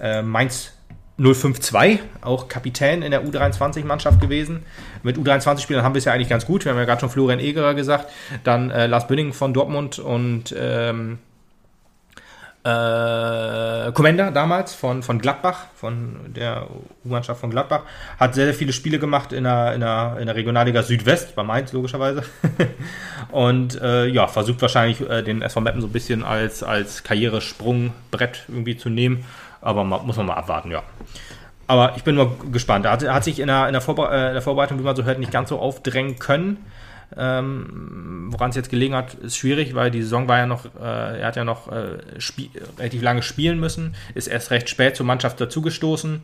äh, 0.00 0.22
Mainz 0.22 0.72
052, 1.16 2.00
auch 2.22 2.48
Kapitän 2.48 3.02
in 3.02 3.10
der 3.12 3.24
U23-Mannschaft 3.24 4.20
gewesen. 4.20 4.64
Mit 5.02 5.16
U23-Spielern 5.16 5.82
haben 5.84 5.94
wir 5.94 5.98
es 6.00 6.04
ja 6.04 6.12
eigentlich 6.12 6.28
ganz 6.28 6.44
gut. 6.44 6.64
Wir 6.64 6.72
haben 6.72 6.78
ja 6.78 6.84
gerade 6.84 7.00
schon 7.00 7.08
Florian 7.10 7.38
Egerer 7.40 7.74
gesagt, 7.74 8.10
dann 8.42 8.70
äh, 8.70 8.86
Lars 8.86 9.06
Bünning 9.06 9.32
von 9.32 9.54
Dortmund 9.54 9.98
und 9.98 10.54
ähm, 10.58 11.18
äh, 12.64 13.92
Commander 13.92 14.30
damals 14.30 14.74
von, 14.74 15.02
von 15.02 15.18
Gladbach, 15.18 15.66
von 15.74 16.32
der 16.34 16.66
U-Mannschaft 17.04 17.38
von 17.38 17.50
Gladbach, 17.50 17.82
hat 18.18 18.34
sehr, 18.34 18.46
sehr 18.46 18.54
viele 18.54 18.72
Spiele 18.72 18.98
gemacht 18.98 19.34
in 19.34 19.44
der, 19.44 19.74
in 19.74 19.80
der, 19.80 20.16
in 20.18 20.26
der 20.26 20.34
Regionalliga 20.34 20.82
Südwest, 20.82 21.34
bei 21.36 21.42
Mainz 21.42 21.74
logischerweise. 21.74 22.22
und 23.30 23.80
äh, 23.82 24.06
ja, 24.06 24.26
versucht 24.28 24.62
wahrscheinlich 24.62 25.02
äh, 25.08 25.22
den 25.22 25.42
SV 25.42 25.60
Meppen 25.60 25.82
so 25.82 25.88
ein 25.88 25.92
bisschen 25.92 26.24
als, 26.24 26.62
als 26.62 27.02
Karrieresprungbrett 27.02 28.44
irgendwie 28.48 28.78
zu 28.78 28.88
nehmen. 28.88 29.26
Aber 29.60 29.84
ma, 29.84 29.98
muss 29.98 30.16
man 30.16 30.26
mal 30.26 30.34
abwarten, 30.34 30.70
ja. 30.70 30.82
Aber 31.66 31.94
ich 31.96 32.04
bin 32.04 32.16
mal 32.16 32.30
gespannt. 32.50 32.86
Er 32.86 32.92
hat, 32.92 33.06
hat 33.06 33.24
sich 33.24 33.40
in 33.40 33.48
der, 33.48 33.68
in, 33.68 33.74
der 33.74 33.82
äh, 33.88 34.28
in 34.28 34.34
der 34.34 34.42
Vorbereitung, 34.42 34.78
wie 34.78 34.82
man 34.82 34.96
so 34.96 35.04
hört, 35.04 35.18
nicht 35.18 35.32
ganz 35.32 35.50
so 35.50 35.58
aufdrängen 35.58 36.18
können. 36.18 36.64
Ähm, 37.16 38.28
Woran 38.30 38.50
es 38.50 38.56
jetzt 38.56 38.70
gelegen 38.70 38.94
hat, 38.94 39.14
ist 39.14 39.36
schwierig, 39.36 39.74
weil 39.74 39.90
die 39.90 40.02
Saison 40.02 40.26
war 40.26 40.38
ja 40.38 40.46
noch, 40.46 40.64
äh, 40.64 41.20
er 41.20 41.26
hat 41.26 41.36
ja 41.36 41.44
noch 41.44 41.70
äh, 41.70 41.98
relativ 42.78 43.02
lange 43.02 43.22
spielen 43.22 43.60
müssen, 43.60 43.94
ist 44.14 44.26
erst 44.26 44.50
recht 44.50 44.68
spät 44.68 44.96
zur 44.96 45.06
Mannschaft 45.06 45.40
dazugestoßen. 45.40 46.22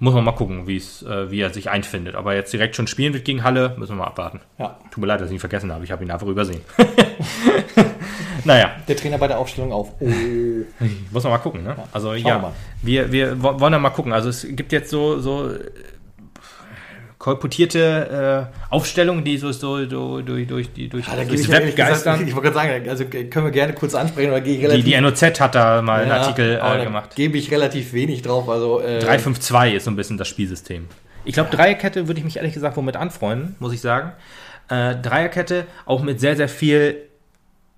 Muss 0.00 0.14
man 0.14 0.24
mal 0.24 0.32
gucken, 0.32 0.68
äh, 0.68 1.30
wie 1.30 1.40
er 1.40 1.50
sich 1.50 1.70
einfindet. 1.70 2.14
Aber 2.14 2.34
jetzt 2.34 2.52
direkt 2.52 2.76
schon 2.76 2.86
spielen 2.86 3.14
wird 3.14 3.24
gegen 3.24 3.42
Halle, 3.42 3.74
müssen 3.78 3.92
wir 3.92 4.02
mal 4.02 4.06
abwarten. 4.06 4.40
Ja. 4.56 4.78
Tut 4.92 4.98
mir 4.98 5.08
leid, 5.08 5.20
dass 5.20 5.28
ich 5.28 5.34
ihn 5.34 5.40
vergessen 5.40 5.72
habe. 5.72 5.82
Ich 5.82 5.90
habe 5.90 6.04
ihn 6.04 6.10
einfach 6.10 6.28
übersehen. 6.28 6.60
naja. 8.44 8.70
Der 8.86 8.96
Trainer 8.96 9.18
bei 9.18 9.26
der 9.26 9.38
Aufstellung 9.38 9.72
auf. 9.72 9.92
Oh. 9.98 10.06
Muss 11.10 11.24
man 11.24 11.32
mal 11.32 11.38
gucken, 11.38 11.64
ne? 11.64 11.74
Also 11.92 12.14
ja, 12.14 12.52
wir, 12.82 13.10
wir 13.10 13.42
wollen 13.42 13.72
ja 13.72 13.78
mal 13.80 13.90
gucken. 13.90 14.12
Also 14.12 14.28
es 14.28 14.46
gibt 14.48 14.70
jetzt 14.70 14.90
so, 14.90 15.18
so 15.18 15.50
kolportierte 17.28 18.48
äh, 18.50 18.74
Aufstellungen, 18.74 19.22
die 19.22 19.36
so, 19.36 19.52
so, 19.52 19.86
so 19.88 20.22
durch, 20.22 20.46
durch, 20.46 20.72
die, 20.72 20.88
durch, 20.88 21.06
ja, 21.06 21.16
da 21.16 21.24
durchs 21.24 21.42
ich, 21.42 21.50
Web 21.50 21.76
geistern. 21.76 22.26
Ich, 22.26 22.34
wollte 22.34 22.50
gerade 22.50 22.68
sagen, 22.70 22.88
also 22.88 23.04
können 23.04 23.44
wir 23.44 23.50
gerne 23.50 23.74
kurz 23.74 23.94
ansprechen, 23.94 24.30
oder 24.30 24.40
gehe 24.40 24.56
ich 24.56 24.62
relativ... 24.62 24.84
Die, 24.84 24.92
die 24.92 25.00
NOZ 25.00 25.40
hat 25.40 25.54
da 25.54 25.82
mal 25.82 25.98
ja, 25.98 26.02
einen 26.04 26.22
Artikel 26.22 26.60
äh, 26.62 26.84
gemacht. 26.84 27.14
gebe 27.16 27.36
ich 27.36 27.50
relativ 27.50 27.92
wenig 27.92 28.22
drauf. 28.22 28.48
Also, 28.48 28.80
äh, 28.80 29.00
352 29.00 29.74
ist 29.74 29.84
so 29.84 29.90
ein 29.90 29.96
bisschen 29.96 30.16
das 30.16 30.28
Spielsystem. 30.28 30.86
Ich 31.24 31.34
glaube, 31.34 31.50
Dreierkette 31.50 32.08
würde 32.08 32.18
ich 32.18 32.24
mich 32.24 32.36
ehrlich 32.36 32.54
gesagt 32.54 32.76
womit 32.76 32.96
anfreunden, 32.96 33.56
muss 33.58 33.74
ich 33.74 33.82
sagen. 33.82 34.12
Äh, 34.70 34.96
Dreierkette 34.96 35.66
auch 35.84 36.02
mit 36.02 36.20
sehr, 36.20 36.36
sehr 36.36 36.48
viel 36.48 37.07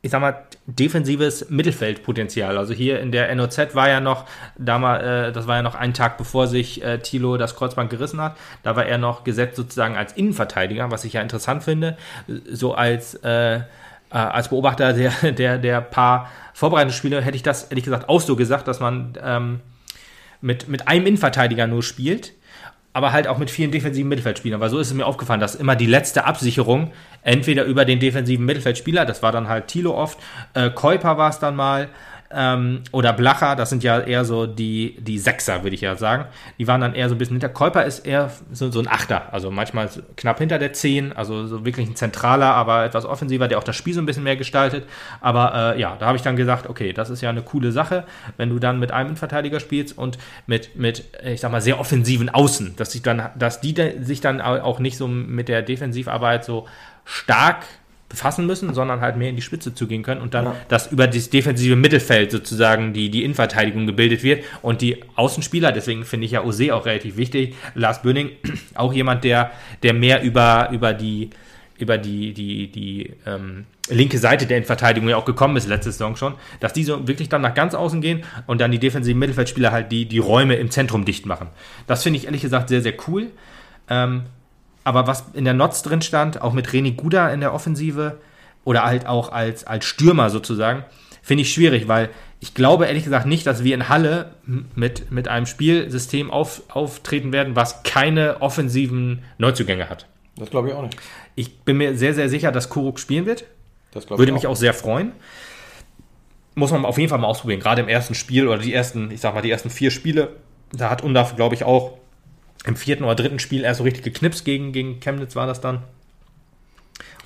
ich 0.02 0.10
sag 0.10 0.20
mal, 0.20 0.44
defensives 0.66 1.50
Mittelfeldpotenzial. 1.50 2.56
Also 2.56 2.72
hier 2.72 3.00
in 3.00 3.12
der 3.12 3.34
NOZ 3.34 3.74
war 3.74 3.88
ja 3.88 4.00
noch, 4.00 4.24
damals, 4.56 5.02
äh, 5.02 5.32
das 5.32 5.46
war 5.46 5.56
ja 5.56 5.62
noch 5.62 5.74
ein 5.74 5.92
Tag 5.92 6.16
bevor 6.16 6.46
sich 6.46 6.82
äh, 6.82 6.98
Thilo 6.98 7.36
das 7.36 7.54
Kreuzband 7.54 7.90
gerissen 7.90 8.20
hat, 8.20 8.36
da 8.62 8.76
war 8.76 8.86
er 8.86 8.96
noch 8.96 9.24
gesetzt 9.24 9.56
sozusagen 9.56 9.96
als 9.96 10.14
Innenverteidiger, 10.14 10.90
was 10.90 11.04
ich 11.04 11.14
ja 11.14 11.20
interessant 11.20 11.62
finde, 11.62 11.98
so 12.50 12.74
als, 12.74 13.14
äh, 13.16 13.56
äh 13.56 13.60
als 14.10 14.48
Beobachter 14.48 14.94
der, 14.94 15.32
der, 15.32 15.58
der 15.58 15.80
paar 15.82 16.30
Vorbereitungsspiele 16.54 17.20
hätte 17.20 17.36
ich 17.36 17.42
das 17.42 17.64
ehrlich 17.64 17.84
gesagt 17.84 18.08
auch 18.08 18.20
so 18.20 18.36
gesagt, 18.36 18.68
dass 18.68 18.80
man 18.80 19.18
ähm, 19.22 19.60
mit, 20.40 20.68
mit 20.68 20.88
einem 20.88 21.06
Innenverteidiger 21.06 21.66
nur 21.66 21.82
spielt 21.82 22.32
aber 23.00 23.12
halt 23.12 23.26
auch 23.26 23.38
mit 23.38 23.50
vielen 23.50 23.70
defensiven 23.70 24.10
Mittelfeldspielern, 24.10 24.60
weil 24.60 24.68
so 24.68 24.78
ist 24.78 24.88
es 24.88 24.94
mir 24.94 25.06
aufgefallen, 25.06 25.40
dass 25.40 25.54
immer 25.54 25.74
die 25.74 25.86
letzte 25.86 26.26
Absicherung 26.26 26.92
entweder 27.22 27.64
über 27.64 27.86
den 27.86 27.98
defensiven 27.98 28.44
Mittelfeldspieler, 28.44 29.06
das 29.06 29.22
war 29.22 29.32
dann 29.32 29.48
halt 29.48 29.68
Thilo 29.68 29.96
oft, 29.96 30.18
äh, 30.52 30.68
Käuper 30.68 31.16
war 31.16 31.30
es 31.30 31.38
dann 31.38 31.56
mal, 31.56 31.88
ähm, 32.32 32.82
oder 32.92 33.12
Blacher, 33.12 33.56
das 33.56 33.70
sind 33.70 33.82
ja 33.82 33.98
eher 34.00 34.24
so 34.24 34.46
die, 34.46 34.96
die 35.00 35.18
Sechser, 35.18 35.64
würde 35.64 35.74
ich 35.74 35.80
ja 35.80 35.96
sagen. 35.96 36.26
Die 36.58 36.68
waren 36.68 36.80
dann 36.80 36.94
eher 36.94 37.08
so 37.08 37.16
ein 37.16 37.18
bisschen 37.18 37.34
hinter. 37.34 37.48
Käuper 37.48 37.84
ist 37.84 38.06
eher 38.06 38.30
so, 38.52 38.70
so 38.70 38.78
ein 38.78 38.86
Achter, 38.86 39.32
also 39.32 39.50
manchmal 39.50 39.88
knapp 40.16 40.38
hinter 40.38 40.58
der 40.58 40.72
Zehn, 40.72 41.12
also 41.12 41.46
so 41.48 41.64
wirklich 41.64 41.88
ein 41.88 41.96
zentraler, 41.96 42.54
aber 42.54 42.84
etwas 42.84 43.04
offensiver, 43.04 43.48
der 43.48 43.58
auch 43.58 43.64
das 43.64 43.74
Spiel 43.74 43.94
so 43.94 44.00
ein 44.00 44.06
bisschen 44.06 44.22
mehr 44.22 44.36
gestaltet. 44.36 44.86
Aber 45.20 45.74
äh, 45.74 45.80
ja, 45.80 45.96
da 45.98 46.06
habe 46.06 46.16
ich 46.16 46.22
dann 46.22 46.36
gesagt, 46.36 46.68
okay, 46.68 46.92
das 46.92 47.10
ist 47.10 47.20
ja 47.20 47.30
eine 47.30 47.42
coole 47.42 47.72
Sache, 47.72 48.04
wenn 48.36 48.48
du 48.48 48.60
dann 48.60 48.78
mit 48.78 48.92
einem 48.92 49.16
Verteidiger 49.16 49.58
spielst 49.58 49.98
und 49.98 50.18
mit, 50.46 50.76
mit, 50.76 51.04
ich 51.24 51.40
sag 51.40 51.50
mal, 51.50 51.60
sehr 51.60 51.80
offensiven 51.80 52.28
Außen, 52.28 52.76
dass 52.76 52.92
sich 52.92 53.02
dann, 53.02 53.30
dass 53.36 53.60
die 53.60 53.74
sich 54.02 54.20
dann 54.20 54.40
auch 54.40 54.78
nicht 54.78 54.96
so 54.96 55.08
mit 55.08 55.48
der 55.48 55.62
Defensivarbeit 55.62 56.44
so 56.44 56.68
stark 57.04 57.64
befassen 58.10 58.44
müssen, 58.44 58.74
sondern 58.74 59.00
halt 59.00 59.16
mehr 59.16 59.30
in 59.30 59.36
die 59.36 59.42
Spitze 59.42 59.72
zugehen 59.72 60.02
können 60.02 60.20
und 60.20 60.34
dann, 60.34 60.46
ja. 60.46 60.56
dass 60.68 60.90
über 60.92 61.06
das 61.06 61.30
defensive 61.30 61.76
Mittelfeld 61.76 62.32
sozusagen 62.32 62.92
die, 62.92 63.08
die 63.08 63.24
Innenverteidigung 63.24 63.86
gebildet 63.86 64.22
wird 64.22 64.44
und 64.60 64.82
die 64.82 65.02
Außenspieler, 65.14 65.72
deswegen 65.72 66.04
finde 66.04 66.26
ich 66.26 66.32
ja 66.32 66.44
Ose 66.44 66.74
auch 66.74 66.84
relativ 66.84 67.16
wichtig, 67.16 67.54
Lars 67.74 68.02
Böning, 68.02 68.32
auch 68.74 68.92
jemand, 68.92 69.24
der, 69.24 69.52
der 69.84 69.94
mehr 69.94 70.22
über, 70.22 70.70
über 70.72 70.92
die, 70.92 71.30
über 71.78 71.98
die, 71.98 72.34
die, 72.34 72.66
die 72.66 73.14
ähm, 73.26 73.64
linke 73.88 74.18
Seite 74.18 74.46
der 74.46 74.58
Innenverteidigung 74.58 75.08
ja 75.08 75.16
auch 75.16 75.24
gekommen 75.24 75.56
ist, 75.56 75.68
letzte 75.68 75.92
Saison 75.92 76.16
schon, 76.16 76.34
dass 76.58 76.72
die 76.72 76.82
so 76.82 77.06
wirklich 77.06 77.28
dann 77.28 77.42
nach 77.42 77.54
ganz 77.54 77.74
außen 77.74 78.00
gehen 78.00 78.24
und 78.48 78.60
dann 78.60 78.72
die 78.72 78.80
defensiven 78.80 79.20
Mittelfeldspieler 79.20 79.70
halt 79.70 79.92
die, 79.92 80.06
die 80.06 80.18
Räume 80.18 80.56
im 80.56 80.70
Zentrum 80.72 81.04
dicht 81.04 81.26
machen. 81.26 81.46
Das 81.86 82.02
finde 82.02 82.18
ich 82.18 82.26
ehrlich 82.26 82.42
gesagt 82.42 82.70
sehr, 82.70 82.82
sehr 82.82 82.94
cool. 83.06 83.30
Ähm, 83.88 84.24
aber 84.84 85.06
was 85.06 85.24
in 85.34 85.44
der 85.44 85.54
Notz 85.54 85.82
drin 85.82 86.02
stand, 86.02 86.40
auch 86.40 86.52
mit 86.52 86.68
René 86.68 86.94
Guda 86.94 87.30
in 87.32 87.40
der 87.40 87.52
Offensive 87.52 88.18
oder 88.64 88.84
halt 88.84 89.06
auch 89.06 89.32
als, 89.32 89.64
als 89.64 89.84
Stürmer 89.84 90.30
sozusagen, 90.30 90.84
finde 91.22 91.42
ich 91.42 91.52
schwierig, 91.52 91.88
weil 91.88 92.10
ich 92.40 92.54
glaube 92.54 92.86
ehrlich 92.86 93.04
gesagt 93.04 93.26
nicht, 93.26 93.46
dass 93.46 93.64
wir 93.64 93.74
in 93.74 93.88
Halle 93.88 94.32
mit, 94.74 95.12
mit 95.12 95.28
einem 95.28 95.46
Spielsystem 95.46 96.30
auf, 96.30 96.62
auftreten 96.68 97.32
werden, 97.32 97.54
was 97.56 97.82
keine 97.82 98.40
offensiven 98.40 99.22
Neuzugänge 99.38 99.90
hat. 99.90 100.06
Das 100.36 100.50
glaube 100.50 100.68
ich 100.68 100.74
auch 100.74 100.82
nicht. 100.82 100.96
Ich 101.34 101.60
bin 101.60 101.76
mir 101.76 101.96
sehr, 101.96 102.14
sehr 102.14 102.30
sicher, 102.30 102.50
dass 102.50 102.70
Kuruk 102.70 102.98
spielen 102.98 103.26
wird. 103.26 103.44
Das 103.92 104.08
Würde 104.08 104.32
mich 104.32 104.46
auch 104.46 104.56
sehr 104.56 104.72
freuen. 104.72 105.12
Muss 106.54 106.70
man 106.70 106.84
auf 106.84 106.96
jeden 106.96 107.10
Fall 107.10 107.18
mal 107.18 107.26
ausprobieren. 107.26 107.60
Gerade 107.60 107.82
im 107.82 107.88
ersten 107.88 108.14
Spiel 108.14 108.48
oder 108.48 108.58
die 108.58 108.72
ersten, 108.72 109.10
ich 109.10 109.20
sag 109.20 109.34
mal, 109.34 109.42
die 109.42 109.50
ersten 109.50 109.70
vier 109.70 109.90
Spiele. 109.90 110.36
Da 110.72 110.88
hat 110.88 111.02
Undaf, 111.02 111.36
glaube 111.36 111.54
ich, 111.54 111.64
auch 111.64 111.98
im 112.66 112.76
vierten 112.76 113.04
oder 113.04 113.14
dritten 113.14 113.38
Spiel 113.38 113.64
erst 113.64 113.78
so 113.78 113.84
richtig 113.84 114.04
geknipst 114.04 114.44
gegen, 114.44 114.72
gegen 114.72 115.00
Chemnitz 115.00 115.36
war 115.36 115.46
das 115.46 115.60
dann. 115.60 115.82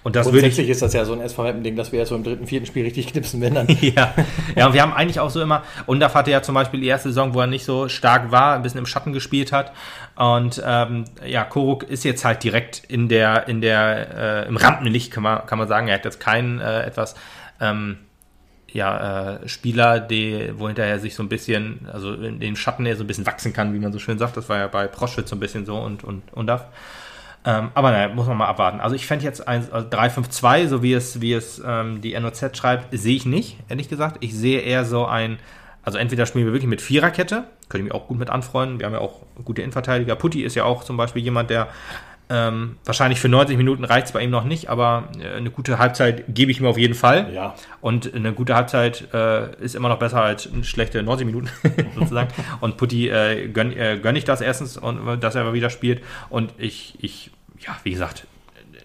Und 0.05 0.17
das 0.17 0.29
Grundsätzlich 0.29 0.69
ist 0.69 0.83
das 0.83 0.93
ja 0.93 1.07
so 1.07 1.15
ein 1.15 1.23
SV-Ding, 1.23 1.77
dass 1.77 1.91
wir 1.91 1.99
jetzt 1.99 2.11
so 2.11 2.15
im 2.15 2.23
dritten, 2.23 2.47
vierten 2.47 2.67
Spiel 2.67 2.85
richtig 2.85 3.07
knipsen, 3.07 3.41
wenn 3.41 3.55
dann. 3.55 3.67
ja. 3.81 4.13
ja, 4.55 4.67
und 4.67 4.75
wir 4.75 4.83
haben 4.83 4.93
eigentlich 4.93 5.19
auch 5.19 5.31
so 5.31 5.41
immer, 5.41 5.63
Undaf 5.87 6.15
hatte 6.15 6.31
ja 6.31 6.43
zum 6.43 6.55
Beispiel 6.55 6.81
die 6.81 6.87
erste 6.89 7.09
Saison, 7.09 7.33
wo 7.33 7.41
er 7.41 7.47
nicht 7.47 7.65
so 7.65 7.89
stark 7.89 8.31
war, 8.31 8.55
ein 8.55 8.63
bisschen 8.63 8.81
im 8.81 8.87
Schatten 8.87 9.15
gespielt 9.15 9.51
hat. 9.51 9.73
Und 10.15 10.63
ähm, 10.65 11.07
ja, 11.27 11.45
Koruk 11.45 11.85
ist 11.85 12.05
jetzt 12.05 12.23
halt 12.23 12.45
direkt 12.45 12.83
in 12.87 13.09
der, 13.09 13.49
in 13.49 13.63
der, 13.63 14.45
äh, 14.45 14.49
im 14.49 14.59
Rampenlicht, 14.59 15.11
kann 15.11 15.23
man, 15.23 15.47
kann 15.47 15.59
man 15.59 15.69
sagen. 15.69 15.89
Er 15.89 15.95
hat 15.95 16.05
jetzt 16.05 16.21
keinen 16.21 16.61
äh, 16.61 16.83
etwas 16.83 17.15
ähm, 17.59 17.97
ja, 18.75 19.35
äh, 19.37 19.49
Spieler, 19.49 20.01
die, 20.01 20.53
wo 20.57 20.67
hinterher 20.67 20.99
sich 20.99 21.15
so 21.15 21.23
ein 21.23 21.29
bisschen, 21.29 21.89
also 21.91 22.13
in 22.13 22.41
den 22.41 22.57
Schatten 22.57 22.85
er 22.87 22.97
so 22.97 23.05
ein 23.05 23.07
bisschen 23.07 23.25
wachsen 23.25 23.53
kann, 23.53 23.73
wie 23.73 23.79
man 23.79 23.93
so 23.93 24.01
schön 24.01 24.19
sagt. 24.19 24.37
Das 24.37 24.49
war 24.49 24.59
ja 24.59 24.67
bei 24.67 24.89
Proschwitz 24.89 25.31
so 25.31 25.37
ein 25.37 25.41
bisschen 25.41 25.65
so 25.65 25.77
und, 25.79 26.03
und, 26.03 26.23
und 26.33 26.49
das. 26.49 26.63
Ähm, 27.45 27.71
aber 27.75 27.93
naja, 27.93 28.13
muss 28.13 28.27
man 28.27 28.37
mal 28.37 28.49
abwarten. 28.49 28.81
Also 28.81 28.97
ich 28.97 29.07
fände 29.07 29.25
jetzt 29.25 29.47
ein, 29.47 29.71
also 29.71 29.87
3-5-2, 29.89 30.67
so 30.67 30.83
wie 30.83 30.93
es, 30.93 31.21
wie 31.21 31.35
es 31.35 31.63
ähm, 31.65 32.01
die 32.01 32.19
NOZ 32.19 32.57
schreibt, 32.57 32.89
sehe 32.99 33.15
ich 33.15 33.27
nicht, 33.27 33.59
ehrlich 33.69 33.89
gesagt. 33.89 34.17
Ich 34.21 34.35
sehe 34.35 34.61
eher 34.61 34.85
so 34.85 35.07
ein, 35.07 35.39
also 35.85 35.97
entweder 35.97 36.27
spielen 36.27 36.47
wir 36.47 36.53
wirklich 36.53 36.69
mit 36.69 36.83
Viererkette, 36.83 37.45
könnte 37.69 37.87
ich 37.87 37.93
mich 37.93 37.95
auch 37.95 38.09
gut 38.09 38.19
mit 38.19 38.29
anfreunden. 38.29 38.81
Wir 38.81 38.87
haben 38.87 38.95
ja 38.95 39.01
auch 39.01 39.21
gute 39.45 39.63
Innenverteidiger. 39.63 40.17
Putti 40.17 40.43
ist 40.43 40.57
ja 40.57 40.65
auch 40.65 40.83
zum 40.83 40.97
Beispiel 40.97 41.23
jemand, 41.23 41.49
der 41.51 41.69
ähm, 42.31 42.77
wahrscheinlich 42.85 43.21
für 43.21 43.29
90 43.29 43.57
Minuten 43.57 43.85
reicht 43.85 44.07
es 44.07 44.13
bei 44.13 44.23
ihm 44.23 44.31
noch 44.31 44.45
nicht, 44.45 44.69
aber 44.71 45.09
äh, 45.21 45.37
eine 45.37 45.51
gute 45.51 45.79
Halbzeit 45.79 46.25
gebe 46.29 46.51
ich 46.51 46.61
ihm 46.61 46.67
auf 46.67 46.79
jeden 46.79 46.95
Fall. 46.95 47.33
Ja. 47.35 47.55
Und 47.81 48.15
eine 48.15 48.33
gute 48.33 48.55
Halbzeit 48.55 49.13
äh, 49.13 49.55
ist 49.63 49.75
immer 49.75 49.91
noch 49.91 49.99
besser 49.99 50.23
als 50.23 50.51
eine 50.51 50.65
schlechte 50.65 51.03
90 51.03 51.27
Minuten 51.27 51.51
sozusagen. 51.95 52.29
Und 52.61 52.79
Putti 52.79 53.09
äh, 53.09 53.49
gönne 53.49 53.75
äh, 53.75 53.99
gönn 53.99 54.17
ich 54.17 54.25
das 54.25 54.41
erstens, 54.41 54.79
und, 54.79 55.21
dass 55.23 55.35
er 55.35 55.53
wieder 55.53 55.69
spielt. 55.69 56.03
Und 56.31 56.55
ich, 56.57 56.97
ich 57.01 57.31
ja, 57.61 57.77
wie 57.83 57.91
gesagt, 57.91 58.27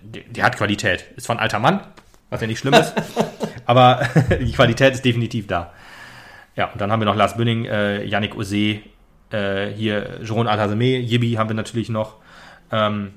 der, 0.02 0.24
der 0.30 0.44
hat 0.44 0.58
Qualität. 0.58 1.06
Ist 1.16 1.28
von 1.28 1.40
alter 1.40 1.60
Mann, 1.60 1.82
was 2.30 2.42
ja 2.42 2.48
nicht 2.48 2.60
schlimm 2.60 2.74
ist. 2.74 2.94
aber 3.66 4.02
die 4.42 4.52
Qualität 4.52 4.94
ist 4.94 5.06
definitiv 5.06 5.48
da. 5.48 5.72
Ja, 6.56 6.72
und 6.72 6.82
dann 6.82 6.92
haben 6.92 7.00
wir 7.00 7.06
noch 7.06 7.16
Lars 7.16 7.38
Bünning, 7.38 7.66
äh, 7.66 8.04
Yannick 8.04 8.36
Ose, 8.36 8.80
äh, 9.32 9.68
hier 9.76 10.20
Jeroen 10.22 10.48
Alhazeme, 10.48 10.98
Yibi 10.98 11.34
haben 11.34 11.50
wir 11.50 11.56
natürlich 11.56 11.88
noch. 11.88 12.18
Ähm, 12.72 13.14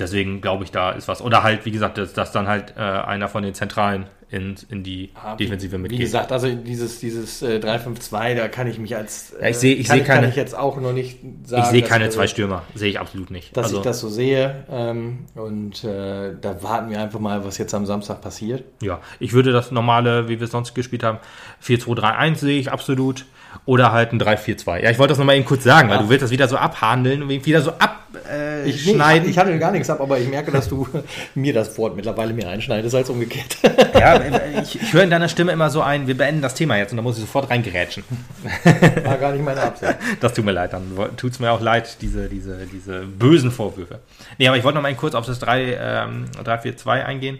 deswegen 0.00 0.40
glaube 0.40 0.64
ich, 0.64 0.70
da 0.70 0.90
ist 0.90 1.08
was. 1.08 1.22
Oder 1.22 1.42
halt, 1.42 1.64
wie 1.64 1.70
gesagt, 1.70 1.98
dass, 1.98 2.12
dass 2.12 2.32
dann 2.32 2.48
halt 2.48 2.74
äh, 2.76 2.80
einer 2.80 3.28
von 3.28 3.42
den 3.42 3.54
Zentralen 3.54 4.06
in, 4.30 4.54
in 4.68 4.84
die 4.84 5.10
ja, 5.14 5.34
Defensive 5.34 5.76
mitgeht. 5.76 5.98
Wie 5.98 6.02
gesagt, 6.02 6.30
also 6.30 6.48
dieses, 6.48 7.00
dieses 7.00 7.42
äh, 7.42 7.58
3-5-2, 7.58 8.36
da 8.36 8.48
kann 8.48 8.68
ich 8.68 8.78
mich 8.78 8.96
als. 8.96 9.32
Äh, 9.32 9.42
ja, 9.42 9.48
ich 9.48 9.56
sehe 9.56 9.74
ich 9.74 9.88
seh 9.88 10.00
keine. 10.00 10.20
Kann 10.20 10.30
ich 10.30 10.36
jetzt 10.36 10.56
auch 10.56 10.80
noch 10.80 10.92
nicht 10.92 11.18
sagen. 11.44 11.62
Ich 11.62 11.68
sehe 11.68 11.82
keine 11.82 12.06
dass, 12.06 12.14
zwei 12.14 12.28
Stürmer, 12.28 12.62
sehe 12.74 12.90
ich 12.90 13.00
absolut 13.00 13.30
nicht. 13.30 13.56
Dass 13.56 13.66
also, 13.66 13.78
ich 13.78 13.82
das 13.82 14.00
so 14.00 14.08
sehe. 14.08 14.64
Ähm, 14.70 15.26
und 15.34 15.82
äh, 15.82 16.34
da 16.40 16.62
warten 16.62 16.90
wir 16.90 17.00
einfach 17.00 17.18
mal, 17.18 17.44
was 17.44 17.58
jetzt 17.58 17.74
am 17.74 17.86
Samstag 17.86 18.20
passiert. 18.20 18.62
Ja, 18.80 19.00
ich 19.18 19.32
würde 19.32 19.52
das 19.52 19.72
normale, 19.72 20.28
wie 20.28 20.38
wir 20.38 20.44
es 20.44 20.52
sonst 20.52 20.74
gespielt 20.74 21.02
haben, 21.02 21.18
4-2-3-1 21.64 22.36
sehe 22.36 22.60
ich 22.60 22.70
absolut. 22.70 23.26
Oder 23.66 23.92
halt 23.92 24.12
ein 24.12 24.20
3-4-2. 24.20 24.82
Ja, 24.82 24.90
ich 24.90 24.98
wollte 24.98 25.12
das 25.12 25.18
nochmal 25.18 25.36
eben 25.36 25.44
kurz 25.44 25.64
sagen, 25.64 25.88
ja. 25.88 25.96
weil 25.96 26.04
du 26.04 26.10
willst 26.10 26.22
das 26.22 26.30
wieder 26.30 26.48
so 26.48 26.56
abhandeln 26.56 27.22
und 27.22 27.28
wieder 27.28 27.62
so 27.62 27.72
abschneiden. 27.72 28.00
Äh, 28.30 28.68
ich, 28.68 28.86
nee, 28.86 29.18
ich, 29.26 29.38
handle 29.38 29.58
gar 29.58 29.70
nichts 29.70 29.88
ab, 29.90 30.00
aber 30.00 30.18
ich 30.18 30.28
merke, 30.28 30.50
dass 30.50 30.68
du 30.68 30.86
mir 31.34 31.52
das 31.52 31.76
Wort 31.78 31.96
mittlerweile 31.96 32.32
mehr 32.32 32.48
einschneidest 32.48 32.94
als 32.94 33.10
umgekehrt. 33.10 33.56
Ja, 33.94 34.20
ich, 34.62 34.80
ich 34.80 34.92
höre 34.92 35.04
in 35.04 35.10
deiner 35.10 35.28
Stimme 35.28 35.52
immer 35.52 35.70
so 35.70 35.82
ein, 35.82 36.06
wir 36.06 36.16
beenden 36.16 36.42
das 36.42 36.54
Thema 36.54 36.76
jetzt 36.76 36.92
und 36.92 36.96
da 36.96 37.02
muss 37.02 37.16
ich 37.16 37.22
sofort 37.22 37.50
reingerätschen. 37.50 38.04
War 39.04 39.18
gar 39.18 39.32
nicht 39.32 39.44
meine 39.44 39.62
Absicht. 39.62 39.94
Das 40.20 40.34
tut 40.34 40.44
mir 40.44 40.52
leid, 40.52 40.72
dann 40.72 40.84
tut 41.16 41.32
es 41.32 41.40
mir 41.40 41.50
auch 41.50 41.60
leid, 41.60 41.98
diese, 42.00 42.28
diese, 42.28 42.66
diese 42.66 43.00
bösen 43.00 43.50
Vorwürfe. 43.50 44.00
Nee, 44.38 44.48
aber 44.48 44.56
ich 44.56 44.64
wollte 44.64 44.76
noch 44.76 44.82
mal 44.82 44.94
kurz 44.94 45.14
auf 45.14 45.26
das 45.26 45.40
3-4-2 45.42 46.96
ähm, 46.96 47.06
eingehen. 47.06 47.38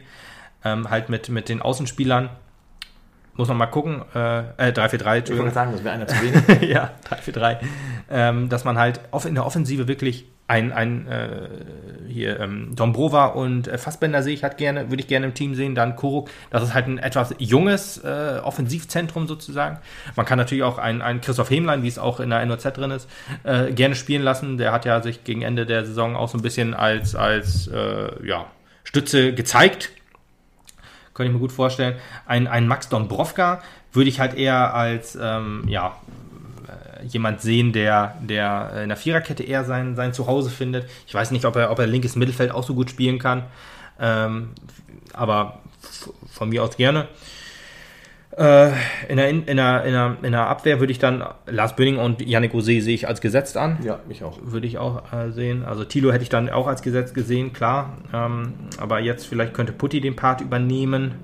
Ähm, 0.63 0.91
halt 0.91 1.09
mit, 1.09 1.31
mit 1.31 1.49
den 1.49 1.63
Außenspielern 1.63 2.29
muss 3.41 3.49
man 3.49 3.57
mal 3.57 3.67
gucken. 3.67 4.03
Äh, 4.15 4.69
äh 4.69 4.73
3-4-3, 4.73 5.31
Ich 5.33 5.39
wollte 5.39 5.55
sagen, 5.55 5.73
das 5.73 5.83
wäre 5.83 5.95
einer 5.95 6.07
zu 6.07 6.17
wenig. 6.23 6.71
ja, 6.71 6.91
3-4-3. 7.11 7.57
Ähm, 8.11 8.49
dass 8.49 8.65
man 8.65 8.79
halt 8.79 9.01
in 9.25 9.35
der 9.35 9.47
Offensive 9.47 9.89
wirklich 9.89 10.27
ein, 10.47 10.73
ein 10.73 11.07
äh, 11.07 11.49
hier 12.09 12.41
ähm, 12.41 12.75
Dombrova 12.75 13.27
und 13.27 13.69
äh, 13.69 13.79
Fassbender 13.79 14.23
sehe 14.25 14.35
ich 14.35 14.43
halt 14.43 14.57
gerne, 14.57 14.91
würde 14.91 15.01
ich 15.01 15.07
gerne 15.07 15.27
im 15.27 15.35
Team 15.35 15.55
sehen. 15.55 15.77
Dann 15.77 15.95
Kuruk, 15.95 16.29
das 16.51 16.65
ist 16.65 16.75
halt 16.75 16.89
ein 16.89 16.99
etwas 16.99 17.35
junges 17.39 17.99
äh, 17.99 18.41
Offensivzentrum 18.43 19.29
sozusagen. 19.29 19.79
Man 20.17 20.27
kann 20.27 20.39
natürlich 20.39 20.65
auch 20.65 20.79
einen, 20.79 21.03
einen 21.03 21.21
Christoph 21.21 21.51
Hemlein, 21.51 21.85
wie 21.85 21.89
es 21.89 22.01
auch 22.01 22.19
in 22.19 22.31
der 22.31 22.45
NOZ 22.45 22.65
drin 22.75 22.91
ist, 22.91 23.09
äh, 23.45 23.73
gerne 23.73 23.95
spielen 23.95 24.23
lassen. 24.23 24.59
Der 24.59 24.73
hat 24.73 24.85
ja 24.85 25.01
sich 25.03 25.23
gegen 25.23 25.43
Ende 25.43 25.67
der 25.67 25.87
Saison 25.87 26.17
auch 26.17 26.29
so 26.29 26.37
ein 26.37 26.43
bisschen 26.43 26.75
als, 26.75 27.15
als 27.15 27.69
äh, 27.69 28.27
ja, 28.27 28.47
Stütze 28.83 29.33
gezeigt. 29.33 29.93
Könnte 31.15 31.31
ich 31.31 31.35
mir 31.35 31.41
gut 31.41 31.53
vorstellen. 31.53 31.97
Ein, 32.27 32.47
ein 32.47 32.69
Max 32.69 32.89
Dombrovka 32.89 33.63
würde 33.93 34.09
ich 34.09 34.21
halt 34.21 34.35
eher 34.35 34.75
als 34.75 35.19
ähm, 35.21 35.65
ja, 35.67 35.97
äh, 36.69 37.05
jemand 37.07 37.41
sehen, 37.41 37.73
der, 37.73 38.17
der 38.21 38.83
in 38.83 38.89
der 38.89 38.97
Viererkette 38.97 39.43
eher 39.43 39.65
sein, 39.65 39.97
sein 39.97 40.13
Zuhause 40.13 40.51
findet. 40.51 40.89
Ich 41.07 41.15
weiß 41.15 41.31
nicht, 41.31 41.45
ob 41.45 41.57
er, 41.57 41.71
ob 41.71 41.79
er 41.79 41.87
linkes 41.87 42.17
Mittelfeld 42.17 42.53
auch 42.53 42.65
so 42.65 42.75
gut 42.75 42.91
spielen 42.91 43.19
kann. 43.19 43.45
Ähm, 43.99 44.51
aber 45.13 45.59
von 46.33 46.49
mir 46.49 46.63
aus 46.63 46.77
gerne. 46.77 47.09
Äh, 48.41 48.71
in, 49.09 49.19
der, 49.19 49.29
in, 49.29 49.45
der, 49.45 49.85
in, 49.85 49.93
der, 49.93 50.17
in 50.23 50.33
der 50.33 50.47
Abwehr 50.47 50.81
würde 50.81 50.93
ich 50.93 50.99
dann 50.99 51.23
Lars 51.47 51.77
Bönning 51.77 51.99
und 51.99 52.27
Yannick 52.27 52.55
Ose 52.55 52.81
sehe 52.81 52.95
ich 52.95 53.07
als 53.07 53.21
gesetzt 53.21 53.59
an 53.59 53.77
ja, 53.85 54.01
mich 54.09 54.25
auch. 54.25 54.39
würde 54.43 54.67
ich 54.67 54.79
auch 54.79 55.13
äh, 55.13 55.31
sehen. 55.31 55.63
Also 55.63 55.85
Tilo 55.85 56.11
hätte 56.11 56.23
ich 56.23 56.31
dann 56.31 56.49
auch 56.49 56.67
als 56.67 56.81
Gesetz 56.81 57.13
gesehen, 57.13 57.53
klar. 57.53 57.99
Ähm, 58.15 58.55
aber 58.79 59.01
jetzt 59.01 59.27
vielleicht 59.27 59.53
könnte 59.53 59.75
Putti 59.75 60.01
den 60.01 60.17
Part 60.17 60.41
übernehmen. 60.41 61.17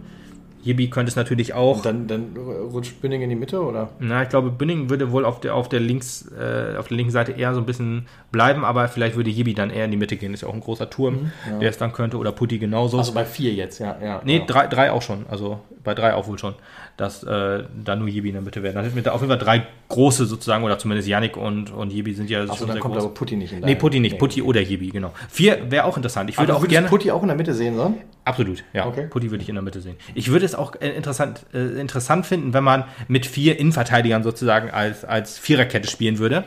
Jibi 0.62 0.90
könnte 0.90 1.08
es 1.08 1.16
natürlich 1.16 1.54
auch. 1.54 1.80
Dann, 1.80 2.08
dann 2.08 2.36
rutscht 2.36 3.00
Bünding 3.00 3.22
in 3.22 3.30
die 3.30 3.36
Mitte, 3.36 3.62
oder? 3.62 3.88
Na, 4.00 4.24
ich 4.24 4.28
glaube, 4.28 4.50
Bünning 4.50 4.90
würde 4.90 5.12
wohl 5.12 5.24
auf 5.24 5.40
der, 5.40 5.54
auf 5.54 5.68
der 5.68 5.78
links, 5.78 6.28
äh, 6.32 6.76
auf 6.76 6.88
der 6.88 6.96
linken 6.96 7.12
Seite 7.12 7.32
eher 7.32 7.54
so 7.54 7.60
ein 7.60 7.66
bisschen 7.66 8.08
bleiben, 8.32 8.64
aber 8.64 8.88
vielleicht 8.88 9.16
würde 9.16 9.30
Jibi 9.30 9.54
dann 9.54 9.70
eher 9.70 9.84
in 9.84 9.92
die 9.92 9.96
Mitte 9.96 10.16
gehen. 10.16 10.34
Ist 10.34 10.42
ja 10.42 10.48
auch 10.48 10.54
ein 10.54 10.60
großer 10.60 10.90
Turm, 10.90 11.30
der 11.60 11.70
es 11.70 11.78
dann 11.78 11.92
könnte. 11.92 12.18
Oder 12.18 12.32
Putti 12.32 12.58
genauso. 12.58 12.98
Also 12.98 13.14
bei 13.14 13.24
vier 13.24 13.54
jetzt, 13.54 13.78
ja. 13.78 13.96
ja 14.02 14.20
Nee, 14.24 14.38
ja. 14.38 14.44
drei, 14.44 14.66
drei 14.66 14.90
auch 14.90 15.02
schon. 15.02 15.24
Also 15.30 15.60
bei 15.84 15.94
drei 15.94 16.14
auch 16.14 16.26
wohl 16.26 16.38
schon. 16.38 16.56
Dass 16.96 17.22
äh, 17.24 17.64
da 17.84 17.94
nur 17.94 18.08
Jibi 18.08 18.28
in 18.28 18.34
der 18.36 18.42
Mitte 18.42 18.62
wäre. 18.62 18.72
Dann 18.72 18.84
hätten 18.84 18.96
wir 18.96 19.02
da 19.02 19.12
auf 19.12 19.20
jeden 19.20 19.30
Fall 19.30 19.38
drei 19.38 19.66
große 19.88 20.24
sozusagen, 20.24 20.64
oder 20.64 20.78
zumindest 20.78 21.06
Yannick 21.06 21.36
und, 21.36 21.70
und 21.70 21.92
Jibi 21.92 22.14
sind 22.14 22.30
ja 22.30 22.44
Achso, 22.44 22.56
schon 22.56 22.68
dann 22.68 22.80
kommt 22.80 22.94
groß. 22.94 23.04
aber 23.04 23.12
Putti 23.12 23.36
nicht 23.36 23.52
in 23.52 23.60
Nee, 23.60 23.74
Putti 23.74 24.00
nicht. 24.00 24.12
Nee. 24.12 24.18
Putti 24.18 24.40
oder 24.40 24.62
Jibi, 24.62 24.88
genau. 24.88 25.12
Vier 25.28 25.70
wäre 25.70 25.84
auch 25.84 25.96
interessant. 25.98 26.30
Ich 26.30 26.38
Aber 26.38 26.48
würde 26.48 26.58
du 26.60 26.64
auch 26.64 26.68
gerne. 26.70 26.88
Putti 26.88 27.10
auch 27.10 27.20
in 27.20 27.28
der 27.28 27.36
Mitte 27.36 27.52
sehen 27.52 27.76
sollen? 27.76 27.96
Absolut, 28.24 28.64
ja. 28.72 28.86
Okay. 28.86 29.08
Putti 29.10 29.30
würde 29.30 29.42
ich 29.42 29.48
in 29.50 29.56
der 29.56 29.62
Mitte 29.62 29.82
sehen. 29.82 29.96
Ich 30.14 30.30
würde 30.30 30.46
es 30.46 30.54
auch 30.54 30.74
äh, 30.80 30.88
interessant, 30.88 31.44
äh, 31.52 31.78
interessant 31.78 32.24
finden, 32.24 32.54
wenn 32.54 32.64
man 32.64 32.84
mit 33.08 33.26
vier 33.26 33.58
Innenverteidigern 33.58 34.22
sozusagen 34.22 34.70
als, 34.70 35.04
als 35.04 35.38
Viererkette 35.38 35.88
spielen 35.90 36.16
würde. 36.18 36.44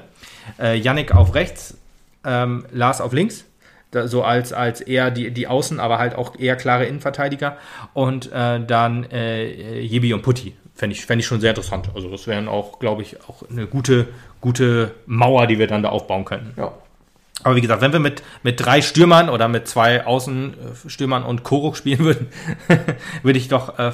Äh, 0.60 0.78
Yannick 0.80 1.14
auf 1.14 1.36
rechts, 1.36 1.78
ähm, 2.26 2.66
Lars 2.72 3.02
auf 3.02 3.14
links. 3.14 3.46
Da, 3.92 4.08
so 4.08 4.24
als, 4.24 4.54
als 4.54 4.82
eher 4.82 5.10
die, 5.10 5.32
die 5.32 5.48
Außen, 5.48 5.80
aber 5.80 5.98
halt 5.98 6.14
auch 6.14 6.38
eher 6.38 6.56
klare 6.56 6.86
Innenverteidiger. 6.86 7.58
Und 7.94 8.32
äh, 8.32 8.64
dann 8.64 9.10
äh, 9.12 9.80
Jibi 9.80 10.14
und 10.14 10.22
Putti. 10.22 10.56
Fände 10.76 10.96
ich, 10.96 11.06
fänd 11.06 11.22
ich 11.22 11.28
schon 11.28 11.42
sehr 11.42 11.50
interessant. 11.52 11.90
Also 11.94 12.10
das 12.10 12.28
wären 12.28 12.48
auch, 12.48 12.80
glaube 12.80 13.02
ich, 13.02 13.18
auch 13.28 13.44
eine 13.50 13.68
gute, 13.68 14.08
gute 14.40 14.92
Mauer, 15.06 15.48
die 15.48 15.60
wir 15.60 15.68
dann 15.68 15.84
da 15.84 15.90
aufbauen 15.90 16.24
könnten. 16.24 16.54
Ja. 16.58 16.72
Aber 17.44 17.56
wie 17.56 17.62
gesagt, 17.62 17.82
wenn 17.82 17.94
wir 17.94 18.00
mit, 18.00 18.22
mit 18.44 18.60
drei 18.64 18.82
Stürmern 18.82 19.30
oder 19.30 19.48
mit 19.48 19.68
zwei 19.68 20.06
Außenstürmern 20.06 21.24
und 21.24 21.44
Koruk 21.44 21.78
spielen 21.78 22.00
würden, 22.00 22.28
würde 23.24 23.40
ich 23.40 23.48
doch 23.48 23.80
äh, 23.80 23.92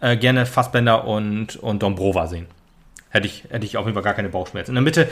äh, 0.00 0.16
gerne 0.16 0.46
Fassbender 0.46 1.06
und, 1.06 1.56
und 1.56 1.82
Dombrova 1.82 2.26
sehen. 2.26 2.46
Hätte 3.10 3.26
ich, 3.26 3.44
hätte 3.48 3.64
ich 3.64 3.76
auf 3.76 3.86
jeden 3.86 3.94
Fall 3.94 4.02
gar 4.02 4.14
keine 4.14 4.28
Bauchschmerzen. 4.28 4.72
In 4.72 4.74
der 4.76 4.82
Mitte, 4.82 5.08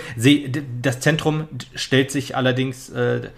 das 0.82 1.00
Zentrum 1.00 1.48
stellt 1.74 2.10
sich 2.10 2.36
allerdings, 2.36 2.90
äh, 2.90 3.28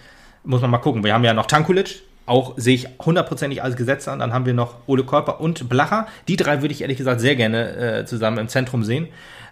muss 0.47 0.63
man 0.63 0.71
mal 0.71 0.79
gucken. 0.79 1.05
Wir 1.05 1.13
haben 1.13 1.25
ja 1.25 1.35
noch 1.35 1.47
Tankulic, 1.47 2.03
auch 2.25 2.55
sehe 2.57 2.75
ich 2.75 2.89
hundertprozentig 3.05 3.63
als 3.63 3.77
Gesetz 3.77 4.09
an. 4.09 4.21
Dann 4.21 4.33
haben 4.33 4.47
wir 4.47 4.55
noch 4.55 4.77
Ole 4.87 5.05
Körper 5.05 5.41
und 5.41 5.69
Blacher. 5.69 6.07
Die 6.29 6.37
drei 6.37 6.63
würde 6.63 6.73
ich 6.73 6.83
ehrlich 6.83 6.97
gesagt 6.97 7.21
sehr 7.21 7.37
gerne 7.37 7.77
äh, 7.77 8.05
zusammen 8.07 8.39
im 8.39 8.49
Zentrum 8.49 8.83
sehen. 8.85 9.09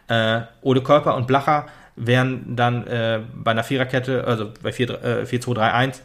Äh, 0.08 0.40
Ole 0.62 0.82
Körper 0.82 1.16
und 1.16 1.26
Blacher 1.26 1.66
wären 1.96 2.56
dann 2.56 2.86
äh, 2.86 3.20
bei 3.34 3.52
einer 3.52 3.64
Viererkette, 3.64 4.24
also 4.26 4.50
bei 4.62 4.70
4-2-3-1, 4.70 6.00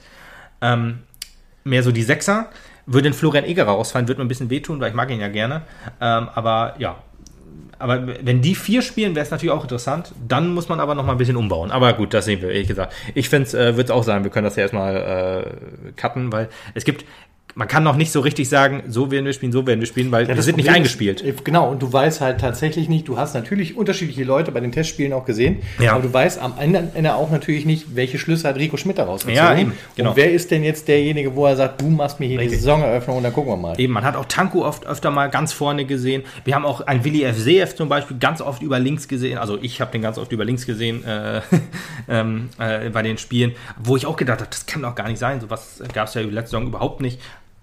ähm, 0.62 1.00
mehr 1.64 1.84
so 1.84 1.92
die 1.92 2.04
Sechser. 2.04 2.50
Würde 2.86 3.04
den 3.04 3.14
Florian 3.14 3.46
Egerer 3.46 3.72
ausfallen, 3.72 4.08
würde 4.08 4.20
mir 4.20 4.26
ein 4.26 4.30
bisschen 4.30 4.50
wehtun, 4.50 4.80
weil 4.80 4.90
ich 4.90 4.96
mag 4.96 5.12
ihn 5.12 5.20
ja 5.20 5.28
gerne. 5.28 5.62
Ähm, 6.02 6.30
aber 6.34 6.76
ja, 6.80 6.98
aber 7.80 8.08
wenn 8.26 8.42
die 8.42 8.56
vier 8.56 8.82
spielen, 8.82 9.16
wäre 9.16 9.24
es 9.24 9.32
natürlich 9.32 9.54
auch 9.54 9.64
interessant. 9.64 10.14
Dann 10.28 10.54
muss 10.54 10.68
man 10.68 10.82
aber 10.82 10.96
noch 10.96 11.06
mal 11.06 11.14
ein 11.14 11.18
bisschen 11.18 11.38
umbauen. 11.38 11.72
Aber 11.72 11.94
gut, 11.94 12.14
das 12.14 12.26
sehen 12.26 12.42
wir, 12.42 12.50
ehrlich 12.50 12.68
gesagt. 12.68 12.94
Ich 13.16 13.30
finde 13.30 13.50
äh, 13.58 13.78
wird 13.78 13.88
es 13.88 13.92
auch 13.92 14.04
sein, 14.04 14.24
wir 14.24 14.32
können 14.32 14.44
das 14.44 14.58
ja 14.58 14.64
erstmal 14.64 14.96
äh, 14.96 15.92
cutten, 15.94 16.32
weil 16.32 16.50
es 16.74 16.84
gibt, 16.84 17.06
man 17.56 17.68
kann 17.68 17.84
noch 17.84 17.96
nicht 17.96 18.12
so 18.12 18.20
richtig 18.22 18.48
sagen, 18.48 18.84
so 18.88 19.12
werden 19.12 19.26
wir 19.26 19.34
spielen, 19.34 19.52
so 19.52 19.66
werden 19.68 19.80
wir 19.80 19.88
spielen, 19.88 20.12
weil 20.12 20.28
wir 20.28 20.36
das 20.36 20.46
sind 20.46 20.58
nicht 20.58 20.66
Problem 20.68 20.84
ist, 20.84 21.00
eingespielt. 21.00 21.24
äh, 21.24 21.34
Genau, 21.44 21.70
und 21.70 21.82
du 21.82 21.92
weißt 21.92 22.22
halt 22.22 22.40
tatsächlich 22.40 22.88
nicht, 22.90 23.08
du 23.08 23.18
hast 23.18 23.34
natürlich 23.34 23.76
unterschiedliche 23.76 24.24
Leute 24.24 24.52
bei 24.52 24.60
den 24.60 24.72
Testspielen 24.72 25.14
auch 25.14 25.26
gesehen, 25.26 25.58
Ja. 25.80 25.94
aber 25.94 26.02
du 26.04 26.14
weißt 26.14 26.40
am 26.40 26.54
Ende 26.60 26.92
Ende 26.94 27.16
auch 27.16 27.32
natürlich 27.32 27.66
nicht, 27.66 27.96
welche 27.96 28.18
Schlüsse 28.20 28.48
hat 28.48 28.56
Rico 28.58 28.78
Schmidt 28.78 28.98
daraus 28.98 29.22
gezogen. 29.22 29.36
Ja, 29.36 29.58
eben, 29.58 29.74
genau. 29.96 30.12
Und 30.12 30.18
wer 30.18 30.32
ist 30.32 30.52
denn 30.52 30.64
jetzt 30.64 30.88
derjenige, 30.88 31.36
wo 31.36 31.46
er 31.46 31.56
sagt, 31.56 31.82
du 31.82 31.90
machst 31.90 32.20
mir 32.20 32.28
hier 32.28 32.38
die 32.38 32.44
Richtig. 32.46 32.62
Saisoneröffnung 32.62 33.18
und 33.18 33.24
dann 33.24 33.34
gucken 33.34 33.52
wir 33.52 33.58
mal. 33.58 33.80
Eben, 33.80 33.94
man 33.94 34.04
hat 34.04 34.16
auch 34.16 34.26
Tanko 34.26 34.64
oft 34.66 34.86
öfter 34.88 35.12
mal 35.12 35.28
ganz 35.30 35.52
vorne 35.52 35.86
gesehen. 35.86 36.24
Wir 36.46 36.56
haben 36.56 36.66
auch 36.66 36.82
einen 36.82 37.04
Willi 37.04 37.26
FCF 37.26 37.76
zum 37.76 37.90
Beispiel 37.90 38.18
ganz 38.20 38.42
oft 38.42 38.62
über 38.62 38.80
links 38.80 39.08
gesehen. 39.08 39.38
Also 39.38 39.58
ich 39.62 39.82
habe 39.82 39.92
den 39.92 40.02
ganz 40.02 40.18
oft 40.18 40.32
über 40.32 40.46
links 40.46 40.66
gesehen 40.66 41.04
äh, 41.06 41.42
ähm, 42.10 42.50
äh, 42.60 42.90
bei 42.90 43.02
den 43.02 43.18
Spielen, 43.18 43.54
wo 43.78 43.98
ich 43.98 44.06
auch 44.06 44.16
gedacht 44.18 44.40
habe, 44.40 44.50
das 44.50 44.66
kann 44.66 44.82
doch 44.82 44.96
gar 44.96 45.08
nicht 45.08 45.20
sein. 45.20 45.42
Sowas 45.42 45.82
gab 45.94 46.08
es 46.08 46.14
ja 46.14 46.22
die 46.24 46.30
letzte 46.30 46.52
Saison 46.52 46.68
überhaupt 46.68 47.02
nicht. 47.02 47.20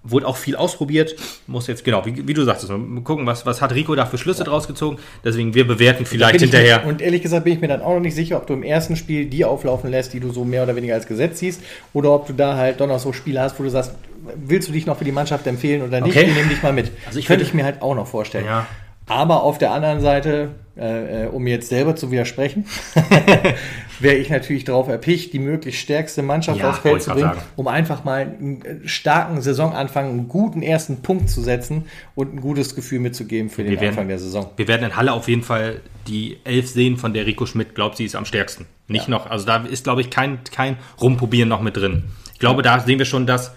Wurde 0.08 0.26
auch 0.26 0.36
viel 0.36 0.56
ausprobiert. 0.56 1.16
Muss 1.46 1.66
jetzt, 1.66 1.84
genau, 1.84 2.04
wie, 2.06 2.26
wie 2.28 2.34
du 2.34 2.44
sagtest, 2.44 2.70
mal 2.70 3.02
gucken, 3.02 3.26
was, 3.26 3.44
was 3.46 3.60
hat 3.60 3.74
Rico 3.74 3.94
da 3.94 4.06
für 4.06 4.18
Schlüsse 4.18 4.44
draus 4.44 4.66
gezogen. 4.66 4.98
Deswegen, 5.24 5.54
wir 5.54 5.66
bewerten 5.66 6.06
vielleicht 6.06 6.40
hinterher. 6.40 6.80
Mir, 6.80 6.86
und 6.88 7.02
ehrlich 7.02 7.22
gesagt 7.22 7.44
bin 7.44 7.52
ich 7.54 7.60
mir 7.60 7.68
dann 7.68 7.82
auch 7.82 7.94
noch 7.94 8.00
nicht 8.00 8.14
sicher, 8.14 8.36
ob 8.36 8.46
du 8.46 8.54
im 8.54 8.62
ersten 8.62 8.96
Spiel 8.96 9.26
die 9.26 9.44
auflaufen 9.44 9.90
lässt, 9.90 10.12
die 10.12 10.20
du 10.20 10.32
so 10.32 10.44
mehr 10.44 10.62
oder 10.62 10.76
weniger 10.76 10.94
als 10.94 11.06
Gesetz 11.06 11.38
siehst, 11.38 11.60
oder 11.92 12.12
ob 12.12 12.26
du 12.26 12.32
da 12.32 12.56
halt 12.56 12.80
doch 12.80 12.86
noch 12.86 12.98
so 12.98 13.12
Spiele 13.12 13.40
hast, 13.40 13.58
wo 13.58 13.62
du 13.64 13.70
sagst, 13.70 13.92
willst 14.36 14.68
du 14.68 14.72
dich 14.72 14.86
noch 14.86 14.96
für 14.98 15.04
die 15.04 15.12
Mannschaft 15.12 15.46
empfehlen 15.46 15.82
oder 15.82 16.00
nicht? 16.00 16.16
Okay. 16.16 16.26
Die 16.26 16.32
nehmen 16.32 16.48
dich 16.48 16.62
mal 16.62 16.72
mit. 16.72 16.90
Also 17.06 17.18
ich 17.18 17.26
könnte 17.26 17.40
würde- 17.42 17.48
ich 17.48 17.54
mir 17.54 17.64
halt 17.64 17.82
auch 17.82 17.94
noch 17.94 18.06
vorstellen. 18.06 18.44
Ja. 18.46 18.66
Aber 19.08 19.44
auf 19.44 19.58
der 19.58 19.70
anderen 19.72 20.00
Seite, 20.00 20.50
äh, 20.76 21.24
äh, 21.24 21.28
um 21.28 21.42
mir 21.44 21.50
jetzt 21.54 21.68
selber 21.68 21.94
zu 21.94 22.10
widersprechen, 22.10 22.66
wäre 24.00 24.16
ich 24.16 24.30
natürlich 24.30 24.64
darauf 24.64 24.88
erpicht, 24.88 25.32
die 25.32 25.38
möglichst 25.38 25.80
stärkste 25.80 26.22
Mannschaft 26.22 26.58
Ja, 26.58 26.70
aufs 26.70 26.80
Feld 26.80 27.02
zu 27.02 27.10
bringen, 27.12 27.30
um 27.54 27.68
einfach 27.68 28.04
mal 28.04 28.22
einen 28.22 28.62
äh, 28.62 28.88
starken 28.88 29.40
Saisonanfang, 29.40 30.08
einen 30.10 30.28
guten 30.28 30.62
ersten 30.62 31.02
Punkt 31.02 31.30
zu 31.30 31.40
setzen 31.40 31.84
und 32.14 32.34
ein 32.34 32.40
gutes 32.40 32.74
Gefühl 32.74 32.98
mitzugeben 32.98 33.48
für 33.48 33.62
den 33.62 33.72
Wir 33.72 33.80
werden- 33.80 33.90
Anfang 33.90 34.08
der 34.08 34.18
Saison. 34.18 34.50
Wir 34.56 34.66
werden 34.68 34.84
in 34.90 34.96
Halle 34.96 35.12
auf 35.12 35.28
jeden 35.28 35.42
Fall 35.42 35.80
die 36.08 36.38
Elf 36.44 36.68
sehen, 36.68 36.96
von 36.96 37.14
der 37.14 37.26
Rico 37.26 37.46
Schmidt 37.46 37.74
glaubt, 37.74 37.96
sie 37.96 38.04
ist 38.04 38.16
am 38.16 38.24
stärksten. 38.24 38.66
Nicht 38.88 39.08
noch, 39.08 39.30
also 39.30 39.46
da 39.46 39.64
ist, 39.64 39.84
glaube 39.84 40.00
ich, 40.00 40.10
kein, 40.10 40.40
kein 40.52 40.76
Rumprobieren 41.00 41.48
noch 41.48 41.60
mit 41.62 41.76
drin. 41.76 42.04
Ich 42.32 42.38
glaube, 42.38 42.62
da 42.62 42.80
sehen 42.80 42.98
wir 42.98 43.06
schon 43.06 43.26
das, 43.26 43.52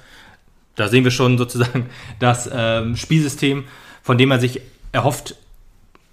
da 0.75 0.87
sehen 0.87 1.03
wir 1.03 1.11
schon 1.11 1.37
sozusagen 1.37 1.87
das 2.19 2.49
ähm, 2.53 2.95
Spielsystem, 2.95 3.65
von 4.03 4.17
dem 4.17 4.29
man 4.29 4.39
sich 4.39 4.61
erhofft, 4.91 5.35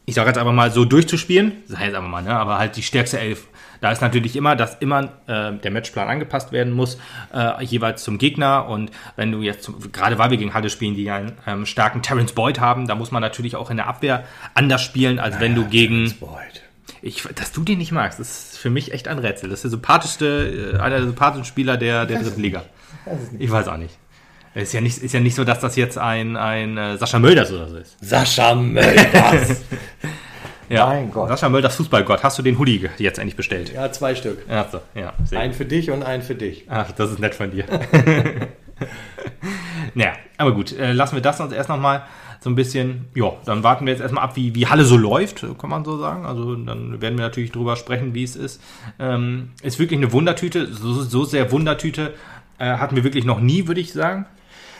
ich 0.05 0.15
sage 0.15 0.29
jetzt 0.29 0.39
einfach 0.39 0.53
mal 0.53 0.71
so 0.71 0.85
durchzuspielen, 0.85 1.53
das 1.69 1.79
heißt 1.79 1.95
einfach 1.95 2.09
mal, 2.09 2.23
ne, 2.23 2.35
aber 2.35 2.59
halt 2.59 2.77
die 2.77 2.83
stärkste 2.83 3.19
Elf. 3.19 3.49
Da 3.81 3.93
ist 3.93 4.01
natürlich 4.01 4.37
immer, 4.37 4.57
dass 4.57 4.77
immer 4.77 5.11
äh, 5.27 5.53
der 5.53 5.71
Matchplan 5.71 6.09
angepasst 6.09 6.53
werden 6.53 6.73
muss, 6.73 6.99
äh, 7.35 7.63
jeweils 7.65 8.03
zum 8.05 8.19
Gegner. 8.19 8.69
Und 8.69 8.91
wenn 9.17 9.33
du 9.33 9.43
jetzt, 9.43 9.65
zum, 9.65 9.93
gerade 9.93 10.19
weil 10.19 10.31
wir 10.31 10.39
gegen 10.39 10.55
Halle 10.55 10.71
spielen, 10.71 10.95
die 10.95 11.11
einen 11.11 11.33
ähm, 11.47 11.67
starken 11.67 12.03
Terence 12.03 12.33
Boyd 12.33 12.59
haben, 12.59 12.87
da 12.87 12.95
muss 12.95 13.11
man 13.11 13.21
natürlich 13.21 13.57
auch 13.57 13.71
in 13.71 13.77
der 13.77 13.87
Abwehr 13.87 14.25
anders 14.55 14.83
spielen, 14.83 15.19
als 15.19 15.41
wenn 15.41 15.55
du 15.55 15.67
gegen. 15.67 16.13
Boyd. 16.19 16.63
Ich, 17.03 17.23
dass 17.35 17.53
du 17.53 17.63
den 17.63 17.79
nicht 17.79 17.93
magst, 17.93 18.19
das 18.19 18.53
ist 18.53 18.59
für 18.59 18.71
mich 18.71 18.93
echt 18.93 19.09
ein 19.09 19.19
Rätsel. 19.19 19.51
Das 19.51 19.59
ist 19.59 19.65
der 19.65 19.71
sympathischste, 19.73 20.73
äh, 20.75 20.79
einer 20.79 20.97
der 20.97 21.07
sympathischen 21.07 21.45
Spieler 21.45 21.77
der, 21.77 22.07
der 22.07 22.23
dritten 22.23 22.41
Liga. 22.41 22.65
Ich 23.39 23.51
weiß 23.51 23.69
auch 23.69 23.77
nicht. 23.77 23.97
Ist 24.57 24.73
ja 24.73 24.81
nicht, 24.81 24.99
ist 24.99 25.13
ja 25.13 25.21
nicht 25.21 25.35
so, 25.35 25.45
dass 25.45 25.61
das 25.61 25.77
jetzt 25.77 25.99
ein, 25.99 26.37
ein 26.37 26.79
äh, 26.79 26.97
Sascha 26.97 27.19
Mölders 27.19 27.53
oder 27.53 27.69
so 27.69 27.77
ist. 27.77 27.97
Sascha 28.01 28.55
Mölders. 28.55 29.63
Ja. 30.71 30.87
Mein 30.87 31.11
Gott. 31.11 31.29
Sascha 31.29 31.51
Mölders 31.51 31.77
Fußballgott. 31.77 32.23
Hast 32.23 32.39
du 32.39 32.43
den 32.43 32.59
Hoodie 32.59 32.89
jetzt 32.97 33.19
endlich 33.19 33.37
bestellt? 33.37 33.73
ja, 33.75 33.93
zwei 33.93 34.15
Stück. 34.15 34.39
Ach 34.49 34.67
so, 34.73 34.81
ja. 34.95 35.13
Ein 35.39 35.53
für 35.53 35.67
dich 35.67 35.91
und 35.91 36.03
ein 36.03 36.23
für 36.23 36.35
dich. 36.35 36.65
Ach, 36.69 36.91
das 36.93 37.13
ist 37.13 37.19
nett 37.19 37.35
von 37.35 37.51
dir. 37.51 37.67
naja, 39.95 40.13
aber 40.39 40.55
gut, 40.55 40.73
äh, 40.73 40.93
lassen 40.93 41.17
wir 41.17 41.23
das 41.23 41.39
uns 41.39 41.53
erst 41.53 41.69
nochmal 41.69 42.05
so 42.41 42.49
ein 42.49 42.55
bisschen, 42.55 43.07
ja, 43.15 43.33
dann 43.45 43.63
warten 43.63 43.85
wir 43.85 43.93
jetzt 43.93 44.01
erstmal 44.01 44.25
ab, 44.25 44.37
wie, 44.37 44.55
wie 44.55 44.67
Halle 44.67 44.85
so 44.85 44.97
läuft, 44.97 45.45
kann 45.59 45.69
man 45.69 45.85
so 45.85 45.99
sagen. 45.99 46.25
Also 46.25 46.55
dann 46.55 47.03
werden 47.03 47.19
wir 47.19 47.25
natürlich 47.27 47.53
drüber 47.53 47.77
sprechen, 47.77 48.15
wie 48.15 48.25
es 48.25 48.37
ist. 48.37 48.63
Ähm, 48.99 49.51
ist 49.63 49.79
wirklich 49.79 49.99
eine 49.99 50.13
Wundertüte, 50.13 50.73
so, 50.73 50.95
so 50.95 51.25
sehr 51.25 51.53
Wundertüte 51.53 52.15
äh, 52.59 52.79
hatten 52.79 52.97
wir 52.97 53.05
wirklich 53.05 53.27
noch 53.27 53.41
nie, 53.41 53.67
würde 53.67 53.81
ich 53.81 53.93
sagen. 53.93 54.27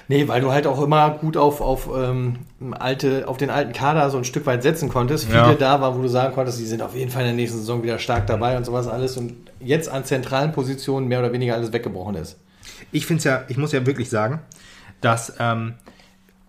Nee, 0.09 0.29
weil 0.29 0.41
du 0.41 0.53
halt 0.53 0.67
auch 0.67 0.81
immer 0.83 1.11
gut 1.11 1.37
auf, 1.37 1.61
auf, 1.61 1.89
ähm, 1.95 2.37
alte, 2.73 3.27
auf 3.27 3.39
den 3.39 3.51
alten 3.51 3.73
Kader 3.73 4.09
so 4.11 4.19
ein 4.19 4.25
Stück 4.25 4.47
weit 4.47 4.63
setzen 4.63 4.89
konntest. 4.89 5.25
Viele 5.27 5.39
Ja. 5.39 5.55
da 5.55 5.81
waren, 5.81 5.99
wo 5.99 6.03
du 6.03 6.09
sagen 6.09 6.33
konntest, 6.35 6.61
die 6.61 6.67
sind 6.67 6.81
auf 6.81 6.95
jeden 6.95 7.11
Fall 7.11 7.23
in 7.23 7.29
der 7.29 7.37
nächsten 7.37 7.59
Saison 7.59 7.83
wieder 7.83 7.99
stark 7.99 8.27
dabei 8.27 8.57
und 8.57 8.65
sowas 8.65 8.87
alles. 8.87 9.17
Und 9.17 9.35
jetzt 9.59 9.89
an 9.89 10.05
zentralen 10.05 10.53
Positionen 10.53 11.09
mehr 11.09 11.19
oder 11.19 11.33
weniger 11.33 11.55
alles 11.55 11.73
weggebrochen 11.73 12.15
ist. 12.15 12.39
ich 12.93 13.05
finde 13.07 13.19
es 13.19 13.25
ja, 13.25 13.45
ich 13.49 13.57
muss 13.57 13.73
ja 13.73 13.85
wirklich 13.85 14.09
sagen, 14.09 14.41
dass 15.01 15.35
ähm, 15.41 15.75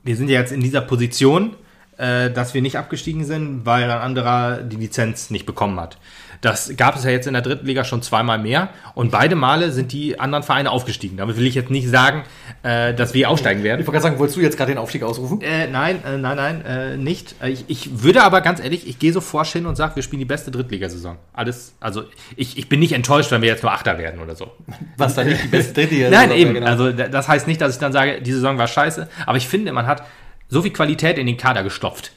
wir 0.04 0.16
sind 0.16 0.30
ja 0.30 0.40
jetzt 0.40 0.52
in 0.52 0.62
dieser 0.62 0.82
Position, 0.82 1.56
äh, 1.98 2.30
dass 2.30 2.54
wir 2.54 2.62
nicht 2.62 2.78
abgestiegen 2.78 3.26
sind, 3.26 3.66
weil 3.66 3.84
ein 3.84 4.00
anderer 4.00 4.58
die 4.58 4.76
Lizenz 4.76 5.32
nicht 5.32 5.46
bekommen 5.48 5.80
hat. 5.80 5.98
Das 6.42 6.72
gab 6.78 6.96
es 6.96 7.04
ja 7.04 7.10
jetzt 7.10 7.26
in 7.28 7.34
der 7.34 7.42
dritten 7.42 7.66
Liga 7.66 7.84
schon 7.84 8.02
zweimal 8.02 8.38
mehr 8.38 8.70
und 8.94 9.12
beide 9.12 9.36
Male 9.36 9.72
sind 9.72 9.92
die 9.92 10.20
anderen 10.20 10.44
Vereine 10.44 10.72
aufgestiegen. 10.72 11.18
Damit 11.18 11.38
will 11.38 11.48
ich 11.48 11.56
jetzt 11.56 11.72
nicht 11.72 11.90
sagen, 11.90 12.24
äh, 12.64 12.94
dass 12.94 13.14
wir 13.14 13.30
aufsteigen 13.30 13.64
werden. 13.64 13.82
Ich 13.82 13.88
wollte 13.88 13.98
gerade 14.00 14.04
sagen, 14.12 14.20
wolltest 14.20 14.38
du 14.38 14.42
jetzt 14.42 14.58
gerade 14.58 14.72
den 14.72 14.78
Aufstieg 14.78 15.04
ausrufen? 15.04 15.42
Äh, 15.42 15.68
nein, 15.68 16.04
äh, 16.06 16.18
nein, 16.18 16.36
nein, 16.38 16.66
äh, 16.66 16.98
nicht. 16.98 17.36
Äh, 17.42 17.50
Ich, 17.50 17.66
ich 17.68 18.04
würde 18.04 18.24
aber 18.24 18.42
ganz 18.42 18.60
ehrlich, 18.64 18.88
ich 18.88 19.00
gehe 19.00 19.12
so 19.12 19.22
forsch 19.22 19.54
hin 19.54 19.66
und 19.66 19.76
sage, 19.76 19.96
wir 19.96 20.04
spielen 20.04 20.20
die 20.20 20.26
beste 20.26 20.52
Drittligasaison. 20.52 21.18
Alles, 21.34 21.74
also 21.80 22.04
ich, 22.36 22.58
ich 22.58 22.70
bin 22.70 22.80
nicht 22.80 22.94
enttäuscht, 22.94 23.32
wenn 23.32 23.42
wir 23.42 23.50
jetzt 23.50 23.64
nur 23.64 23.72
Achter 23.72 23.98
werden 23.98 24.20
oder 24.20 24.36
so. 24.36 24.52
Was 24.98 25.16
dann 25.16 25.28
nicht 25.28 25.44
die 25.44 25.48
beste 25.48 25.74
dritte 25.74 25.96
Liga 25.96 26.10
Nein, 26.12 26.32
eben. 26.32 26.54
genau. 26.54 26.68
Also 26.68 26.92
das 26.92 27.28
heißt 27.28 27.48
nicht, 27.48 27.62
dass 27.62 27.74
ich 27.74 27.80
dann 27.80 27.94
sage, 27.94 28.22
die 28.22 28.32
Saison 28.32 28.58
war 28.58 28.68
scheiße. 28.68 29.08
Aber 29.26 29.38
ich 29.38 29.48
finde, 29.48 29.72
man 29.72 29.88
hat 29.88 30.04
so 30.50 30.62
viel 30.62 30.72
Qualität 30.72 31.18
in 31.18 31.26
den 31.28 31.38
Kader 31.38 31.64
gestopft, 31.64 32.12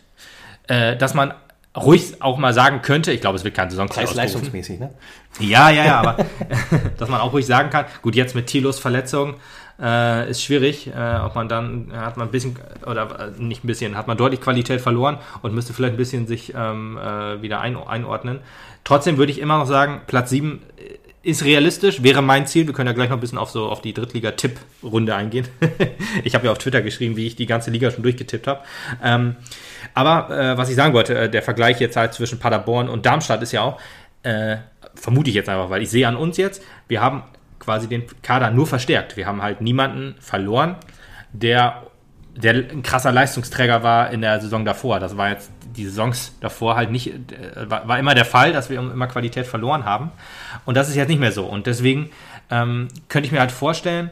äh, 0.69 0.97
dass 0.97 1.15
man 1.15 1.35
ruhig 1.77 2.21
auch 2.21 2.39
mal 2.39 2.53
sagen 2.53 2.83
könnte, 2.83 3.13
ich 3.13 3.21
glaube, 3.21 3.37
es 3.37 3.45
wird 3.45 3.55
kein 3.55 3.71
Saisonziel 3.71 4.03
ausrufen. 4.03 4.17
Preis-leistungsmäßig, 4.17 4.81
ne? 4.81 4.91
Ja, 5.39 5.71
ja, 5.71 5.85
ja, 5.85 6.01
aber 6.01 6.27
dass 6.99 7.09
man 7.09 7.21
auch 7.21 7.33
ruhig 7.33 7.47
sagen 7.47 7.71
kann, 7.71 7.85
gut, 8.03 8.15
jetzt 8.15 8.35
mit 8.35 8.47
Thilos 8.47 8.79
Verletzung 8.79 9.35
äh, 9.81 10.29
ist 10.31 10.43
schwierig, 10.43 10.89
äh, 10.89 11.17
ob 11.25 11.35
man 11.37 11.49
dann, 11.49 11.93
hat 11.95 12.17
man 12.17 12.29
ein 12.29 12.31
bisschen, 12.31 12.59
oder 12.87 13.33
äh, 13.37 13.43
nicht 13.43 13.65
ein 13.65 13.67
bisschen, 13.69 13.97
hat 13.97 14.09
man 14.09 14.17
deutlich 14.17 14.41
Qualität 14.41 14.81
verloren 14.81 15.19
und 15.43 15.55
müsste 15.55 15.73
vielleicht 15.73 15.95
ein 15.95 15.99
bisschen 15.99 16.27
sich 16.27 16.53
ähm, 16.57 16.99
äh, 16.99 17.41
wieder 17.41 17.61
ein, 17.61 17.77
einordnen. 17.77 18.41
Trotzdem 18.83 19.17
würde 19.17 19.31
ich 19.31 19.39
immer 19.39 19.59
noch 19.59 19.67
sagen, 19.67 20.01
Platz 20.07 20.31
7 20.31 20.61
ist 21.23 21.45
realistisch, 21.45 22.03
wäre 22.03 22.23
mein 22.23 22.47
Ziel. 22.47 22.67
Wir 22.67 22.73
können 22.73 22.87
ja 22.87 22.95
gleich 22.95 23.11
noch 23.11 23.17
ein 23.19 23.21
bisschen 23.21 23.39
auf 23.39 23.51
so 23.51 23.67
auf 23.67 23.83
die 23.83 23.93
Drittliga-Tipp-Runde 23.93 25.15
eingehen. 25.15 25.47
ich 26.25 26.35
habe 26.35 26.47
ja 26.47 26.53
auf 26.53 26.59
Twitter 26.59 26.81
geschrieben, 26.81 27.17
wie 27.17 27.27
ich 27.27 27.37
die 27.37 27.47
ganze 27.47 27.71
Liga 27.71 27.91
schon 27.91 28.03
durchgetippt 28.03 28.47
habe. 28.47 28.61
Ähm, 29.03 29.37
aber 29.95 30.31
äh, 30.31 30.59
was 30.59 30.69
ich 30.69 30.77
sagen 30.77 30.95
wollte, 30.95 31.17
äh, 31.17 31.31
der 31.31 31.43
Vergleich 31.43 31.81
jetzt 31.81 31.97
halt 31.97 32.15
zwischen 32.15 32.39
Paderborn 32.39 32.89
und 32.89 33.07
Darmstadt 33.07 33.43
ist 33.43 33.53
ja 33.53 33.63
auch, 33.63 33.81
äh, 34.23 34.57
vermute 34.95 35.31
ich 35.31 35.37
jetzt 35.37 35.49
einfach, 35.49 35.71
weil 35.71 35.83
ich 35.83 35.91
sehe 35.91 36.07
an 36.07 36.17
uns 36.17 36.37
jetzt, 36.37 36.63
wir 36.89 37.01
haben 37.01 37.23
quasi 37.59 37.89
den 37.89 38.05
Kader 38.23 38.51
nur 38.51 38.67
verstärkt. 38.67 39.17
Wir 39.17 39.27
haben 39.27 39.43
halt 39.43 39.61
niemanden 39.61 40.17
verloren, 40.19 40.77
der, 41.33 41.83
der 42.35 42.55
ein 42.55 42.83
krasser 42.83 43.13
Leistungsträger 43.13 43.83
war 43.83 44.11
in 44.11 44.23
der 44.23 44.41
Saison 44.41 44.65
davor. 44.65 44.99
Das 44.99 45.17
war 45.17 45.31
jetzt 45.31 45.51
die 45.77 45.85
Saisons 45.85 46.35
davor 46.41 46.77
halt 46.77 46.91
nicht, 46.91 47.09
äh, 47.09 47.71
war, 47.71 47.87
war 47.87 47.99
immer 47.99 48.15
der 48.15 48.25
Fall, 48.25 48.53
dass 48.53 48.71
wir 48.71 48.79
immer 48.79 49.07
Qualität 49.07 49.47
verloren 49.47 49.85
haben. 49.85 50.11
Und 50.65 50.77
das 50.77 50.89
ist 50.89 50.97
jetzt 50.97 51.09
nicht 51.09 51.21
mehr 51.21 51.33
so. 51.33 51.45
Und 51.47 51.67
deswegen 51.67 52.11
ähm, 52.51 52.89
könnte 53.09 53.27
ich 53.27 53.33
mir 53.33 53.41
halt 53.41 53.53
vorstellen, 53.53 54.11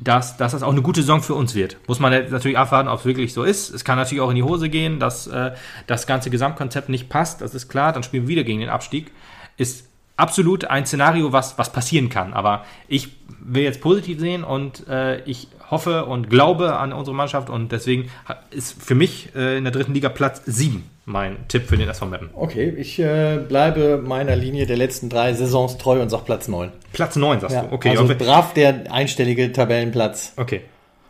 dass, 0.00 0.36
dass 0.36 0.52
das 0.52 0.62
auch 0.62 0.72
eine 0.72 0.82
gute 0.82 1.02
Saison 1.02 1.22
für 1.22 1.34
uns 1.34 1.54
wird. 1.54 1.76
Muss 1.86 2.00
man 2.00 2.12
jetzt 2.12 2.32
natürlich 2.32 2.56
abwarten, 2.56 2.88
ob 2.88 3.00
es 3.00 3.04
wirklich 3.04 3.34
so 3.34 3.44
ist. 3.44 3.70
Es 3.70 3.84
kann 3.84 3.98
natürlich 3.98 4.22
auch 4.22 4.30
in 4.30 4.36
die 4.36 4.42
Hose 4.42 4.68
gehen, 4.68 4.98
dass 4.98 5.26
äh, 5.26 5.52
das 5.86 6.06
ganze 6.06 6.30
Gesamtkonzept 6.30 6.88
nicht 6.88 7.08
passt. 7.08 7.42
Das 7.42 7.54
ist 7.54 7.68
klar. 7.68 7.92
Dann 7.92 8.02
spielen 8.02 8.24
wir 8.24 8.28
wieder 8.28 8.44
gegen 8.44 8.60
den 8.60 8.70
Abstieg. 8.70 9.12
Ist 9.58 9.89
absolut 10.20 10.64
ein 10.66 10.86
Szenario, 10.86 11.32
was, 11.32 11.58
was 11.58 11.72
passieren 11.72 12.08
kann. 12.08 12.32
Aber 12.32 12.64
ich 12.88 13.08
will 13.40 13.62
jetzt 13.62 13.80
positiv 13.80 14.20
sehen 14.20 14.44
und 14.44 14.86
äh, 14.88 15.22
ich 15.24 15.48
hoffe 15.70 16.04
und 16.04 16.28
glaube 16.28 16.76
an 16.76 16.92
unsere 16.92 17.16
Mannschaft 17.16 17.48
und 17.48 17.72
deswegen 17.72 18.10
ist 18.50 18.80
für 18.82 18.94
mich 18.94 19.34
äh, 19.34 19.56
in 19.56 19.64
der 19.64 19.72
dritten 19.72 19.94
Liga 19.94 20.08
Platz 20.08 20.42
7 20.44 20.84
mein 21.06 21.48
Tipp 21.48 21.66
für 21.66 21.76
den 21.76 21.88
SV 21.88 22.06
Meppen. 22.06 22.30
Okay, 22.34 22.68
ich 22.76 22.98
äh, 22.98 23.38
bleibe 23.48 24.02
meiner 24.04 24.36
Linie 24.36 24.66
der 24.66 24.76
letzten 24.76 25.08
drei 25.08 25.32
Saisons 25.32 25.78
treu 25.78 26.00
und 26.00 26.08
sag 26.08 26.24
Platz 26.24 26.48
9. 26.48 26.70
Platz 26.92 27.16
9 27.16 27.40
sagst 27.40 27.56
Ja, 27.56 27.62
du. 27.62 27.72
Okay, 27.72 27.90
also 27.90 28.04
okay. 28.04 28.14
brav 28.14 28.54
der 28.54 28.92
einstellige 28.92 29.52
Tabellenplatz. 29.52 30.34
Okay. 30.36 30.62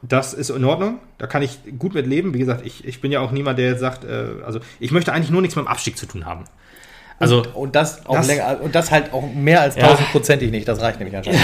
Das 0.03 0.33
ist 0.33 0.49
in 0.49 0.65
Ordnung. 0.65 0.99
Da 1.19 1.27
kann 1.27 1.43
ich 1.43 1.59
gut 1.79 1.93
mit 1.93 2.07
leben. 2.07 2.33
Wie 2.33 2.39
gesagt, 2.39 2.65
ich, 2.65 2.87
ich 2.87 3.03
bin 3.03 3.13
ja 3.13 3.21
auch 3.21 3.33
niemand, 3.33 3.59
der 3.59 3.69
jetzt 3.71 3.81
sagt, 3.81 4.05
äh, 4.05 4.43
also 4.45 4.61
ich 4.79 4.93
möchte 4.93 5.13
eigentlich 5.13 5.31
nur 5.31 5.43
nichts 5.43 5.57
mit 5.57 5.67
dem 5.67 5.69
Abstieg 5.69 5.99
zu 5.99 6.07
tun 6.07 6.25
haben. 6.25 6.45
Also, 7.21 7.43
Und 7.55 7.77
das 7.77 8.05
auch 8.07 8.15
Das- 8.17 8.27
länger 8.27 8.59
und 8.63 8.75
das 8.75 8.91
halt 8.91 9.13
auch 9.13 9.23
mehr 9.35 9.61
als 9.61 9.77
Ja. 9.77 9.89
tausendprozentig 9.89 10.51
nicht. 10.51 10.67
Das 10.67 10.81
reicht 10.81 10.99
nämlich 10.99 11.17
anscheinend. 11.17 11.41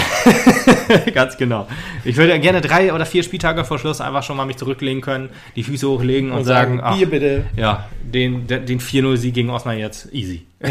ganz 1.13 1.37
genau. 1.37 1.67
Ich 2.03 2.17
würde 2.17 2.37
gerne 2.39 2.61
drei 2.61 2.91
oder 2.91 3.05
vier 3.05 3.21
Spieltage 3.21 3.63
vor 3.63 3.77
Schluss 3.77 4.01
einfach 4.01 4.23
schon 4.23 4.37
mal 4.37 4.45
mich 4.45 4.57
zurücklegen 4.57 5.01
können, 5.01 5.29
die 5.55 5.61
Füße 5.63 5.87
hochlegen 5.87 6.31
und, 6.31 6.39
Und 6.39 6.43
sagen, 6.45 6.77
sagen, 6.77 6.81
ach, 6.83 6.97
hier 6.97 7.07
bitte. 7.09 7.45
ja, 7.55 7.87
den, 8.01 8.47
den 8.47 8.65
den 8.65 8.79
4-0-Sieg 8.79 9.35
gegen 9.35 9.51
Osnabrück 9.51 9.81
jetzt 9.81 10.11
easy. 10.13 10.47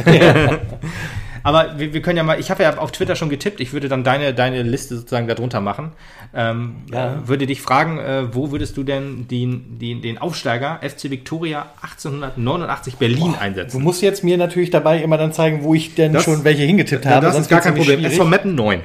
Aber 1.46 1.78
wir, 1.78 1.92
wir 1.94 2.02
können 2.02 2.16
ja 2.16 2.22
mal, 2.24 2.40
ich 2.40 2.50
habe 2.50 2.62
ja 2.64 2.76
auf 2.78 2.90
Twitter 2.92 3.14
schon 3.16 3.28
getippt, 3.28 3.60
ich 3.60 3.72
würde 3.72 3.88
dann 3.88 4.02
deine, 4.04 4.34
deine 4.34 4.62
Liste 4.62 4.96
sozusagen 4.96 5.28
darunter 5.28 5.60
machen. 5.60 5.92
Ähm, 6.34 6.76
Ja. 6.92 7.14
äh, 7.14 7.28
würde 7.28 7.46
dich 7.46 7.62
fragen, 7.62 7.98
äh, 7.98 8.34
wo 8.34 8.50
würdest 8.50 8.76
du 8.76 8.82
denn 8.82 9.28
den, 9.28 9.78
den, 9.78 10.02
den 10.02 10.18
Aufsteiger 10.18 10.80
FC 10.82 11.10
Victoria 11.10 11.66
1889 11.82 12.96
Berlin 12.96 13.32
Du 13.34 13.38
einsetzen? 13.38 13.82
musst 13.82 14.02
jetzt 14.02 14.24
mir 14.24 14.36
natürlich 14.38 14.70
dabei 14.70 15.00
immer 15.02 15.18
dann 15.18 15.32
zeigen, 15.32 15.62
wo 15.62 15.74
ich 15.74 15.94
denn 15.94 16.12
Das- 16.12 16.24
schon 16.24 16.44
welche 16.44 16.62
hingetippt 16.64 17.04
Ja, 17.04 17.12
habe. 17.12 17.26
das 17.26 17.38
ist 17.38 17.48
gar 17.48 17.60
kein 17.60 17.74
Problem. 17.74 18.04
SV 18.04 18.24
Meppen 18.24 18.54
9. 18.54 18.80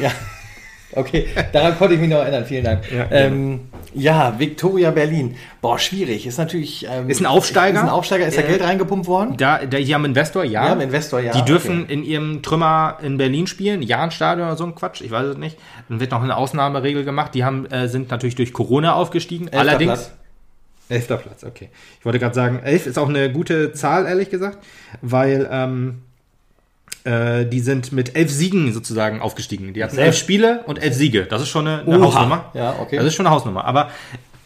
Ja. 0.00 0.10
Okay, 0.92 1.26
daran 1.52 1.76
konnte 1.78 1.94
ich 1.94 2.00
mich 2.00 2.10
noch 2.10 2.18
erinnern. 2.18 2.44
Vielen 2.44 2.64
Dank. 2.64 2.90
Ja, 2.90 2.98
Ja, 2.98 3.06
ähm, 3.10 3.60
ja 3.94 4.34
Victoria 4.38 4.90
Berlin. 4.90 5.36
Boah, 5.60 5.78
schwierig. 5.78 6.26
Ist 6.26 6.38
natürlich. 6.38 6.86
Ähm, 6.90 7.08
Ist 7.08 7.20
ein 7.20 7.26
Aufsteiger. 7.26 7.78
Ist 7.78 7.84
ein 7.84 7.88
Aufsteiger. 7.88 8.26
Ist 8.26 8.36
da 8.36 8.42
Äh, 8.42 8.48
Geld 8.48 8.62
reingepumpt 8.62 9.06
worden? 9.06 9.36
Da, 9.36 9.58
da, 9.58 9.78
die 9.78 9.94
haben 9.94 10.04
Investor, 10.04 10.44
ja. 10.44 10.66
Ja, 10.66 10.72
im 10.72 10.80
Investor, 10.80 11.20
ja. 11.20 11.32
Die 11.32 11.42
dürfen 11.42 11.84
okay. 11.84 11.92
in 11.92 12.04
ihrem 12.04 12.42
Trümmer 12.42 12.98
in 13.02 13.18
Berlin 13.18 13.46
spielen, 13.46 13.82
Jahrenstadion 13.82 14.46
oder 14.48 14.56
so 14.56 14.64
ein 14.64 14.74
Quatsch, 14.74 15.00
ich 15.00 15.10
weiß 15.10 15.26
es 15.26 15.36
nicht. 15.36 15.58
Dann 15.88 16.00
wird 16.00 16.10
noch 16.10 16.22
eine 16.22 16.36
Ausnahmeregel 16.36 17.04
gemacht. 17.04 17.34
Die 17.34 17.44
haben, 17.44 17.66
äh, 17.66 17.88
sind 17.88 18.10
natürlich 18.10 18.34
durch 18.34 18.52
Corona 18.52 18.94
aufgestiegen. 18.94 19.44
Elfter 19.46 19.60
Allerdings. 19.60 19.92
Platz. 19.92 20.12
Elfter 20.88 21.16
Platz, 21.18 21.44
okay. 21.44 21.68
Ich 22.00 22.04
wollte 22.04 22.18
gerade 22.18 22.34
sagen, 22.34 22.60
elf 22.64 22.86
ist 22.86 22.98
auch 22.98 23.08
eine 23.08 23.30
gute 23.30 23.72
Zahl, 23.72 24.06
ehrlich 24.06 24.28
gesagt, 24.28 24.58
weil 25.02 25.48
ähm, 25.52 26.02
äh, 27.04 27.46
die 27.46 27.60
sind 27.60 27.92
mit 27.92 28.16
elf 28.16 28.30
Siegen 28.30 28.72
sozusagen 28.72 29.20
aufgestiegen. 29.20 29.72
Die 29.72 29.82
hatten 29.82 29.98
elf 29.98 30.16
Spiele 30.16 30.62
und 30.66 30.82
elf 30.82 30.94
Siege. 30.94 31.24
Das 31.24 31.42
ist 31.42 31.48
schon 31.48 31.66
eine, 31.66 31.82
eine. 31.82 32.00
Hausnummer. 32.00 32.50
Ja, 32.54 32.76
okay. 32.80 32.96
Das 32.96 33.06
ist 33.06 33.14
schon 33.14 33.26
eine 33.26 33.34
Hausnummer. 33.34 33.64
Aber 33.64 33.90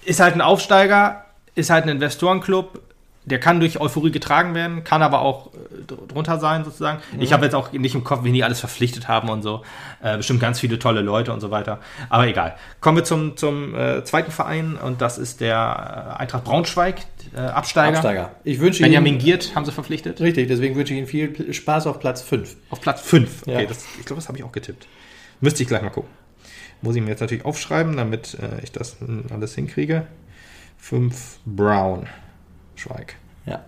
ist 0.05 0.21
halt 0.21 0.35
ein 0.35 0.41
Aufsteiger, 0.41 1.25
ist 1.55 1.71
halt 1.71 1.85
ein 1.85 1.91
Investorenclub, 1.91 2.81
der 3.27 3.41
kann 3.41 3.59
durch 3.61 3.81
Euphorie 3.81 4.11
getragen 4.11 4.55
werden, 4.55 4.85
kann 4.85 5.03
aber 5.03 5.21
auch 5.23 5.47
äh, 5.55 5.83
dr- 5.87 6.07
drunter 6.09 6.39
sein 6.39 6.65
sozusagen. 6.65 7.01
Ich 7.19 7.33
habe 7.33 7.45
jetzt 7.45 7.55
auch 7.55 7.73
nicht 7.73 7.95
im 7.95 8.05
Kopf, 8.05 8.21
wen 8.25 8.35
die 8.35 8.45
alles 8.45 8.61
verpflichtet 8.61 9.09
haben 9.09 9.31
und 9.31 9.43
so. 9.43 9.63
Äh, 10.03 10.19
bestimmt 10.19 10.41
ganz 10.41 10.61
viele 10.61 10.79
tolle 10.79 11.01
Leute 11.01 11.33
und 11.33 11.41
so 11.41 11.51
weiter. 11.51 11.81
Aber 12.11 12.27
egal. 12.27 12.55
Kommen 12.81 12.99
wir 12.99 13.05
zum, 13.05 13.37
zum 13.37 13.75
äh, 13.75 14.05
zweiten 14.05 14.31
Verein 14.31 14.77
und 14.77 15.01
das 15.01 15.17
ist 15.19 15.41
der 15.41 16.15
äh, 16.17 16.21
Eintracht 16.21 16.45
Braunschweig, 16.45 16.97
äh, 17.35 17.39
Absteiger. 17.41 17.97
Absteiger. 17.97 18.31
Ich 18.45 18.61
wünsche 18.61 18.83
Benjamin 18.83 19.15
Ihnen. 19.15 19.23
Giert 19.23 19.55
haben 19.55 19.65
sie 19.65 19.73
verpflichtet. 19.73 20.21
Richtig, 20.21 20.49
deswegen 20.49 20.77
wünsche 20.77 20.93
ich 20.93 20.99
Ihnen 20.99 21.07
viel 21.09 21.53
Spaß 21.55 21.87
auf 21.87 21.99
Platz 22.01 22.21
5. 22.23 22.57
Auf 22.71 22.81
Platz 22.81 23.01
5. 23.01 23.43
Okay, 23.43 23.63
Ja. 23.63 23.67
das, 23.67 23.85
ich 23.99 24.05
glaube, 24.05 24.21
das 24.21 24.29
habe 24.29 24.37
ich 24.39 24.45
auch 24.45 24.53
getippt. 24.53 24.87
Müsste 25.41 25.63
ich 25.63 25.69
gleich 25.69 25.83
mal 25.83 25.91
gucken. 25.91 26.11
Muss 26.83 26.95
ich 26.97 27.03
mir 27.03 27.09
jetzt 27.09 27.21
natürlich 27.21 27.47
aufschreiben, 27.47 27.97
damit 27.97 28.35
äh, 28.35 28.63
ich 28.63 28.71
das 28.73 28.97
äh, 29.01 29.33
alles 29.33 29.55
hinkriege. 29.55 30.07
5 30.79 31.39
Brown. 31.47 32.07
Schweig. 32.77 33.17
Ja. 33.47 33.65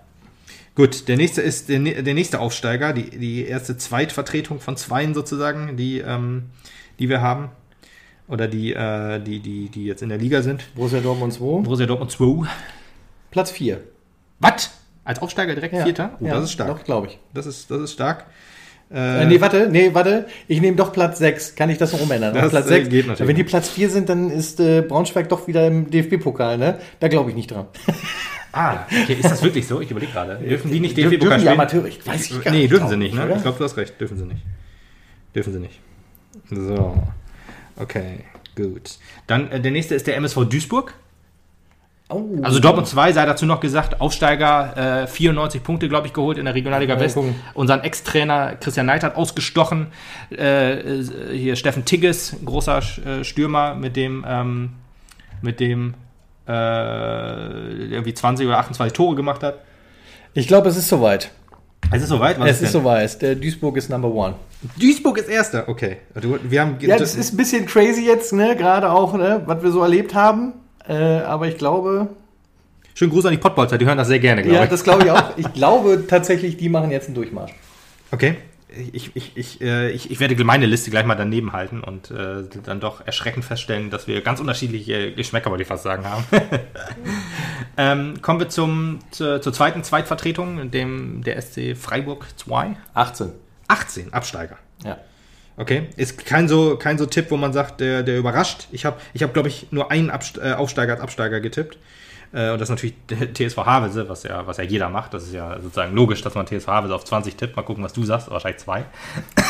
Gut, 0.74 1.08
der 1.08 1.16
nächste 1.16 1.40
ist 1.40 1.68
der, 1.68 1.78
der 1.80 2.14
nächste 2.14 2.40
Aufsteiger, 2.40 2.92
die, 2.92 3.10
die 3.10 3.46
erste 3.46 3.76
Zweitvertretung 3.76 4.60
von 4.60 4.76
zweien 4.76 5.14
sozusagen, 5.14 5.76
die, 5.76 5.98
ähm, 5.98 6.50
die 6.98 7.08
wir 7.08 7.20
haben. 7.20 7.50
Oder 8.28 8.48
die, 8.48 8.72
äh, 8.74 9.20
die, 9.20 9.40
die, 9.40 9.68
die 9.68 9.84
jetzt 9.84 10.02
in 10.02 10.08
der 10.08 10.18
Liga 10.18 10.42
sind. 10.42 10.64
Borussia 10.74 11.00
Dortmund 11.00 11.32
2. 11.32 11.62
Borussia 11.62 11.86
Dortmund 11.86 12.10
2. 12.10 12.48
Platz 13.30 13.50
4. 13.52 13.80
Was? 14.40 14.70
Als 15.04 15.20
Aufsteiger 15.20 15.54
direkt 15.54 15.74
Ja. 15.74 15.84
Vierter? 15.84 16.16
Oh, 16.20 16.26
ja, 16.26 16.34
das 16.34 16.44
ist 16.44 16.52
stark. 16.52 16.68
Doch, 16.68 16.84
glaube 16.84 17.06
ich. 17.06 17.18
Das 17.32 17.46
ist, 17.46 17.70
das 17.70 17.80
ist 17.80 17.92
stark. 17.92 18.26
Äh, 18.92 19.26
nee, 19.26 19.40
warte, 19.40 19.68
nee, 19.68 19.90
warte. 19.92 20.26
Ich 20.46 20.60
nehme 20.60 20.76
doch 20.76 20.92
Platz 20.92 21.18
6. 21.18 21.56
Kann 21.56 21.70
ich 21.70 21.78
das 21.78 21.92
noch 21.92 22.00
umändern? 22.00 22.32
Das, 22.34 22.50
Platz 22.50 22.66
äh, 22.66 22.80
6. 22.80 22.88
geht 22.88 23.06
natürlich. 23.08 23.28
Wenn 23.28 23.36
die 23.36 23.44
Platz 23.44 23.68
4 23.68 23.90
sind, 23.90 24.08
dann 24.08 24.30
ist 24.30 24.60
äh, 24.60 24.82
Braunschweig 24.82 25.28
doch 25.28 25.48
wieder 25.48 25.66
im 25.66 25.90
DFB-Pokal, 25.90 26.56
ne? 26.58 26.78
Da 27.00 27.08
glaube 27.08 27.30
ich 27.30 27.36
nicht 27.36 27.50
dran. 27.50 27.66
Ah, 28.52 28.86
okay, 29.02 29.14
ist 29.14 29.24
das 29.30 29.42
wirklich 29.42 29.66
so? 29.66 29.80
Ich 29.80 29.90
überlege 29.90 30.12
gerade. 30.12 30.36
Dürfen 30.36 30.70
die 30.70 30.80
nicht 30.80 30.96
DFB-Pokal 30.96 31.40
spielen? 31.40 31.52
Amateure? 31.54 31.86
Ich 31.86 32.06
weiß 32.06 32.30
ich 32.30 32.42
gar 32.42 32.52
Nee, 32.52 32.60
nicht, 32.60 32.70
dürfen 32.72 32.88
sie 32.88 32.94
ich, 32.94 33.00
nicht, 33.00 33.14
ne? 33.14 33.24
oder? 33.26 33.36
Ich 33.36 33.42
glaube, 33.42 33.58
du 33.58 33.64
hast 33.64 33.76
recht. 33.76 34.00
Dürfen 34.00 34.16
sie 34.16 34.24
nicht. 34.24 34.42
Dürfen 35.34 35.52
sie 35.52 35.58
nicht. 35.58 35.80
So. 36.50 37.02
Okay, 37.76 38.20
gut. 38.54 38.98
Dann 39.26 39.50
äh, 39.50 39.60
der 39.60 39.72
nächste 39.72 39.94
ist 39.94 40.06
der 40.06 40.16
MSV 40.16 40.44
Duisburg. 40.48 40.94
Oh. 42.08 42.24
Also 42.42 42.60
Dortmund 42.60 42.86
2 42.86 43.12
sei 43.12 43.26
dazu 43.26 43.46
noch 43.46 43.58
gesagt, 43.58 44.00
Aufsteiger 44.00 45.02
äh, 45.02 45.06
94 45.08 45.62
Punkte, 45.62 45.88
glaube 45.88 46.06
ich, 46.06 46.12
geholt 46.12 46.38
in 46.38 46.44
der 46.44 46.54
Regionalliga 46.54 46.94
Mal 46.94 47.00
West. 47.00 47.16
gucken. 47.16 47.34
Unseren 47.54 47.80
Ex-Trainer 47.80 48.54
Christian 48.60 48.86
Neidhardt 48.86 49.16
ausgestochen. 49.16 49.88
Äh, 50.30 50.78
äh, 51.00 51.36
hier 51.36 51.56
Steffen 51.56 51.84
Tigges, 51.84 52.36
großer 52.44 52.78
äh, 52.78 53.24
Stürmer, 53.24 53.74
mit 53.74 53.96
dem, 53.96 54.24
ähm, 54.28 54.70
mit 55.42 55.58
dem 55.58 55.94
äh, 56.46 56.52
irgendwie 56.52 58.14
20 58.14 58.46
oder 58.46 58.58
28 58.58 58.96
Tore 58.96 59.16
gemacht 59.16 59.42
hat. 59.42 59.58
Ich 60.34 60.46
glaube, 60.46 60.68
es 60.68 60.76
ist 60.76 60.88
soweit. 60.88 61.32
Es 61.90 62.02
ist 62.02 62.08
soweit, 62.08 62.38
was 62.38 62.50
es 62.50 62.62
ist 62.62 62.72
soweit. 62.72 63.20
Der 63.22 63.34
Duisburg 63.34 63.76
ist 63.76 63.90
Number 63.90 64.12
One. 64.12 64.34
Duisburg 64.78 65.18
ist 65.18 65.28
Erster, 65.28 65.68
okay. 65.68 65.98
Du, 66.20 66.38
wir 66.42 66.60
haben, 66.60 66.76
Ja, 66.80 66.98
das 66.98 67.14
ist 67.16 67.32
ein 67.32 67.36
bisschen 67.36 67.66
crazy 67.66 68.04
jetzt, 68.04 68.32
ne? 68.32 68.56
Gerade 68.56 68.90
auch, 68.90 69.14
ne? 69.14 69.42
Was 69.46 69.62
wir 69.62 69.70
so 69.70 69.82
erlebt 69.82 70.14
haben. 70.14 70.54
Äh, 70.88 70.94
aber 70.94 71.48
ich 71.48 71.58
glaube, 71.58 72.08
Schönen 72.96 73.10
Gruß 73.10 73.26
an 73.26 73.32
die 73.32 73.38
Pottbolzer, 73.38 73.76
die 73.76 73.84
hören 73.84 73.98
das 73.98 74.08
sehr 74.08 74.20
gerne, 74.20 74.40
glaube 74.40 74.56
ja, 74.56 74.64
ich. 74.64 74.70
das 74.70 74.82
glaube 74.82 75.04
ich 75.04 75.10
auch. 75.10 75.36
Ich 75.36 75.52
glaube 75.52 76.04
tatsächlich, 76.08 76.56
die 76.56 76.70
machen 76.70 76.90
jetzt 76.90 77.06
einen 77.06 77.14
Durchmarsch. 77.14 77.52
Okay. 78.10 78.36
Ich, 78.92 79.14
ich, 79.14 79.36
ich, 79.36 79.60
äh, 79.60 79.90
ich, 79.90 80.10
ich 80.10 80.18
werde 80.18 80.42
meine 80.44 80.64
Liste 80.64 80.90
gleich 80.90 81.04
mal 81.04 81.14
daneben 81.14 81.52
halten 81.52 81.82
und 81.82 82.10
äh, 82.10 82.44
dann 82.64 82.80
doch 82.80 83.06
erschreckend 83.06 83.44
feststellen, 83.44 83.90
dass 83.90 84.06
wir 84.06 84.22
ganz 84.22 84.40
unterschiedliche 84.40 85.12
Geschmäcker, 85.12 85.50
wollte 85.50 85.62
ich 85.62 85.68
fast 85.68 85.82
sagen, 85.82 86.06
haben. 86.06 86.24
ähm, 87.76 88.22
kommen 88.22 88.40
wir 88.40 88.48
zum, 88.48 89.00
zur, 89.10 89.42
zur 89.42 89.52
zweiten 89.52 89.84
Zweitvertretung, 89.84 90.70
dem 90.70 91.22
der 91.22 91.40
SC 91.42 91.76
Freiburg 91.76 92.26
2. 92.36 92.76
18. 92.94 93.32
18 93.68 94.12
Absteiger. 94.14 94.56
Ja. 94.84 94.96
Okay, 95.58 95.88
ist 95.96 96.26
kein 96.26 96.48
so, 96.48 96.76
kein 96.76 96.98
so 96.98 97.06
Tipp, 97.06 97.30
wo 97.30 97.36
man 97.36 97.52
sagt, 97.52 97.80
der, 97.80 98.02
der 98.02 98.18
überrascht. 98.18 98.68
Ich 98.72 98.84
habe, 98.84 99.00
ich 99.14 99.22
hab, 99.22 99.32
glaube 99.32 99.48
ich, 99.48 99.68
nur 99.70 99.90
einen 99.90 100.10
Abst 100.10 100.38
äh, 100.38 100.52
Aufsteiger 100.52 100.94
als 100.94 101.00
Absteiger 101.00 101.40
getippt. 101.40 101.78
Äh, 102.32 102.50
und 102.50 102.60
das 102.60 102.68
ist 102.68 102.70
natürlich 102.70 102.94
TSV 103.32 103.56
Havelse, 103.58 104.08
was 104.08 104.24
ja, 104.24 104.46
was 104.46 104.58
ja 104.58 104.64
jeder 104.64 104.90
macht. 104.90 105.14
Das 105.14 105.22
ist 105.22 105.32
ja 105.32 105.58
sozusagen 105.60 105.94
logisch, 105.94 106.20
dass 106.20 106.34
man 106.34 106.46
TSV 106.46 106.66
Havelse 106.66 106.94
auf 106.94 107.04
20 107.04 107.36
tippt. 107.36 107.56
Mal 107.56 107.62
gucken, 107.62 107.82
was 107.82 107.94
du 107.94 108.04
sagst. 108.04 108.30
Wahrscheinlich 108.30 108.60
zwei. 108.60 108.84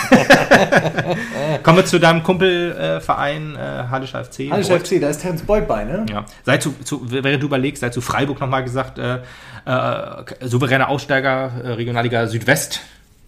Kommen 1.65 1.79
wir 1.79 1.85
zu 1.85 1.99
deinem 1.99 2.23
Kumpelverein 2.23 3.57
äh, 3.57 3.59
Hadischer 3.59 4.25
FC. 4.25 4.51
Hallischer 4.51 4.79
FC, 4.79 5.01
da 5.01 5.09
ist 5.09 5.23
Terence 5.23 5.43
Boyd 5.43 5.67
bei, 5.67 5.85
ne? 5.85 6.07
Ja. 6.09 6.25
Sei 6.45 6.59
zu, 6.59 6.73
zu, 6.85 7.11
während 7.11 7.43
du 7.43 7.47
überlegst, 7.47 7.81
sei 7.81 7.89
zu 7.89 8.01
Freiburg 8.01 8.41
nochmal 8.41 8.63
gesagt, 8.63 8.99
äh, 8.99 9.19
äh, 9.65 10.25
souveräner 10.43 10.89
Aussteiger, 10.89 11.51
äh, 11.65 11.69
Regionalliga 11.71 12.29
Südwest. 12.29 12.83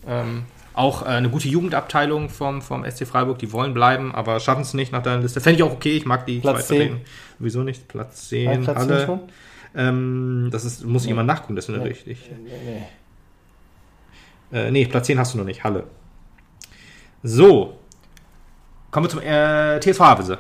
Ähm, 0.06 0.44
auch 0.74 1.02
äh, 1.02 1.06
eine 1.06 1.28
gute 1.28 1.48
Jugendabteilung 1.48 2.28
vom, 2.28 2.62
vom 2.62 2.84
SC 2.88 3.06
Freiburg, 3.06 3.38
die 3.38 3.52
wollen 3.52 3.74
bleiben, 3.74 4.14
aber 4.14 4.40
schaffen 4.40 4.62
es 4.62 4.74
nicht 4.74 4.92
nach 4.92 5.02
deiner 5.02 5.22
Liste. 5.22 5.40
Fände 5.40 5.56
ich 5.56 5.62
auch 5.62 5.72
okay, 5.72 5.96
ich 5.96 6.06
mag 6.06 6.26
die 6.26 6.38
Platz 6.38 6.68
Zweitvertretungen. 6.68 7.04
Wieso 7.38 7.62
nicht? 7.62 7.88
Platz 7.88 8.28
10, 8.28 8.44
Nein, 8.44 8.64
Platz 8.64 8.80
10 8.80 8.90
Halle. 8.90 9.06
schon? 9.06 9.20
Ähm, 9.74 10.48
das 10.50 10.64
ist, 10.64 10.84
muss 10.84 11.06
jemand 11.06 11.26
nachgucken, 11.26 11.56
das 11.56 11.68
ist 11.68 11.76
nicht 11.76 11.84
richtig. 11.84 12.30
Nee. 12.44 12.82
Äh, 14.58 14.70
nee, 14.70 14.86
Platz 14.86 15.06
10 15.06 15.18
hast 15.18 15.34
du 15.34 15.38
noch 15.38 15.44
nicht, 15.44 15.64
Halle. 15.64 15.84
So. 17.22 17.78
Kommen 18.90 19.06
wir 19.06 19.10
zum 19.10 19.20
äh, 19.20 19.80
TSV 19.80 20.00
Havelse. 20.00 20.38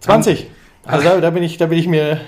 20. 0.00 0.46
Also 0.84 1.04
da, 1.04 1.20
da, 1.20 1.30
bin 1.30 1.42
ich, 1.42 1.58
da 1.58 1.66
bin 1.66 1.78
ich 1.78 1.86
mir 1.86 2.20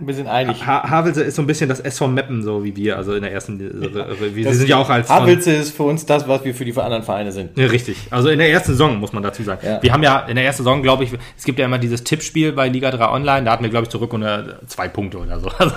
ein 0.00 0.06
bisschen 0.06 0.26
einig. 0.26 0.66
Ha 0.66 0.88
Havelse 0.88 1.22
ist 1.22 1.36
so 1.36 1.42
ein 1.42 1.46
bisschen 1.46 1.68
das 1.68 1.80
SV 1.80 2.08
Meppen, 2.08 2.42
so 2.42 2.64
wie 2.64 2.74
wir, 2.76 2.96
also 2.96 3.14
in 3.14 3.22
der 3.22 3.32
ersten. 3.32 3.60
äh, 3.60 4.34
Wir 4.34 4.54
sind 4.54 4.68
ja 4.68 4.76
auch 4.78 4.88
als. 4.90 5.08
Havelse 5.08 5.52
ist 5.52 5.76
für 5.76 5.82
uns 5.84 6.06
das, 6.06 6.26
was 6.26 6.44
wir 6.44 6.54
für 6.54 6.64
die 6.64 6.76
anderen 6.76 7.02
Vereine 7.02 7.32
sind. 7.32 7.56
Ja, 7.58 7.66
richtig. 7.66 7.96
Also 8.10 8.28
in 8.30 8.38
der 8.38 8.50
ersten 8.50 8.72
Saison 8.72 8.96
muss 8.98 9.12
man 9.12 9.22
dazu 9.22 9.42
sagen. 9.42 9.66
Ja. 9.66 9.82
Wir 9.82 9.92
haben 9.92 10.02
ja 10.02 10.20
in 10.20 10.36
der 10.36 10.44
ersten 10.44 10.62
Saison, 10.64 10.82
glaube 10.82 11.04
ich, 11.04 11.12
es 11.36 11.44
gibt 11.44 11.58
ja 11.58 11.64
immer 11.66 11.78
dieses 11.78 12.02
Tippspiel 12.04 12.52
bei 12.52 12.68
Liga 12.68 12.90
3 12.90 13.08
Online, 13.10 13.44
da 13.44 13.52
hatten 13.52 13.62
wir, 13.62 13.70
glaube 13.70 13.84
ich, 13.84 13.90
zurück 13.90 14.12
unter 14.12 14.60
zwei 14.66 14.88
Punkte 14.88 15.18
oder 15.18 15.38
so. 15.40 15.50
Also, 15.58 15.74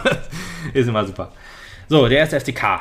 ist 0.74 0.88
immer 0.88 1.06
super. 1.06 1.32
So, 1.90 2.08
der 2.08 2.20
erste 2.20 2.40
FCK. 2.40 2.80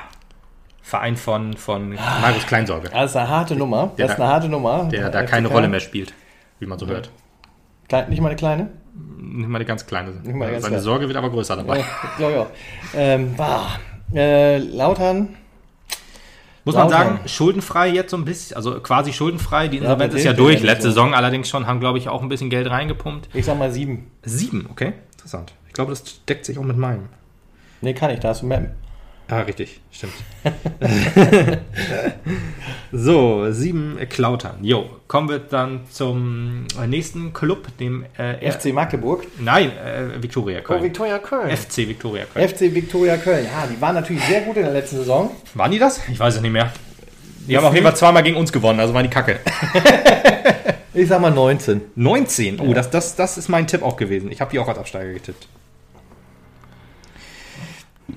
Verein 0.85 1.17
von, 1.17 1.57
von 1.57 1.95
Markus 2.21 2.47
Kleinsorge, 2.47 2.89
Das 2.93 3.11
ist 3.13 3.17
eine 3.17 3.29
harte 3.29 3.57
Nummer. 3.57 3.93
Der 3.97 4.07
Das 4.07 4.13
ist 4.15 4.19
da- 4.19 4.25
eine 4.25 4.33
harte 4.35 4.49
Nummer. 4.49 4.89
der 4.91 5.09
da 5.11 5.21
FCK. 5.21 5.31
keine 5.31 5.49
Rolle 5.49 5.69
mehr 5.69 5.81
spielt, 5.81 6.13
wie 6.59 6.67
man 6.67 6.79
so 6.79 6.87
hört. 6.87 7.11
Klein, 7.89 8.11
nicht 8.11 8.21
mal 8.21 8.29
eine 8.29 8.37
kleine? 8.37 8.69
Nicht 8.95 9.49
mal 9.49 9.57
eine 9.57 9.65
ganz 9.65 9.87
kleine. 9.87 10.11
Nicht 10.11 10.35
mal 10.35 10.51
ganz 10.51 10.63
Seine 10.63 10.75
kleine. 10.75 10.83
Sorge 10.83 11.07
wird 11.09 11.17
aber 11.17 11.31
größer 11.31 11.57
dabei. 11.57 11.79
Ja, 11.79 11.85
glaube 12.19 12.33
ich 12.33 12.39
auch. 12.39 12.51
Ähm, 12.95 13.35
bah. 13.37 13.79
äh, 14.15 14.59
Lautern. 14.59 15.37
Muss 16.65 16.75
man 16.75 16.91
Lautern. 16.91 17.17
sagen, 17.17 17.29
schuldenfrei 17.29 17.89
jetzt 17.89 18.11
so 18.11 18.17
ein 18.17 18.25
bisschen, 18.25 18.57
also 18.57 18.79
quasi 18.81 19.13
schuldenfrei. 19.13 19.69
Die 19.69 19.79
Insolvenz 19.79 20.13
mit 20.13 20.21
ist 20.21 20.27
ja 20.27 20.33
durch. 20.33 20.63
Letzte 20.63 20.85
so. 20.85 20.89
Saison 20.91 21.15
allerdings 21.15 21.49
schon, 21.49 21.67
haben, 21.67 21.81
glaube 21.81 21.99
ich, 21.99 22.09
auch 22.09 22.23
ein 22.23 22.29
bisschen 22.29 22.51
Geld 22.51 22.71
reingepumpt. 22.71 23.29
Ich 23.35 23.47
sag 23.47 23.59
mal 23.59 23.73
sieben. 23.73 24.11
Sieben, 24.23 24.69
okay. 24.71 24.93
Interessant. 25.13 25.55
Ich 25.67 25.73
glaube, 25.73 25.91
das 25.91 26.25
deckt 26.27 26.45
sich 26.45 26.59
auch 26.59 26.65
mit 26.65 26.77
meinem. 26.77 27.09
Nee, 27.81 27.95
kann 27.95 28.11
ich. 28.11 28.21
Da 28.21 28.29
hast 28.29 28.43
du 28.43 28.47
Mappen. 28.47 28.71
Ah, 29.33 29.41
richtig, 29.41 29.81
stimmt. 29.91 30.13
so, 32.93 33.51
sieben 33.51 33.99
Klautern. 34.11 34.57
Jo, 34.63 34.91
kommen 35.09 35.31
wir 35.31 35.39
dann 35.39 35.81
zum 35.91 36.67
nächsten 36.87 37.33
Club, 37.33 37.69
dem 37.79 38.05
äh, 38.19 38.51
FC 38.51 38.75
Magdeburg. 38.75 39.27
Nein, 39.39 39.71
äh, 39.79 40.23
Viktoria 40.23 40.59
Oh, 40.61 40.65
Köln. 40.65 40.83
Viktoria 40.83 41.19
Köln. 41.19 41.57
FC 41.57 41.79
Viktoria 41.89 42.25
Köln. 42.27 42.47
FC 42.47 42.61
Viktoria 42.75 43.17
Köln. 43.17 43.47
Ja, 43.47 43.67
die 43.67 43.81
waren 43.81 43.95
natürlich 43.95 44.23
sehr 44.25 44.43
gut 44.43 44.57
in 44.57 44.65
der 44.65 44.73
letzten 44.73 44.97
Saison. 44.99 45.31
Waren 45.55 45.71
die 45.71 45.79
das? 45.79 46.07
Ich 46.11 46.21
weiß 46.21 46.35
es 46.37 46.43
nicht 46.43 46.53
mehr. 46.53 46.71
Die 47.49 47.57
haben 47.57 47.65
auf 47.65 47.73
jeden 47.73 47.87
Fall 47.87 47.97
zweimal 47.97 48.23
gegen 48.23 48.37
uns 48.37 48.53
gewonnen, 48.53 48.81
also 48.81 48.93
waren 48.93 49.05
die 49.05 49.11
Kacke. 49.11 49.41
Ich 50.95 51.09
sag 51.09 51.23
mal 51.23 51.31
19. 51.31 51.81
19. 51.95 52.61
Oh, 52.61 52.75
das, 52.75 52.91
das, 52.91 53.17
das 53.17 53.39
ist 53.39 53.49
mein 53.49 53.67
Tipp 53.67 53.83
auch 53.83 53.97
gewesen. 53.97 54.31
Ich 54.31 54.43
habe 54.43 54.51
die 54.51 54.59
auch 54.59 54.69
als 54.69 54.77
Absteiger 54.77 55.15
getippt. 55.15 55.49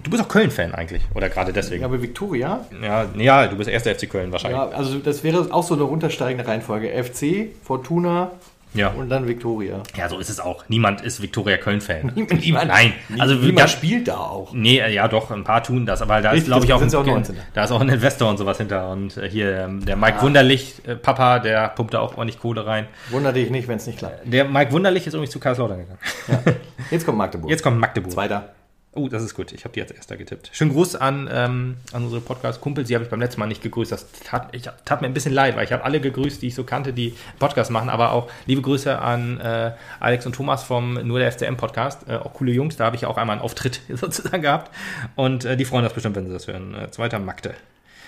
Du 0.05 0.11
bist 0.11 0.23
auch 0.23 0.27
Köln-Fan 0.29 0.73
eigentlich, 0.75 1.01
oder 1.15 1.29
gerade 1.29 1.51
deswegen? 1.51 1.83
Aber 1.83 2.01
Viktoria, 2.01 2.63
Ja, 2.81 3.05
ja, 3.17 3.47
du 3.47 3.57
bist 3.57 3.69
erster 3.69 3.93
FC 3.93 4.07
Köln 4.09 4.31
wahrscheinlich. 4.31 4.59
ja, 4.59 4.69
also 4.69 4.99
das 4.99 5.23
wäre 5.23 5.47
auch 5.51 5.63
so 5.63 5.73
eine 5.73 5.83
runtersteigende 5.83 6.47
Reihenfolge. 6.47 6.89
FC, 7.03 7.47
Fortuna 7.63 8.29
Ja. 8.75 8.89
und 8.89 9.09
dann 9.09 9.27
Viktoria. 9.27 9.81
Ja, 9.97 10.07
so 10.07 10.19
ist 10.19 10.29
es 10.29 10.39
auch. 10.39 10.63
Niemand 10.67 11.01
ist 11.01 11.21
Viktoria 11.23 11.57
Köln-Fan. 11.57 12.11
Niemand- 12.15 12.67
Nein, 12.67 12.93
also 13.17 13.33
Niemand 13.33 13.57
ganz, 13.57 13.71
spielt 13.71 14.07
da 14.07 14.17
auch. 14.17 14.53
Nee, 14.53 14.77
äh, 14.79 14.93
ja 14.93 15.07
doch, 15.07 15.31
ein 15.31 15.43
paar 15.43 15.63
tun 15.63 15.85
das, 15.87 16.01
aber 16.03 16.21
da 16.21 16.29
ist, 16.31 16.35
Richtig, 16.47 16.47
glaube 16.51 16.65
ich, 16.65 16.73
auch, 16.73 16.81
ein, 16.81 16.89
19er. 17.23 17.33
da 17.55 17.63
ist 17.63 17.71
auch 17.71 17.81
ein 17.81 17.89
Investor 17.89 18.29
und 18.29 18.37
sowas 18.37 18.57
hinter. 18.57 18.91
Und 18.91 19.17
äh, 19.17 19.27
hier 19.27 19.57
ähm, 19.61 19.83
der 19.85 19.95
Mike 19.95 20.21
Wunderlich, 20.21 20.75
äh, 20.85 20.95
Papa, 20.95 21.39
der 21.39 21.69
pumpt 21.69 21.95
da 21.95 21.99
auch 22.01 22.15
ordentlich 22.15 22.39
Kohle 22.39 22.65
rein. 22.67 22.85
Wunder 23.09 23.33
dich 23.33 23.49
nicht, 23.49 23.67
wenn 23.67 23.77
es 23.77 23.87
nicht 23.87 23.97
klappt. 23.97 24.31
Der 24.31 24.45
Mike 24.45 24.71
Wunderlich 24.71 25.07
ist 25.07 25.13
übrigens 25.15 25.31
zu 25.31 25.39
Karlslautern 25.39 25.79
gegangen. 25.79 26.57
Jetzt 26.91 27.05
kommt 27.05 27.17
Magdeburg. 27.17 27.49
Jetzt 27.49 27.63
kommt 27.63 27.79
Magdeburg. 27.79 28.11
Zweiter. 28.13 28.49
Oh, 28.97 29.09
das 29.09 29.23
ist 29.23 29.35
gut. 29.35 29.51
Ich 29.51 29.65
habe 29.65 29.73
die 29.73 29.81
als 29.81 29.91
erster 29.91 30.15
getippt. 30.15 30.51
Schönen 30.53 30.71
Gruß 30.71 30.95
an, 30.95 31.29
ähm, 31.29 31.75
an 31.91 32.03
unsere 32.05 32.21
Podcast-Kumpels. 32.21 32.87
Die 32.87 32.95
habe 32.95 33.03
ich 33.03 33.11
beim 33.11 33.19
letzten 33.19 33.41
Mal 33.41 33.47
nicht 33.47 33.61
gegrüßt. 33.61 33.91
Das 33.91 34.09
tat, 34.23 34.55
ich, 34.55 34.69
tat 34.85 35.01
mir 35.01 35.07
ein 35.07 35.13
bisschen 35.13 35.33
leid, 35.33 35.57
weil 35.57 35.65
ich 35.65 35.73
habe 35.73 35.83
alle 35.83 35.99
gegrüßt, 35.99 36.41
die 36.41 36.47
ich 36.47 36.55
so 36.55 36.63
kannte, 36.63 36.93
die 36.93 37.13
Podcast 37.37 37.71
machen. 37.71 37.89
Aber 37.89 38.13
auch 38.13 38.31
liebe 38.45 38.61
Grüße 38.61 38.97
an 38.97 39.41
äh, 39.41 39.73
Alex 39.99 40.25
und 40.25 40.33
Thomas 40.33 40.63
vom 40.63 40.93
Nur 40.93 41.19
der 41.19 41.29
FCM-Podcast. 41.29 42.07
Äh, 42.07 42.15
auch 42.15 42.33
coole 42.33 42.53
Jungs. 42.53 42.77
Da 42.77 42.85
habe 42.85 42.95
ich 42.95 43.05
auch 43.05 43.17
einmal 43.17 43.35
einen 43.35 43.43
Auftritt 43.43 43.81
sozusagen 43.89 44.41
gehabt. 44.41 44.73
Und 45.15 45.43
äh, 45.43 45.57
die 45.57 45.65
freuen 45.65 45.83
das 45.83 45.91
bestimmt, 45.91 46.15
wenn 46.15 46.27
sie 46.27 46.33
das 46.33 46.47
hören. 46.47 46.73
Äh, 46.73 46.89
zweiter 46.89 47.19
Magde. 47.19 47.53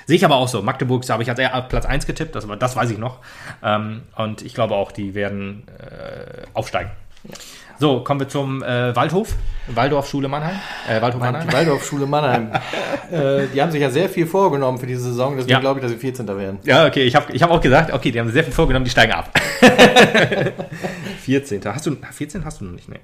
Sehe 0.05 0.15
ich 0.15 0.23
aber 0.23 0.37
auch 0.37 0.47
so. 0.47 0.61
Magdeburg 0.61 1.05
da 1.05 1.15
habe 1.15 1.23
ich 1.23 1.29
als 1.29 1.67
Platz 1.67 1.85
1 1.85 2.05
getippt. 2.05 2.33
Das, 2.33 2.47
das 2.59 2.75
weiß 2.77 2.91
ich 2.91 2.97
noch. 2.97 3.19
Ähm, 3.61 4.03
und 4.15 4.41
ich 4.41 4.53
glaube 4.53 4.75
auch, 4.75 4.93
die 4.93 5.15
werden 5.15 5.67
äh, 5.67 6.43
aufsteigen. 6.53 6.91
So, 7.79 7.99
kommen 8.03 8.19
wir 8.19 8.27
zum 8.27 8.63
äh, 8.63 8.95
Waldhof. 8.95 9.35
Waldorfschule 9.67 10.27
Mannheim. 10.27 10.55
Äh, 10.89 11.01
Waldhof 11.01 11.21
Mannheim. 11.21 11.47
Die 11.47 11.53
Waldorfschule 11.53 12.05
Mannheim. 12.07 12.51
äh, 13.11 13.47
die 13.53 13.61
haben 13.61 13.71
sich 13.71 13.81
ja 13.81 13.89
sehr 13.89 14.09
viel 14.09 14.25
vorgenommen 14.25 14.77
für 14.77 14.87
diese 14.87 15.01
Saison, 15.01 15.35
deswegen 15.35 15.51
Ja. 15.51 15.59
glaube 15.59 15.79
ich, 15.79 15.83
dass 15.83 15.91
sie 15.91 15.97
14. 15.97 16.27
werden. 16.27 16.59
Ja, 16.63 16.87
okay, 16.87 17.03
ich 17.03 17.15
habe 17.15 17.31
ich 17.33 17.43
hab 17.43 17.51
auch 17.51 17.61
gesagt, 17.61 17.93
okay, 17.93 18.11
die 18.11 18.19
haben 18.19 18.31
sehr 18.31 18.43
viel 18.43 18.53
vorgenommen, 18.53 18.85
die 18.85 18.91
steigen 18.91 19.11
ab. 19.11 19.29
14. 21.21 21.61
Hast 21.65 21.85
du, 21.85 21.95
14 22.11 22.45
hast 22.45 22.61
du 22.61 22.65
noch 22.65 22.71
nicht, 22.73 22.89
ne? 22.89 22.95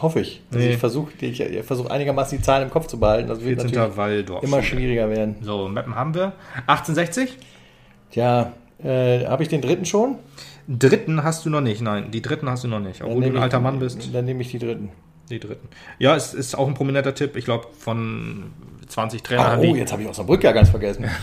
Hoffe 0.00 0.20
ich. 0.20 0.42
Also 0.52 0.64
Nee. 0.64 0.72
ich 0.72 0.78
versuche 0.78 1.12
ich, 1.20 1.40
ich 1.40 1.64
versuch 1.64 1.88
einigermaßen 1.90 2.38
die 2.38 2.42
Zahlen 2.44 2.64
im 2.64 2.70
Kopf 2.70 2.86
zu 2.86 2.98
behalten. 2.98 3.28
Das 3.28 3.40
wird 3.44 3.60
14. 3.60 3.78
natürlich 3.78 3.96
Waldorf. 3.96 4.42
immer 4.42 4.62
schwieriger 4.62 5.08
werden. 5.10 5.36
So, 5.42 5.68
Mappen 5.68 5.94
haben 5.94 6.14
wir. 6.14 6.32
1860. 6.66 7.36
Tja, 8.10 8.52
äh, 8.82 9.26
habe 9.26 9.42
ich 9.42 9.48
den 9.48 9.60
dritten 9.60 9.84
schon? 9.84 10.16
Dritten 10.68 11.22
hast 11.22 11.44
du 11.44 11.50
noch 11.50 11.60
nicht, 11.60 11.82
nein, 11.82 12.10
die 12.10 12.22
dritten 12.22 12.48
hast 12.48 12.64
du 12.64 12.68
noch 12.68 12.80
nicht. 12.80 13.02
Obwohl 13.02 13.22
du 13.22 13.28
ein 13.28 13.36
ich- 13.36 13.40
alter 13.40 13.60
Mann 13.60 13.78
bist. 13.78 14.14
Dann 14.14 14.24
nehme 14.24 14.40
ich 14.42 14.50
die 14.50 14.58
dritten. 14.58 14.90
Die 15.30 15.40
dritten. 15.40 15.68
Ja, 15.98 16.14
es 16.16 16.34
ist 16.34 16.54
auch 16.54 16.68
ein 16.68 16.74
prominenter 16.74 17.14
Tipp. 17.14 17.36
Ich 17.36 17.44
glaube, 17.46 17.68
von 17.78 18.44
20 18.88 19.22
Trainern 19.22 19.58
oh, 19.58 19.62
die. 19.62 19.78
jetzt 19.78 19.92
habe 19.92 20.02
ich 20.02 20.08
Osnabrück 20.08 20.44
ja 20.44 20.52
ganz 20.52 20.68
vergessen. 20.70 21.04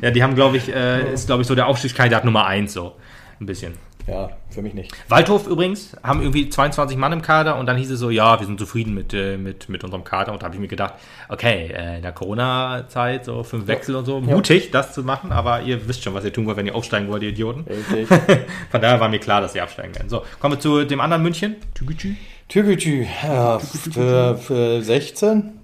Ja, 0.00 0.10
die 0.10 0.22
haben, 0.22 0.34
glaube 0.34 0.56
ich, 0.56 0.72
äh, 0.74 1.12
ist, 1.12 1.26
glaube 1.26 1.42
ich, 1.42 1.48
so 1.48 1.54
der 1.54 1.66
Aufstiegskandidat 1.68 2.24
Nummer 2.24 2.46
1, 2.46 2.72
so. 2.72 2.96
Ein 3.40 3.46
bisschen. 3.46 3.74
Ja, 4.06 4.30
für 4.50 4.62
mich 4.62 4.74
nicht. 4.74 4.92
Waldhof 5.08 5.46
übrigens 5.46 5.96
haben 6.02 6.20
irgendwie 6.20 6.48
22 6.48 6.96
Mann 6.96 7.12
im 7.12 7.22
Kader 7.22 7.56
und 7.58 7.66
dann 7.66 7.76
hieß 7.76 7.90
es 7.90 8.00
so, 8.00 8.10
ja, 8.10 8.38
wir 8.38 8.46
sind 8.46 8.58
zufrieden 8.58 8.94
mit, 8.94 9.14
äh, 9.14 9.36
mit, 9.36 9.68
mit 9.68 9.84
unserem 9.84 10.04
Kader. 10.04 10.32
Und 10.32 10.42
da 10.42 10.46
habe 10.46 10.56
ich 10.56 10.60
mir 10.60 10.68
gedacht, 10.68 10.94
okay, 11.28 11.72
äh, 11.72 11.96
in 11.96 12.02
der 12.02 12.12
Corona-Zeit 12.12 13.24
so 13.24 13.42
fünf 13.42 13.66
Wechsel 13.66 13.94
und 13.94 14.04
so, 14.04 14.20
mutig 14.20 14.70
das 14.70 14.92
zu 14.92 15.02
machen, 15.02 15.32
aber 15.32 15.62
ihr 15.62 15.86
wisst 15.88 16.02
schon, 16.02 16.14
was 16.14 16.24
ihr 16.24 16.32
tun 16.32 16.46
wollt, 16.46 16.56
wenn 16.56 16.66
ihr 16.66 16.74
aufsteigen 16.74 17.08
wollt, 17.08 17.22
ihr 17.22 17.30
Idioten. 17.30 17.64
Richtig. 17.68 18.08
Von 18.70 18.80
daher 18.80 19.00
war 19.00 19.08
mir 19.08 19.20
klar, 19.20 19.40
dass 19.40 19.52
sie 19.52 19.60
absteigen 19.60 19.94
werden. 19.94 20.08
So, 20.08 20.22
kommen 20.40 20.56
wir 20.56 20.60
zu 20.60 20.84
dem 20.84 21.00
anderen 21.00 21.22
München. 21.22 21.56
Tügütü. 21.74 22.16
Türkgücü, 22.48 23.06
ja, 23.22 23.58
für, 23.58 24.36
für 24.36 24.82
16. 24.82 25.61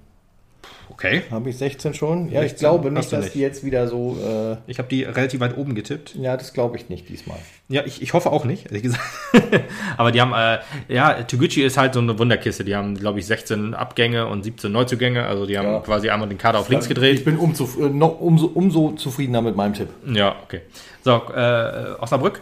Okay. 0.99 1.21
Habe 1.31 1.49
ich 1.49 1.57
16 1.57 1.93
schon? 1.93 2.29
Ja, 2.29 2.41
ich 2.43 2.49
16 2.51 2.59
glaube 2.59 2.89
hast 2.89 2.93
nicht, 2.97 3.13
dass 3.13 3.23
nicht. 3.25 3.35
die 3.35 3.39
jetzt 3.39 3.63
wieder 3.63 3.87
so. 3.87 4.17
Äh, 4.21 4.57
Ich 4.69 4.79
habe 4.79 4.89
die 4.89 5.03
relativ 5.03 5.39
weit 5.39 5.55
oben 5.57 5.73
getippt. 5.73 6.13
ja, 6.15 6.35
das 6.35 6.51
glaube 6.51 6.75
ich 6.75 6.89
nicht 6.89 7.07
diesmal. 7.07 7.37
Ja, 7.69 7.83
ich, 7.85 8.01
ich 8.01 8.11
hoffe 8.11 8.31
auch 8.33 8.43
nicht, 8.43 8.65
ehrlich 8.65 8.83
gesagt. 8.83 9.01
Aber 9.97 10.11
die 10.11 10.19
haben, 10.19 10.33
äh, 10.33 10.59
ja, 10.93 11.23
Toguchi 11.23 11.63
ist 11.63 11.77
halt 11.77 11.93
so 11.93 12.01
eine 12.01 12.19
Wunderkiste. 12.19 12.65
Die 12.65 12.75
haben, 12.75 12.95
glaube 12.95 13.19
ich, 13.19 13.27
16 13.27 13.73
Abgänge 13.75 14.27
und 14.27 14.43
17 14.43 14.69
Neuzugänge. 14.71 15.25
Also 15.25 15.45
die 15.45 15.57
haben 15.57 15.67
Ja. 15.71 15.79
quasi 15.79 16.09
einmal 16.09 16.27
den 16.27 16.37
Kader 16.37 16.59
auf 16.59 16.67
links 16.69 16.85
Ich 16.85 16.89
gedreht. 16.89 17.23
bin 17.23 17.37
umzuf 17.37 17.79
äh, 17.79 17.83
noch 17.89 18.19
umso, 18.19 18.47
umso 18.47 18.91
zufriedener 18.91 19.41
mit 19.41 19.55
meinem 19.55 19.75
Tipp. 19.75 19.87
Ja, 20.05 20.35
okay. 20.43 20.61
So, 21.03 21.11
äh, 21.33 21.93
Osnabrück. 21.99 22.41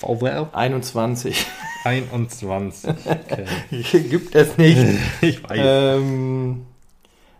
VWL. 0.00 0.46
21. 0.52 1.46
21. 1.84 2.90
Okay. 3.06 4.00
Gibt 4.10 4.34
es 4.34 4.58
nicht. 4.58 4.78
ich 5.22 5.42
weiß. 5.42 5.58
ähm, 5.60 6.66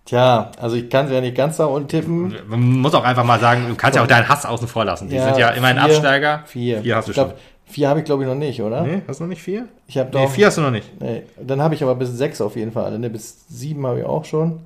tja, 0.08 0.50
also 0.60 0.76
ich 0.76 0.88
kann 0.90 1.06
es 1.06 1.12
ja 1.12 1.20
nicht 1.20 1.36
ganz 1.36 1.56
da 1.58 1.64
unten 1.66 1.88
tippen. 1.88 2.34
Man 2.46 2.60
muss 2.80 2.94
auch 2.94 3.04
einfach 3.04 3.24
mal 3.24 3.40
sagen, 3.40 3.66
du 3.68 3.74
kannst 3.74 3.96
ja 3.96 4.02
auch 4.02 4.06
deinen 4.06 4.28
Hass 4.28 4.44
außen 4.46 4.68
vor 4.68 4.84
lassen. 4.84 5.08
Die 5.08 5.18
sind 5.18 5.36
ja 5.38 5.50
immerhin 5.50 5.78
vier- 5.78 5.84
Absteiger. 5.96 6.42
Vier. 6.46 6.82
Vier 6.82 6.96
hast 6.96 7.08
du 7.08 7.12
ich 7.12 7.16
glaub, 7.16 7.36
Vier 7.70 7.88
habe 7.90 7.98
ich 8.00 8.06
glaube 8.06 8.22
ich 8.22 8.28
noch 8.28 8.34
nicht, 8.34 8.62
oder? 8.62 8.78
schon. 8.78 8.88
Nee, 8.90 9.02
hast 9.06 9.20
du 9.20 9.24
noch 9.24 9.28
nicht 9.28 9.42
vier? 9.42 9.66
Ich 9.86 9.98
habe 9.98 10.08
Nee, 10.16 10.24
doch. 10.24 10.30
vier 10.32 10.46
hast 10.46 10.56
du 10.56 10.62
noch 10.62 10.70
nicht. 10.70 10.88
Nee, 11.02 11.24
dann 11.38 11.60
habe 11.60 11.74
ich 11.74 11.82
aber 11.82 11.94
bis 11.96 12.08
sechs 12.10 12.40
auf 12.40 12.56
jeden 12.56 12.72
Fall 12.72 12.84
alle. 12.86 12.98
Ne? 12.98 13.10
Bis 13.10 13.44
sieben 13.50 13.86
habe 13.86 13.98
ich 14.00 14.06
auch 14.06 14.24
schon. 14.24 14.60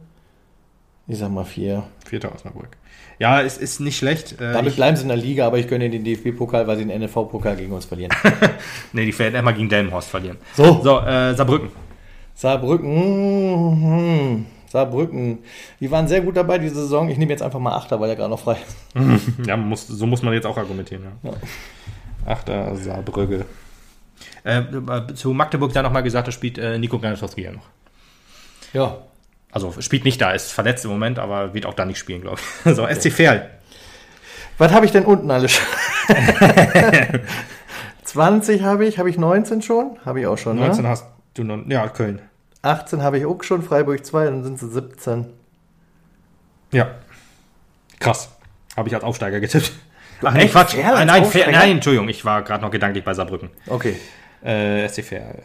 Ich 1.09 1.19
sag 1.19 1.33
mal 1.33 1.45
vier. 1.45 1.83
Vierter 2.07 2.33
Osnabrück. 2.33 2.69
Ja, 3.19 3.43
es 3.43 3.59
ist 3.59 3.81
nicht 3.81 3.97
schlecht. 3.99 4.41
Äh, 4.41 4.53
Damit 4.53 4.71
ich, 4.71 4.77
bleiben 4.77 4.97
sie 4.97 5.03
in 5.03 5.09
der 5.09 5.17
Liga, 5.17 5.49
aber 5.49 5.59
ich 5.59 5.67
gönne 5.67 5.91
den 5.91 6.05
DFB-Pokal, 6.05 6.69
weil 6.69 6.77
sie 6.77 6.85
den 6.85 6.97
NFV-Pokal 7.03 7.57
gegen 7.57 7.73
uns 7.73 7.87
verlieren. 7.87 8.13
nee, 8.93 9.05
die 9.05 9.19
werden 9.19 9.35
immer 9.35 9.53
gegen 9.53 9.69
Delmenhorst 9.69 10.09
verlieren. 10.09 10.37
So. 10.55 10.81
So, 10.83 11.01
äh, 11.01 11.35
Saarbrücken. 11.35 11.71
Saarbrücken. 12.35 14.47
Saarbrücken. 14.73 15.39
Die 15.81 15.91
waren 15.91 16.09
sehr 16.09 16.21
gut 16.23 16.37
dabei 16.37 16.59
diese 16.59 16.75
Saison. 16.75 17.09
Ich 17.09 17.19
nehme 17.19 17.31
jetzt 17.31 17.43
einfach 17.43 17.59
mal 17.61 17.75
Achter, 17.75 18.01
weil 18.01 18.11
er 18.11 18.17
gerade 18.17 18.31
noch 18.31 18.41
frei 18.41 18.57
ist. 18.67 18.77
Ja, 19.47 19.57
muss, 19.57 19.87
so 19.87 20.07
muss 20.07 20.23
man 20.23 20.35
jetzt 20.35 20.47
auch 20.47 20.57
argumentieren. 20.57 21.05
Ja. 21.23 21.31
Ja. 21.31 21.37
Achter 22.27 22.75
Saarbrügge. 22.77 23.45
Äh, 24.45 24.59
äh, 24.61 25.15
zu 25.15 25.33
Magdeburg 25.33 25.73
da 25.73 25.83
nochmal 25.83 26.03
gesagt, 26.03 26.29
da 26.29 26.33
spielt 26.33 26.59
äh, 26.59 26.79
Nico 26.79 26.99
Granatowski 26.99 27.43
ja 27.43 27.53
noch. 27.53 27.69
Ja. 28.73 28.99
Also 29.53 29.75
spielt 29.81 30.05
nicht 30.05 30.21
da, 30.21 30.33
ist 30.33 30.51
verletzt 30.53 30.85
im 30.85 30.91
Moment, 30.91 31.19
aber 31.19 31.53
wird 31.53 31.67
auch 31.67 31.75
da 31.75 31.85
nicht 31.85 31.99
spielen, 31.99 32.23
glaube 32.23 32.39
ich. 32.65 32.75
So, 32.75 32.87
SC 32.87 33.13
Verl. 33.13 33.51
Was 34.59 34.73
habe 34.73 34.87
ich 34.87 34.93
denn 34.93 35.05
unten 35.05 35.31
alles? 35.31 35.61
20 38.05 38.63
habe 38.65 38.87
ich. 38.87 38.99
Habe 38.99 39.11
ich 39.11 39.19
19 39.19 39.63
schon? 39.63 39.99
Habe 40.05 40.21
ich 40.21 40.27
auch 40.27 40.39
schon. 40.39 40.57
19 40.57 40.83
Ne? 40.85 40.89
hast 40.89 41.07
du 41.35 41.45
noch. 41.45 41.67
Ja, 41.69 41.89
Köln. 41.89 42.21
18 42.63 43.03
habe 43.03 43.19
ich 43.19 43.27
auch 43.27 43.43
schon. 43.43 43.63
Freiburg 43.63 44.05
2, 44.05 44.25
dann 44.25 44.45
sind 44.45 44.59
sie 44.59 44.69
17. 44.69 45.27
Ja. 46.73 46.95
Krass. 47.99 48.31
Habe 48.77 48.89
ich 48.89 48.95
als 48.95 49.05
Aufsteiger 49.05 49.41
getippt. 49.41 49.73
Ach 50.23 50.35
echt? 50.35 50.53
Quatsch. 50.53 50.77
Nein, 50.77 51.07
nein? 51.07 51.25
Verl, 51.25 51.53
nein, 51.53 51.73
Entschuldigung, 51.73 52.09
ich 52.09 52.25
war 52.25 52.43
gerade 52.43 52.63
noch 52.63 52.71
gedanklich 52.71 53.05
bei 53.05 53.13
Saarbrücken. 53.13 53.51
Okay. 53.67 53.97
Äh, 54.45 54.89
SC 54.89 55.03
Verl. 55.05 55.43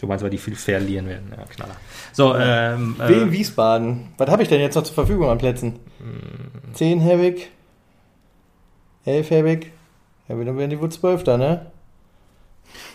Du 0.00 0.06
meinst, 0.06 0.22
weil 0.24 0.30
die 0.30 0.38
viel 0.38 0.56
verlieren 0.56 1.08
werden. 1.08 1.32
Ja, 1.36 1.44
Knaller. 1.44 1.76
So, 2.12 2.34
ähm, 2.34 2.96
Wien 3.06 3.28
äh, 3.28 3.32
Wiesbaden. 3.32 4.14
Was 4.16 4.30
habe 4.30 4.42
ich 4.42 4.48
denn 4.48 4.60
jetzt 4.60 4.74
noch 4.74 4.82
zur 4.82 4.94
Verfügung 4.94 5.28
an 5.28 5.36
Plätzen? 5.36 5.78
10 6.72 7.04
habe 7.04 7.26
ich. 7.26 7.50
11 9.04 9.30
habe 9.30 9.52
ich. 9.52 9.66
Ja, 10.28 10.36
dann 10.36 10.56
werden 10.56 10.70
die 10.70 10.80
wohl 10.80 10.90
12 10.90 11.24
da, 11.24 11.36
ne? 11.36 11.66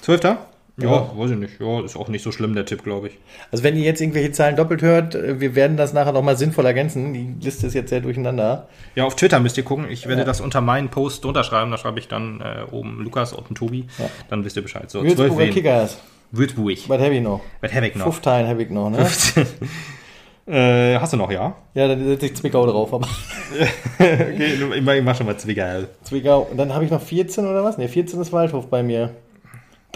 12. 0.01 0.37
Ja, 0.77 0.91
Ja. 0.91 1.11
weiß 1.15 1.31
ich 1.31 1.37
nicht. 1.37 1.59
Ja, 1.61 1.83
ist 1.85 1.95
auch 1.95 2.09
nicht 2.09 2.21
so 2.23 2.31
schlimm, 2.33 2.53
der 2.53 2.65
Tipp, 2.65 2.83
glaube 2.83 3.07
ich. 3.07 3.17
Also 3.51 3.63
wenn 3.63 3.77
ihr 3.77 3.83
jetzt 3.83 4.01
irgendwelche 4.01 4.31
Zahlen 4.33 4.57
doppelt 4.57 4.81
hört, 4.81 5.15
äh, 5.15 5.39
wir 5.39 5.55
werden 5.55 5.77
das 5.77 5.93
nachher 5.93 6.11
nochmal 6.11 6.35
sinnvoll 6.37 6.65
ergänzen. 6.65 7.13
Die 7.13 7.33
Liste 7.41 7.67
ist 7.67 7.73
jetzt 7.75 7.89
sehr 7.89 8.01
durcheinander. 8.01 8.67
Ja, 8.95 9.05
auf 9.05 9.15
Twitter 9.15 9.39
müsst 9.39 9.57
ihr 9.57 9.63
gucken. 9.63 9.85
Ich 9.89 10.05
werde 10.05 10.21
Ja. 10.21 10.25
das 10.25 10.41
unter 10.41 10.59
meinen 10.59 10.89
Post 10.89 11.23
drunter 11.23 11.45
schreiben. 11.45 11.71
Da 11.71 11.77
schreibe 11.77 11.99
ich 11.99 12.09
dann 12.09 12.41
äh, 12.41 12.69
oben 12.71 13.01
Lukas 13.03 13.31
und 13.31 13.55
Tobi. 13.55 13.85
Ja. 13.97 14.09
Dann 14.29 14.43
wisst 14.43 14.57
ihr 14.57 14.63
Bescheid. 14.63 14.89
So, 14.91 14.99
12 15.01 15.17
Würzburger. 15.17 15.47
Kickers. 15.51 15.97
Würzburg. 16.31 16.77
Was 16.89 16.99
habe 17.01 17.13
ich 17.15 17.21
noch? 17.21 17.39
Was 17.61 17.73
habe 17.73 17.87
ich 17.87 17.95
noch? 17.95 18.03
15 18.11 18.47
habe 18.47 18.63
ich 18.63 18.69
noch, 18.69 18.89
ne? 18.89 19.07
äh, 20.47 20.97
hast 20.99 21.13
du 21.13 21.17
noch, 21.17 21.31
ja? 21.31 21.55
Ja, 21.73 21.87
dann 21.87 22.05
setze 22.05 22.25
ich 22.27 22.35
Zwickau 22.35 22.65
drauf. 22.65 22.93
Aber 22.93 23.07
okay, 23.99 24.53
ich 24.75 24.81
mach- 24.81 24.93
ich 24.93 25.03
mach 25.03 25.15
schon 25.15 25.25
mal 25.25 25.37
Zwickau. 25.37 25.83
Zwickau. 26.03 26.47
Und 26.51 26.57
dann 26.57 26.73
habe 26.73 26.83
ich 26.85 26.91
noch 26.91 27.01
14 27.01 27.45
oder 27.45 27.63
was? 27.63 27.77
Ne, 27.77 27.87
14 27.87 28.19
ist 28.21 28.33
Waldhof 28.33 28.67
bei 28.69 28.83
mir. 28.83 29.11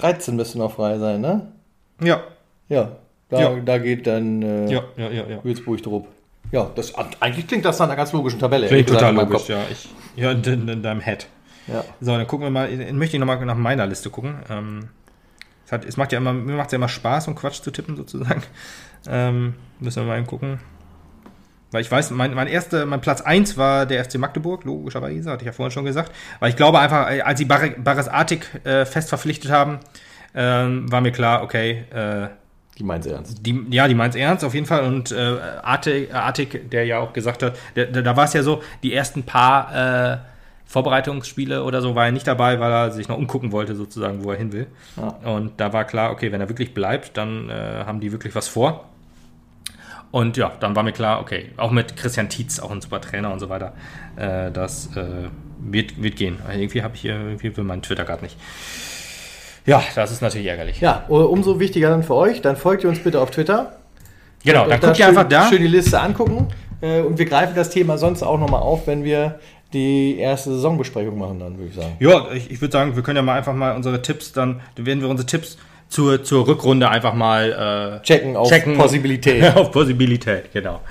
13 0.01 0.35
müsste 0.35 0.57
noch 0.57 0.73
frei 0.75 0.97
sein, 0.97 1.21
ne? 1.21 1.51
Ja, 2.01 2.21
Ja. 2.67 2.91
Da, 3.29 3.39
Ja. 3.41 3.55
da 3.59 3.77
geht 3.77 4.07
dann 4.07 4.41
äh, 4.41 4.71
ja, 4.71 4.83
ja, 4.97 5.09
ja, 5.11 5.23
ja. 5.27 5.43
Würzburg 5.43 5.83
drauf. 5.83 6.05
Ja, 6.51 6.71
das, 6.73 6.95
eigentlich 6.95 7.45
klingt 7.47 7.63
das 7.63 7.77
nach 7.77 7.85
einer 7.85 7.95
ganz 7.95 8.11
logischen 8.11 8.39
Tabelle. 8.39 8.67
Klingt 8.67 8.89
total 8.89 9.13
logisch, 9.13 9.47
ja. 9.49 9.59
Ich, 9.71 9.87
ja, 10.15 10.31
in, 10.31 10.43
in, 10.43 10.67
in 10.67 10.81
deinem 10.81 11.01
Head. 11.01 11.27
Ja. 11.67 11.83
So, 12.01 12.17
dann 12.17 12.25
gucken 12.25 12.47
wir 12.47 12.49
mal, 12.51 12.75
dann 12.75 12.97
möchte 12.97 13.17
ich 13.17 13.19
nochmal 13.19 13.43
nach 13.45 13.55
meiner 13.55 13.85
Liste 13.85 14.09
gucken. 14.09 14.39
Ähm, 14.49 14.89
es, 15.65 15.71
hat, 15.71 15.85
es 15.85 15.95
macht 15.97 16.11
ja 16.11 16.17
immer, 16.17 16.33
mir 16.33 16.53
macht 16.55 16.71
ja 16.71 16.77
immer 16.77 16.89
Spaß, 16.89 17.27
um 17.27 17.35
Quatsch 17.35 17.61
zu 17.61 17.69
tippen, 17.69 17.95
sozusagen. 17.95 18.41
Ähm, 19.07 19.53
müssen 19.79 20.03
wir 20.03 20.07
mal 20.07 20.17
eben 20.17 20.27
gucken. 20.27 20.59
Weil 21.71 21.81
ich 21.81 21.91
weiß, 21.91 22.11
mein, 22.11 22.33
mein 22.33 22.47
erster, 22.47 22.85
mein 22.85 23.01
Platz 23.01 23.21
1 23.21 23.55
war 23.57 23.85
der 23.85 24.03
FC 24.03 24.17
Magdeburg, 24.17 24.63
logischerweise, 24.65 25.29
hatte 25.29 25.43
ich 25.43 25.47
ja 25.47 25.51
vorhin 25.51 25.71
schon 25.71 25.85
gesagt. 25.85 26.11
Weil 26.39 26.49
ich 26.49 26.55
glaube 26.55 26.79
einfach, 26.79 27.07
als 27.23 27.37
sie 27.37 27.45
Bar 27.45 27.61
Baris 27.77 28.07
Artik 28.07 28.47
äh, 28.63 28.85
fest 28.85 29.09
verpflichtet 29.09 29.51
haben, 29.51 29.79
ähm, 30.33 30.91
war 30.91 31.01
mir 31.01 31.11
klar, 31.11 31.43
okay, 31.43 31.85
äh, 31.93 32.27
Die 32.77 32.83
meint's 32.83 33.05
ernst. 33.07 33.45
die, 33.45 33.65
ja, 33.69 33.87
die 33.87 33.93
meint's 33.93 34.15
ernst 34.15 34.43
auf 34.43 34.53
jeden 34.55 34.65
Fall. 34.65 34.83
Und 34.83 35.11
äh, 35.11 35.37
Artik, 35.61 36.13
Artik, 36.13 36.71
der 36.71 36.85
ja 36.85 36.99
auch 36.99 37.13
gesagt 37.13 37.43
hat, 37.43 37.55
der, 37.75 37.85
der, 37.85 38.01
da 38.01 38.15
war 38.17 38.25
es 38.25 38.33
ja 38.33 38.41
so, 38.41 38.63
die 38.81 38.93
ersten 38.93 39.23
paar 39.23 40.13
äh, 40.13 40.17
Vorbereitungsspiele 40.65 41.63
oder 41.63 41.81
so 41.81 41.95
war 41.95 42.05
er 42.05 42.11
nicht 42.11 42.27
dabei, 42.27 42.59
weil 42.59 42.71
er 42.71 42.91
sich 42.91 43.07
noch 43.07 43.17
umgucken 43.17 43.51
wollte, 43.51 43.75
sozusagen, 43.75 44.23
wo 44.23 44.31
er 44.31 44.37
hin 44.37 44.53
will. 44.53 44.67
Ja. 44.97 45.31
Und 45.31 45.59
da 45.59 45.73
war 45.73 45.85
klar, 45.85 46.11
okay, 46.11 46.31
wenn 46.31 46.41
er 46.41 46.49
wirklich 46.49 46.73
bleibt, 46.73 47.17
dann 47.17 47.49
äh, 47.49 47.83
haben 47.85 47.99
die 47.99 48.11
wirklich 48.11 48.35
was 48.35 48.47
vor. 48.47 48.85
Und 50.11 50.37
ja, 50.37 50.51
dann 50.59 50.75
war 50.75 50.83
mir 50.83 50.91
klar, 50.91 51.21
okay, 51.21 51.51
auch 51.57 51.71
mit 51.71 51.95
Christian 51.95 52.29
Tietz, 52.29 52.59
auch 52.59 52.71
ein 52.71 52.81
super 52.81 52.99
Trainer 52.99 53.31
und 53.31 53.39
so 53.39 53.49
weiter, 53.49 53.73
äh, 54.15 54.51
das 54.51 54.89
äh, 54.95 55.29
wird, 55.59 56.01
wird 56.01 56.15
gehen. 56.15 56.39
Irgendwie 56.51 56.81
habe 56.81 56.95
ich 56.95 57.01
hier, 57.01 57.13
irgendwie 57.13 57.55
will 57.55 57.63
mein 57.63 57.81
Twitter 57.81 58.05
gerade 58.05 58.23
nicht. 58.23 58.37
Ja, 59.65 59.83
das 59.93 60.11
ist 60.11 60.21
natürlich 60.21 60.47
ärgerlich. 60.47 60.81
Ja, 60.81 61.05
umso 61.07 61.59
wichtiger 61.59 61.89
dann 61.89 62.03
für 62.03 62.15
euch. 62.15 62.41
Dann 62.41 62.55
folgt 62.55 62.83
ihr 62.83 62.89
uns 62.89 62.99
bitte 62.99 63.21
auf 63.21 63.29
Twitter. 63.29 63.73
genau, 64.43 64.63
dann 64.63 64.71
euch 64.71 64.81
guckt 64.81 64.97
ihr 64.99 65.05
schön, 65.05 65.17
einfach 65.17 65.29
da. 65.29 65.47
Schön 65.49 65.61
die 65.61 65.67
Liste 65.67 65.99
angucken. 65.99 66.47
Äh, 66.81 67.01
Und 67.01 67.19
wir 67.19 67.25
greifen 67.25 67.55
das 67.55 67.69
Thema 67.69 67.97
sonst 67.97 68.23
auch 68.23 68.39
nochmal 68.39 68.61
auf, 68.61 68.87
wenn 68.87 69.03
wir 69.03 69.39
die 69.73 70.17
erste 70.17 70.51
Saisonbesprechung 70.51 71.19
machen, 71.19 71.39
dann 71.39 71.57
würde 71.57 71.69
ich 71.69 71.75
sagen. 71.75 71.95
Ja, 71.99 72.31
ich, 72.33 72.49
ich 72.49 72.59
würde 72.61 72.71
sagen, 72.71 72.95
wir 72.95 73.03
können 73.03 73.17
ja 73.17 73.21
mal 73.21 73.37
einfach 73.37 73.53
mal 73.53 73.75
unsere 73.75 74.01
Tipps 74.01 74.31
dann, 74.31 74.61
dann 74.73 74.85
werden 74.87 75.01
wir 75.01 75.09
unsere 75.09 75.27
Tipps 75.27 75.59
zur, 75.89 76.23
zur 76.23 76.47
Rückrunde 76.47 76.89
einfach 76.89 77.13
mal 77.13 77.99
äh, 78.01 78.05
Checken 78.05 78.35
auf 78.35 78.47
Checken. 78.49 78.77
Possibilität. 78.77 79.43
auf 79.55 79.71
Possibilität, 79.71 80.53
genau. 80.53 80.81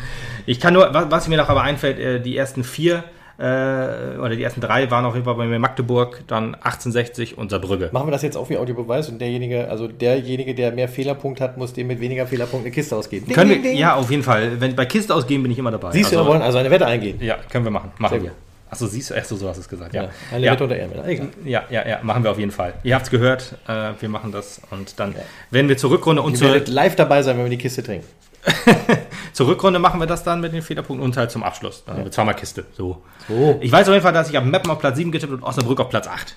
Ich 0.45 0.61
kann 0.61 0.75
nur, 0.75 0.93
was, 0.93 1.11
was 1.11 1.29
mir 1.29 1.39
noch 1.39 1.49
aber 1.49 1.63
einfällt, 1.63 1.99
äh, 1.99 2.21
die 2.21 2.37
ersten 2.37 2.65
vier 2.65 3.05
äh, 3.39 3.43
oder 3.43 4.31
die 4.35 4.43
ersten 4.43 4.61
drei 4.61 4.91
waren 4.91 5.05
auf 5.05 5.15
jeden 5.15 5.25
Fall 5.25 5.37
bei 5.37 5.47
mir 5.47 5.61
Magdeburg, 5.61 6.25
dann 6.27 6.57
1860 6.57 7.39
und 7.39 7.51
Saarbrügge. 7.51 7.91
Machen 7.93 8.09
wir 8.09 8.11
das 8.11 8.23
jetzt 8.23 8.37
auch 8.37 8.51
wie 8.51 8.59
Audiobeweis 8.59 9.09
und 9.09 9.21
derjenige, 9.21 9.71
also 9.71 9.87
derjenige, 9.87 10.55
der 10.57 10.73
mehr 10.73 10.89
Fehlerpunkt 10.89 11.41
hat, 11.41 11.57
muss 11.57 11.73
dem 11.73 11.87
mit 11.87 12.01
weniger 12.01 12.27
Fehlerpunkten 12.27 12.67
eine 12.67 12.75
Kiste 12.75 12.97
ausgeben. 12.97 13.27
Ding, 13.27 13.35
Können 13.37 13.51
ding, 13.51 13.63
wir, 13.63 13.71
ding. 13.71 13.79
ja, 13.79 13.95
auf 13.95 14.11
jeden 14.11 14.25
Fall. 14.25 14.61
Wenn 14.61 14.75
bei 14.75 14.87
Kiste 14.87 15.15
ausgehen 15.15 15.43
bin 15.43 15.53
ich 15.53 15.59
immer 15.59 15.71
dabei. 15.71 15.93
Siehst 15.93 16.13
du, 16.13 16.17
wir 16.17 16.27
wollen 16.27 16.43
also 16.43 16.59
eine 16.59 16.71
Wette 16.71 16.87
eingehen. 16.87 17.19
Ja, 17.21 17.37
können 17.49 17.65
wir 17.65 17.71
machen. 17.71 17.93
Machen 17.99 18.15
Sehr 18.15 18.23
wir. 18.23 18.31
gut. 18.31 18.48
Achso, 18.71 18.87
siehst 18.87 19.11
du, 19.11 19.15
achso, 19.15 19.37
so 19.37 19.49
hast 19.49 19.57
du 19.57 19.63
es 19.63 19.69
gesagt. 19.69 19.95
Ja. 19.95 20.05
Ja, 20.05 20.11
eine 20.33 20.47
ja. 20.47 20.53
Wette 20.53 20.65
unter 20.65 20.77
Ärmel. 20.77 21.03
Egal. 21.07 21.29
Ja, 21.45 21.65
ja, 21.71 21.89
ja, 21.89 21.99
machen 22.03 22.23
wir 22.23 22.31
auf 22.31 22.39
jeden 22.39 22.51
Fall. 22.51 22.75
Ihr 22.83 22.95
habt 22.95 23.07
es 23.07 23.11
gehört, 23.11 23.57
äh, 23.67 23.93
wir 23.99 24.09
machen 24.09 24.33
das 24.33 24.61
und 24.71 24.99
dann 25.01 25.15
werden 25.51 25.69
wir 25.69 25.77
zur 25.77 25.91
Rückrunde 25.91 26.23
und 26.23 26.37
zur, 26.37 26.59
live 26.67 26.97
dabei 26.97 27.23
sein, 27.23 27.37
wenn 27.37 27.45
wir 27.45 27.51
die 27.51 27.59
Kiste 27.59 27.83
trinken. 27.83 28.07
zur 29.33 29.49
Rückrunde 29.49 29.79
machen 29.79 30.01
wir 30.01 30.07
das 30.07 30.23
dann 30.23 30.41
mit 30.41 30.53
den 30.53 30.63
Fehlerpunkten 30.63 31.05
und 31.05 31.17
halt 31.17 31.31
zum 31.31 31.43
Abschluss. 31.43 31.85
Dann 31.85 31.97
haben 31.97 32.05
wir 32.05 32.11
zweimal 32.11 32.35
Kiste. 32.35 32.65
So. 32.77 33.03
So. 33.29 33.59
Ich 33.61 33.73
weiß 33.73 33.89
auf 33.89 33.95
jeden 33.95 34.03
Fall, 34.03 34.13
dass 34.13 34.31
ich 34.31 34.37
am 34.37 34.51
Mappen 34.51 34.71
auf 34.71 34.79
Platz 34.79 34.97
7 34.97 35.11
getippt 35.11 35.33
und 35.33 35.43
Osnabrück 35.43 35.81
auf 35.81 35.89
Platz 35.89 36.07
8. 36.07 36.37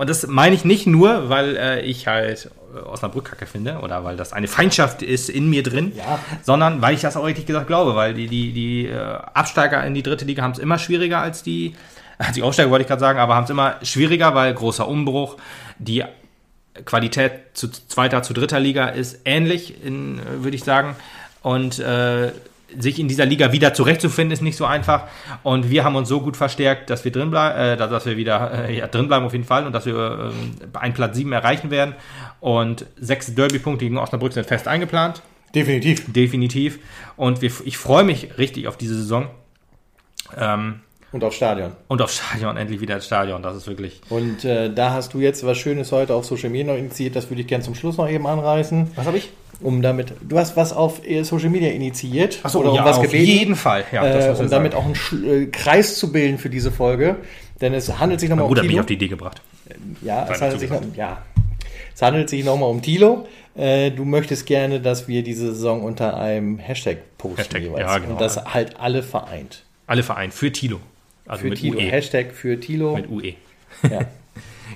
Und 0.00 0.08
das 0.08 0.26
meine 0.26 0.54
ich 0.54 0.64
nicht 0.64 0.86
nur, 0.86 1.28
weil 1.28 1.58
äh, 1.58 1.82
ich 1.82 2.06
halt 2.06 2.50
Osnabrück 2.86 3.26
kacke 3.26 3.44
finde 3.44 3.80
oder 3.80 4.02
weil 4.02 4.16
das 4.16 4.32
eine 4.32 4.48
Feindschaft 4.48 5.02
ist 5.02 5.28
in 5.28 5.50
mir 5.50 5.62
drin, 5.62 5.92
Ja. 5.94 6.18
sondern 6.42 6.80
weil 6.80 6.94
ich 6.94 7.02
das 7.02 7.18
auch 7.18 7.26
richtig 7.26 7.44
gesagt 7.44 7.66
glaube, 7.66 7.94
weil 7.96 8.14
die, 8.14 8.26
die, 8.26 8.52
die 8.54 8.86
äh, 8.86 8.96
Absteiger 8.98 9.84
in 9.84 9.92
die 9.92 10.02
dritte 10.02 10.24
Liga 10.24 10.42
haben 10.42 10.52
es 10.52 10.58
immer 10.58 10.78
schwieriger 10.78 11.18
als 11.20 11.42
die, 11.42 11.74
als 12.18 12.32
die 12.32 12.42
Aufsteiger 12.42 12.70
wollte 12.70 12.80
ich 12.84 12.88
gerade 12.88 13.00
sagen, 13.00 13.18
aber 13.18 13.34
haben 13.34 13.44
es 13.44 13.50
immer 13.50 13.74
schwieriger, 13.82 14.34
weil 14.34 14.54
großer 14.54 14.88
Umbruch, 14.88 15.36
die 15.78 16.02
Qualität 16.86 17.32
zu 17.52 17.68
zweiter, 17.68 18.22
zu 18.22 18.32
dritter 18.32 18.58
Liga 18.58 18.86
ist 18.88 19.18
ähnlich, 19.26 19.84
äh, 19.84 19.90
würde 20.42 20.56
ich 20.56 20.64
sagen. 20.64 20.96
Und 21.42 21.78
äh, 21.78 22.32
sich 22.78 22.98
in 22.98 23.08
dieser 23.08 23.26
Liga 23.26 23.52
wieder 23.52 23.74
zurechtzufinden, 23.74 24.32
ist 24.32 24.42
nicht 24.42 24.56
so 24.56 24.64
einfach. 24.64 25.04
Und 25.42 25.70
wir 25.70 25.84
haben 25.84 25.96
uns 25.96 26.08
so 26.08 26.20
gut 26.20 26.36
verstärkt, 26.36 26.90
dass 26.90 27.04
wir 27.04 27.12
drin 27.12 27.30
bleiben, 27.30 27.58
äh, 27.58 27.76
dass 27.76 28.06
wir 28.06 28.16
wieder 28.16 28.68
äh, 28.68 28.78
ja, 28.78 28.86
drin 28.86 29.08
bleiben 29.08 29.26
auf 29.26 29.32
jeden 29.32 29.44
Fall 29.44 29.66
und 29.66 29.72
dass 29.72 29.86
wir 29.86 30.32
äh, 30.74 30.78
einen 30.78 30.94
Platz 30.94 31.16
7 31.16 31.32
erreichen 31.32 31.70
werden. 31.70 31.94
Und 32.40 32.86
sechs 32.98 33.34
Derby-Punkte 33.34 33.84
gegen 33.84 33.98
Osnabrück 33.98 34.32
sind 34.32 34.46
fest 34.46 34.68
eingeplant. 34.68 35.22
Definitiv. 35.54 36.12
Definitiv. 36.12 36.78
Und 37.16 37.42
wir, 37.42 37.50
ich 37.64 37.76
freue 37.76 38.04
mich 38.04 38.38
richtig 38.38 38.68
auf 38.68 38.76
diese 38.76 38.94
Saison. 38.94 39.28
Ähm, 40.38 40.80
Und 41.12 41.24
auf 41.24 41.34
Stadion. 41.34 41.72
und 41.88 42.00
auf 42.02 42.12
Stadion, 42.12 42.56
endlich 42.56 42.80
wieder 42.80 42.94
ins 42.94 43.06
Stadion. 43.06 43.42
Das 43.42 43.56
ist 43.56 43.66
wirklich. 43.66 44.00
Und 44.10 44.44
äh, 44.44 44.72
da 44.72 44.92
hast 44.92 45.12
du 45.12 45.18
jetzt 45.18 45.44
was 45.44 45.58
Schönes 45.58 45.90
heute 45.90 46.14
auf 46.14 46.24
Social 46.24 46.50
Media 46.50 46.72
noch 46.72 46.78
initiiert, 46.78 47.16
das 47.16 47.28
würde 47.30 47.42
ich 47.42 47.48
gerne 47.48 47.64
zum 47.64 47.74
Schluss 47.74 47.96
noch 47.96 48.08
eben 48.08 48.26
anreißen. 48.28 48.92
Was 48.94 49.06
habe 49.06 49.18
ich? 49.18 49.30
Um 49.62 49.82
damit, 49.82 50.14
du 50.26 50.38
hast 50.38 50.56
was 50.56 50.72
auf 50.72 51.06
äh, 51.06 51.22
Social 51.22 51.50
Media 51.50 51.70
initiiert 51.70 52.38
Achso, 52.42 52.60
oder 52.60 52.70
um 52.70 52.76
ja, 52.76 52.84
was 52.84 52.96
auf 52.96 53.02
gebeten, 53.02 53.26
jeden 53.26 53.56
Fall. 53.56 53.84
Ja, 53.92 54.04
äh, 54.04 54.30
um 54.30 54.48
damit 54.48 54.72
sagen. 54.72 54.84
auch 54.84 55.12
einen 55.12 55.42
äh, 55.42 55.46
Kreis 55.46 55.96
zu 55.96 56.12
bilden 56.12 56.38
für 56.38 56.48
diese 56.48 56.70
Folge. 56.70 57.16
Denn 57.60 57.74
es 57.74 57.98
handelt 57.98 58.20
sich 58.20 58.30
nochmal 58.30 58.46
um 58.46 58.54
Gut, 58.54 58.64
mich 58.64 58.80
auf 58.80 58.86
die 58.86 58.94
Idee 58.94 59.08
gebracht. 59.08 59.42
Ja, 60.02 60.26
es 60.30 60.40
handelt, 60.40 60.60
sich 60.60 60.70
ja, 60.96 61.22
es 61.94 62.02
handelt 62.02 62.30
sich 62.30 62.44
nochmal 62.44 62.70
um 62.70 62.80
Tilo. 62.80 63.26
Äh, 63.54 63.90
du 63.90 64.04
möchtest 64.04 64.46
gerne, 64.46 64.80
dass 64.80 65.08
wir 65.08 65.22
diese 65.22 65.52
Saison 65.52 65.82
unter 65.82 66.16
einem 66.16 66.58
Hashtag 66.58 67.18
posten 67.18 67.36
Hashtag, 67.36 67.62
jeweils. 67.62 67.80
ja, 67.80 67.98
genau. 67.98 68.12
Und 68.12 68.20
das 68.20 68.42
halt 68.46 68.80
alle 68.80 69.02
vereint. 69.02 69.64
Alle 69.86 70.02
Vereine 70.02 70.32
für 70.32 70.50
Tilo. 70.50 70.80
Also 71.26 71.42
Für 71.42 71.48
mit 71.50 71.58
Tilo. 71.58 71.78
UE. 71.78 71.90
Hashtag 71.90 72.32
für 72.32 72.58
Tilo. 72.58 72.96
Mit 72.96 73.10
UE. 73.10 73.34
Ja. 73.88 74.00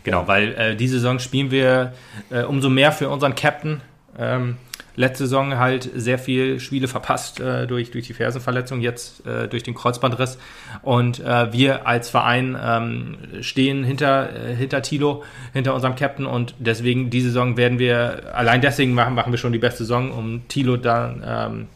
Genau, 0.02 0.26
weil 0.26 0.54
äh, 0.54 0.76
diese 0.76 0.94
Saison 0.94 1.20
spielen 1.20 1.52
wir 1.52 1.94
äh, 2.28 2.42
umso 2.42 2.68
mehr 2.68 2.90
für 2.90 3.08
unseren 3.08 3.36
Captain. 3.36 3.80
Ähm, 4.18 4.56
letzte 4.96 5.24
Saison 5.24 5.58
halt 5.58 5.90
sehr 5.94 6.18
viel 6.18 6.60
Spiele 6.60 6.88
verpasst 6.88 7.40
äh, 7.40 7.66
durch, 7.66 7.90
durch 7.90 8.06
die 8.06 8.14
Fersenverletzung, 8.14 8.80
jetzt 8.80 9.26
äh, 9.26 9.48
durch 9.48 9.62
den 9.62 9.74
Kreuzbandriss. 9.74 10.38
Und 10.82 11.20
äh, 11.20 11.52
wir 11.52 11.86
als 11.86 12.10
Verein 12.10 12.56
ähm, 12.62 13.16
stehen 13.40 13.84
hinter, 13.84 14.30
äh, 14.34 14.54
hinter 14.54 14.82
Tilo, 14.82 15.24
hinter 15.52 15.74
unserem 15.74 15.96
Captain 15.96 16.26
und 16.26 16.54
deswegen 16.58 17.10
diese 17.10 17.28
Saison 17.28 17.56
werden 17.56 17.78
wir, 17.78 18.34
allein 18.34 18.60
deswegen 18.60 18.94
machen, 18.94 19.14
machen 19.14 19.32
wir 19.32 19.38
schon 19.38 19.52
die 19.52 19.58
beste 19.58 19.78
Saison, 19.78 20.12
um 20.12 20.46
Tilo 20.48 20.76
dann, 20.76 21.24
ähm, 21.26 21.66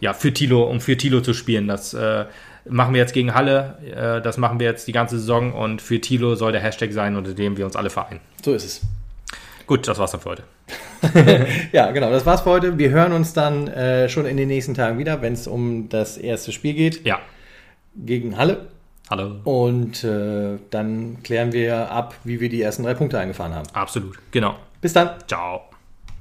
ja, 0.00 0.12
für 0.12 0.32
Tilo, 0.32 0.62
um 0.64 0.80
für 0.80 0.96
Tilo 0.96 1.20
zu 1.20 1.34
spielen. 1.34 1.68
Das 1.68 1.92
äh, 1.92 2.24
machen 2.68 2.94
wir 2.94 3.00
jetzt 3.00 3.12
gegen 3.12 3.34
Halle, 3.34 3.78
äh, 3.84 4.22
das 4.22 4.38
machen 4.38 4.58
wir 4.60 4.66
jetzt 4.66 4.86
die 4.88 4.92
ganze 4.92 5.18
Saison 5.18 5.52
und 5.52 5.82
für 5.82 6.00
Tilo 6.00 6.34
soll 6.34 6.52
der 6.52 6.60
Hashtag 6.60 6.92
sein, 6.92 7.16
unter 7.16 7.34
dem 7.34 7.56
wir 7.56 7.66
uns 7.66 7.76
alle 7.76 7.90
vereinen. 7.90 8.20
So 8.42 8.54
ist 8.54 8.64
es. 8.64 8.97
Gut, 9.68 9.86
das 9.86 9.98
war's 9.98 10.10
dann 10.10 10.20
für 10.20 10.30
heute. 10.30 10.42
Ja, 11.72 11.92
genau, 11.92 12.10
das 12.10 12.26
war's 12.26 12.40
für 12.40 12.50
heute. 12.50 12.76
Wir 12.78 12.90
hören 12.90 13.12
uns 13.12 13.32
dann 13.34 13.68
äh, 13.68 14.08
schon 14.08 14.26
in 14.26 14.36
den 14.36 14.48
nächsten 14.48 14.74
Tagen 14.74 14.98
wieder, 14.98 15.22
wenn 15.22 15.34
es 15.34 15.46
um 15.46 15.88
das 15.88 16.16
erste 16.18 16.50
Spiel 16.50 16.74
geht 16.74 17.06
Ja, 17.06 17.20
gegen 17.94 18.36
Halle. 18.36 18.66
hallo. 19.08 19.36
Und 19.44 20.02
äh, 20.02 20.58
dann 20.70 21.18
klären 21.22 21.52
wir 21.52 21.90
ab, 21.92 22.14
wie 22.24 22.40
wir 22.40 22.48
die 22.48 22.60
ersten 22.62 22.82
drei 22.82 22.94
Punkte 22.94 23.18
eingefahren 23.20 23.54
haben. 23.54 23.68
Absolut, 23.74 24.18
genau. 24.32 24.56
Bis 24.80 24.92
dann. 24.94 25.10
Ciao. 25.28 25.62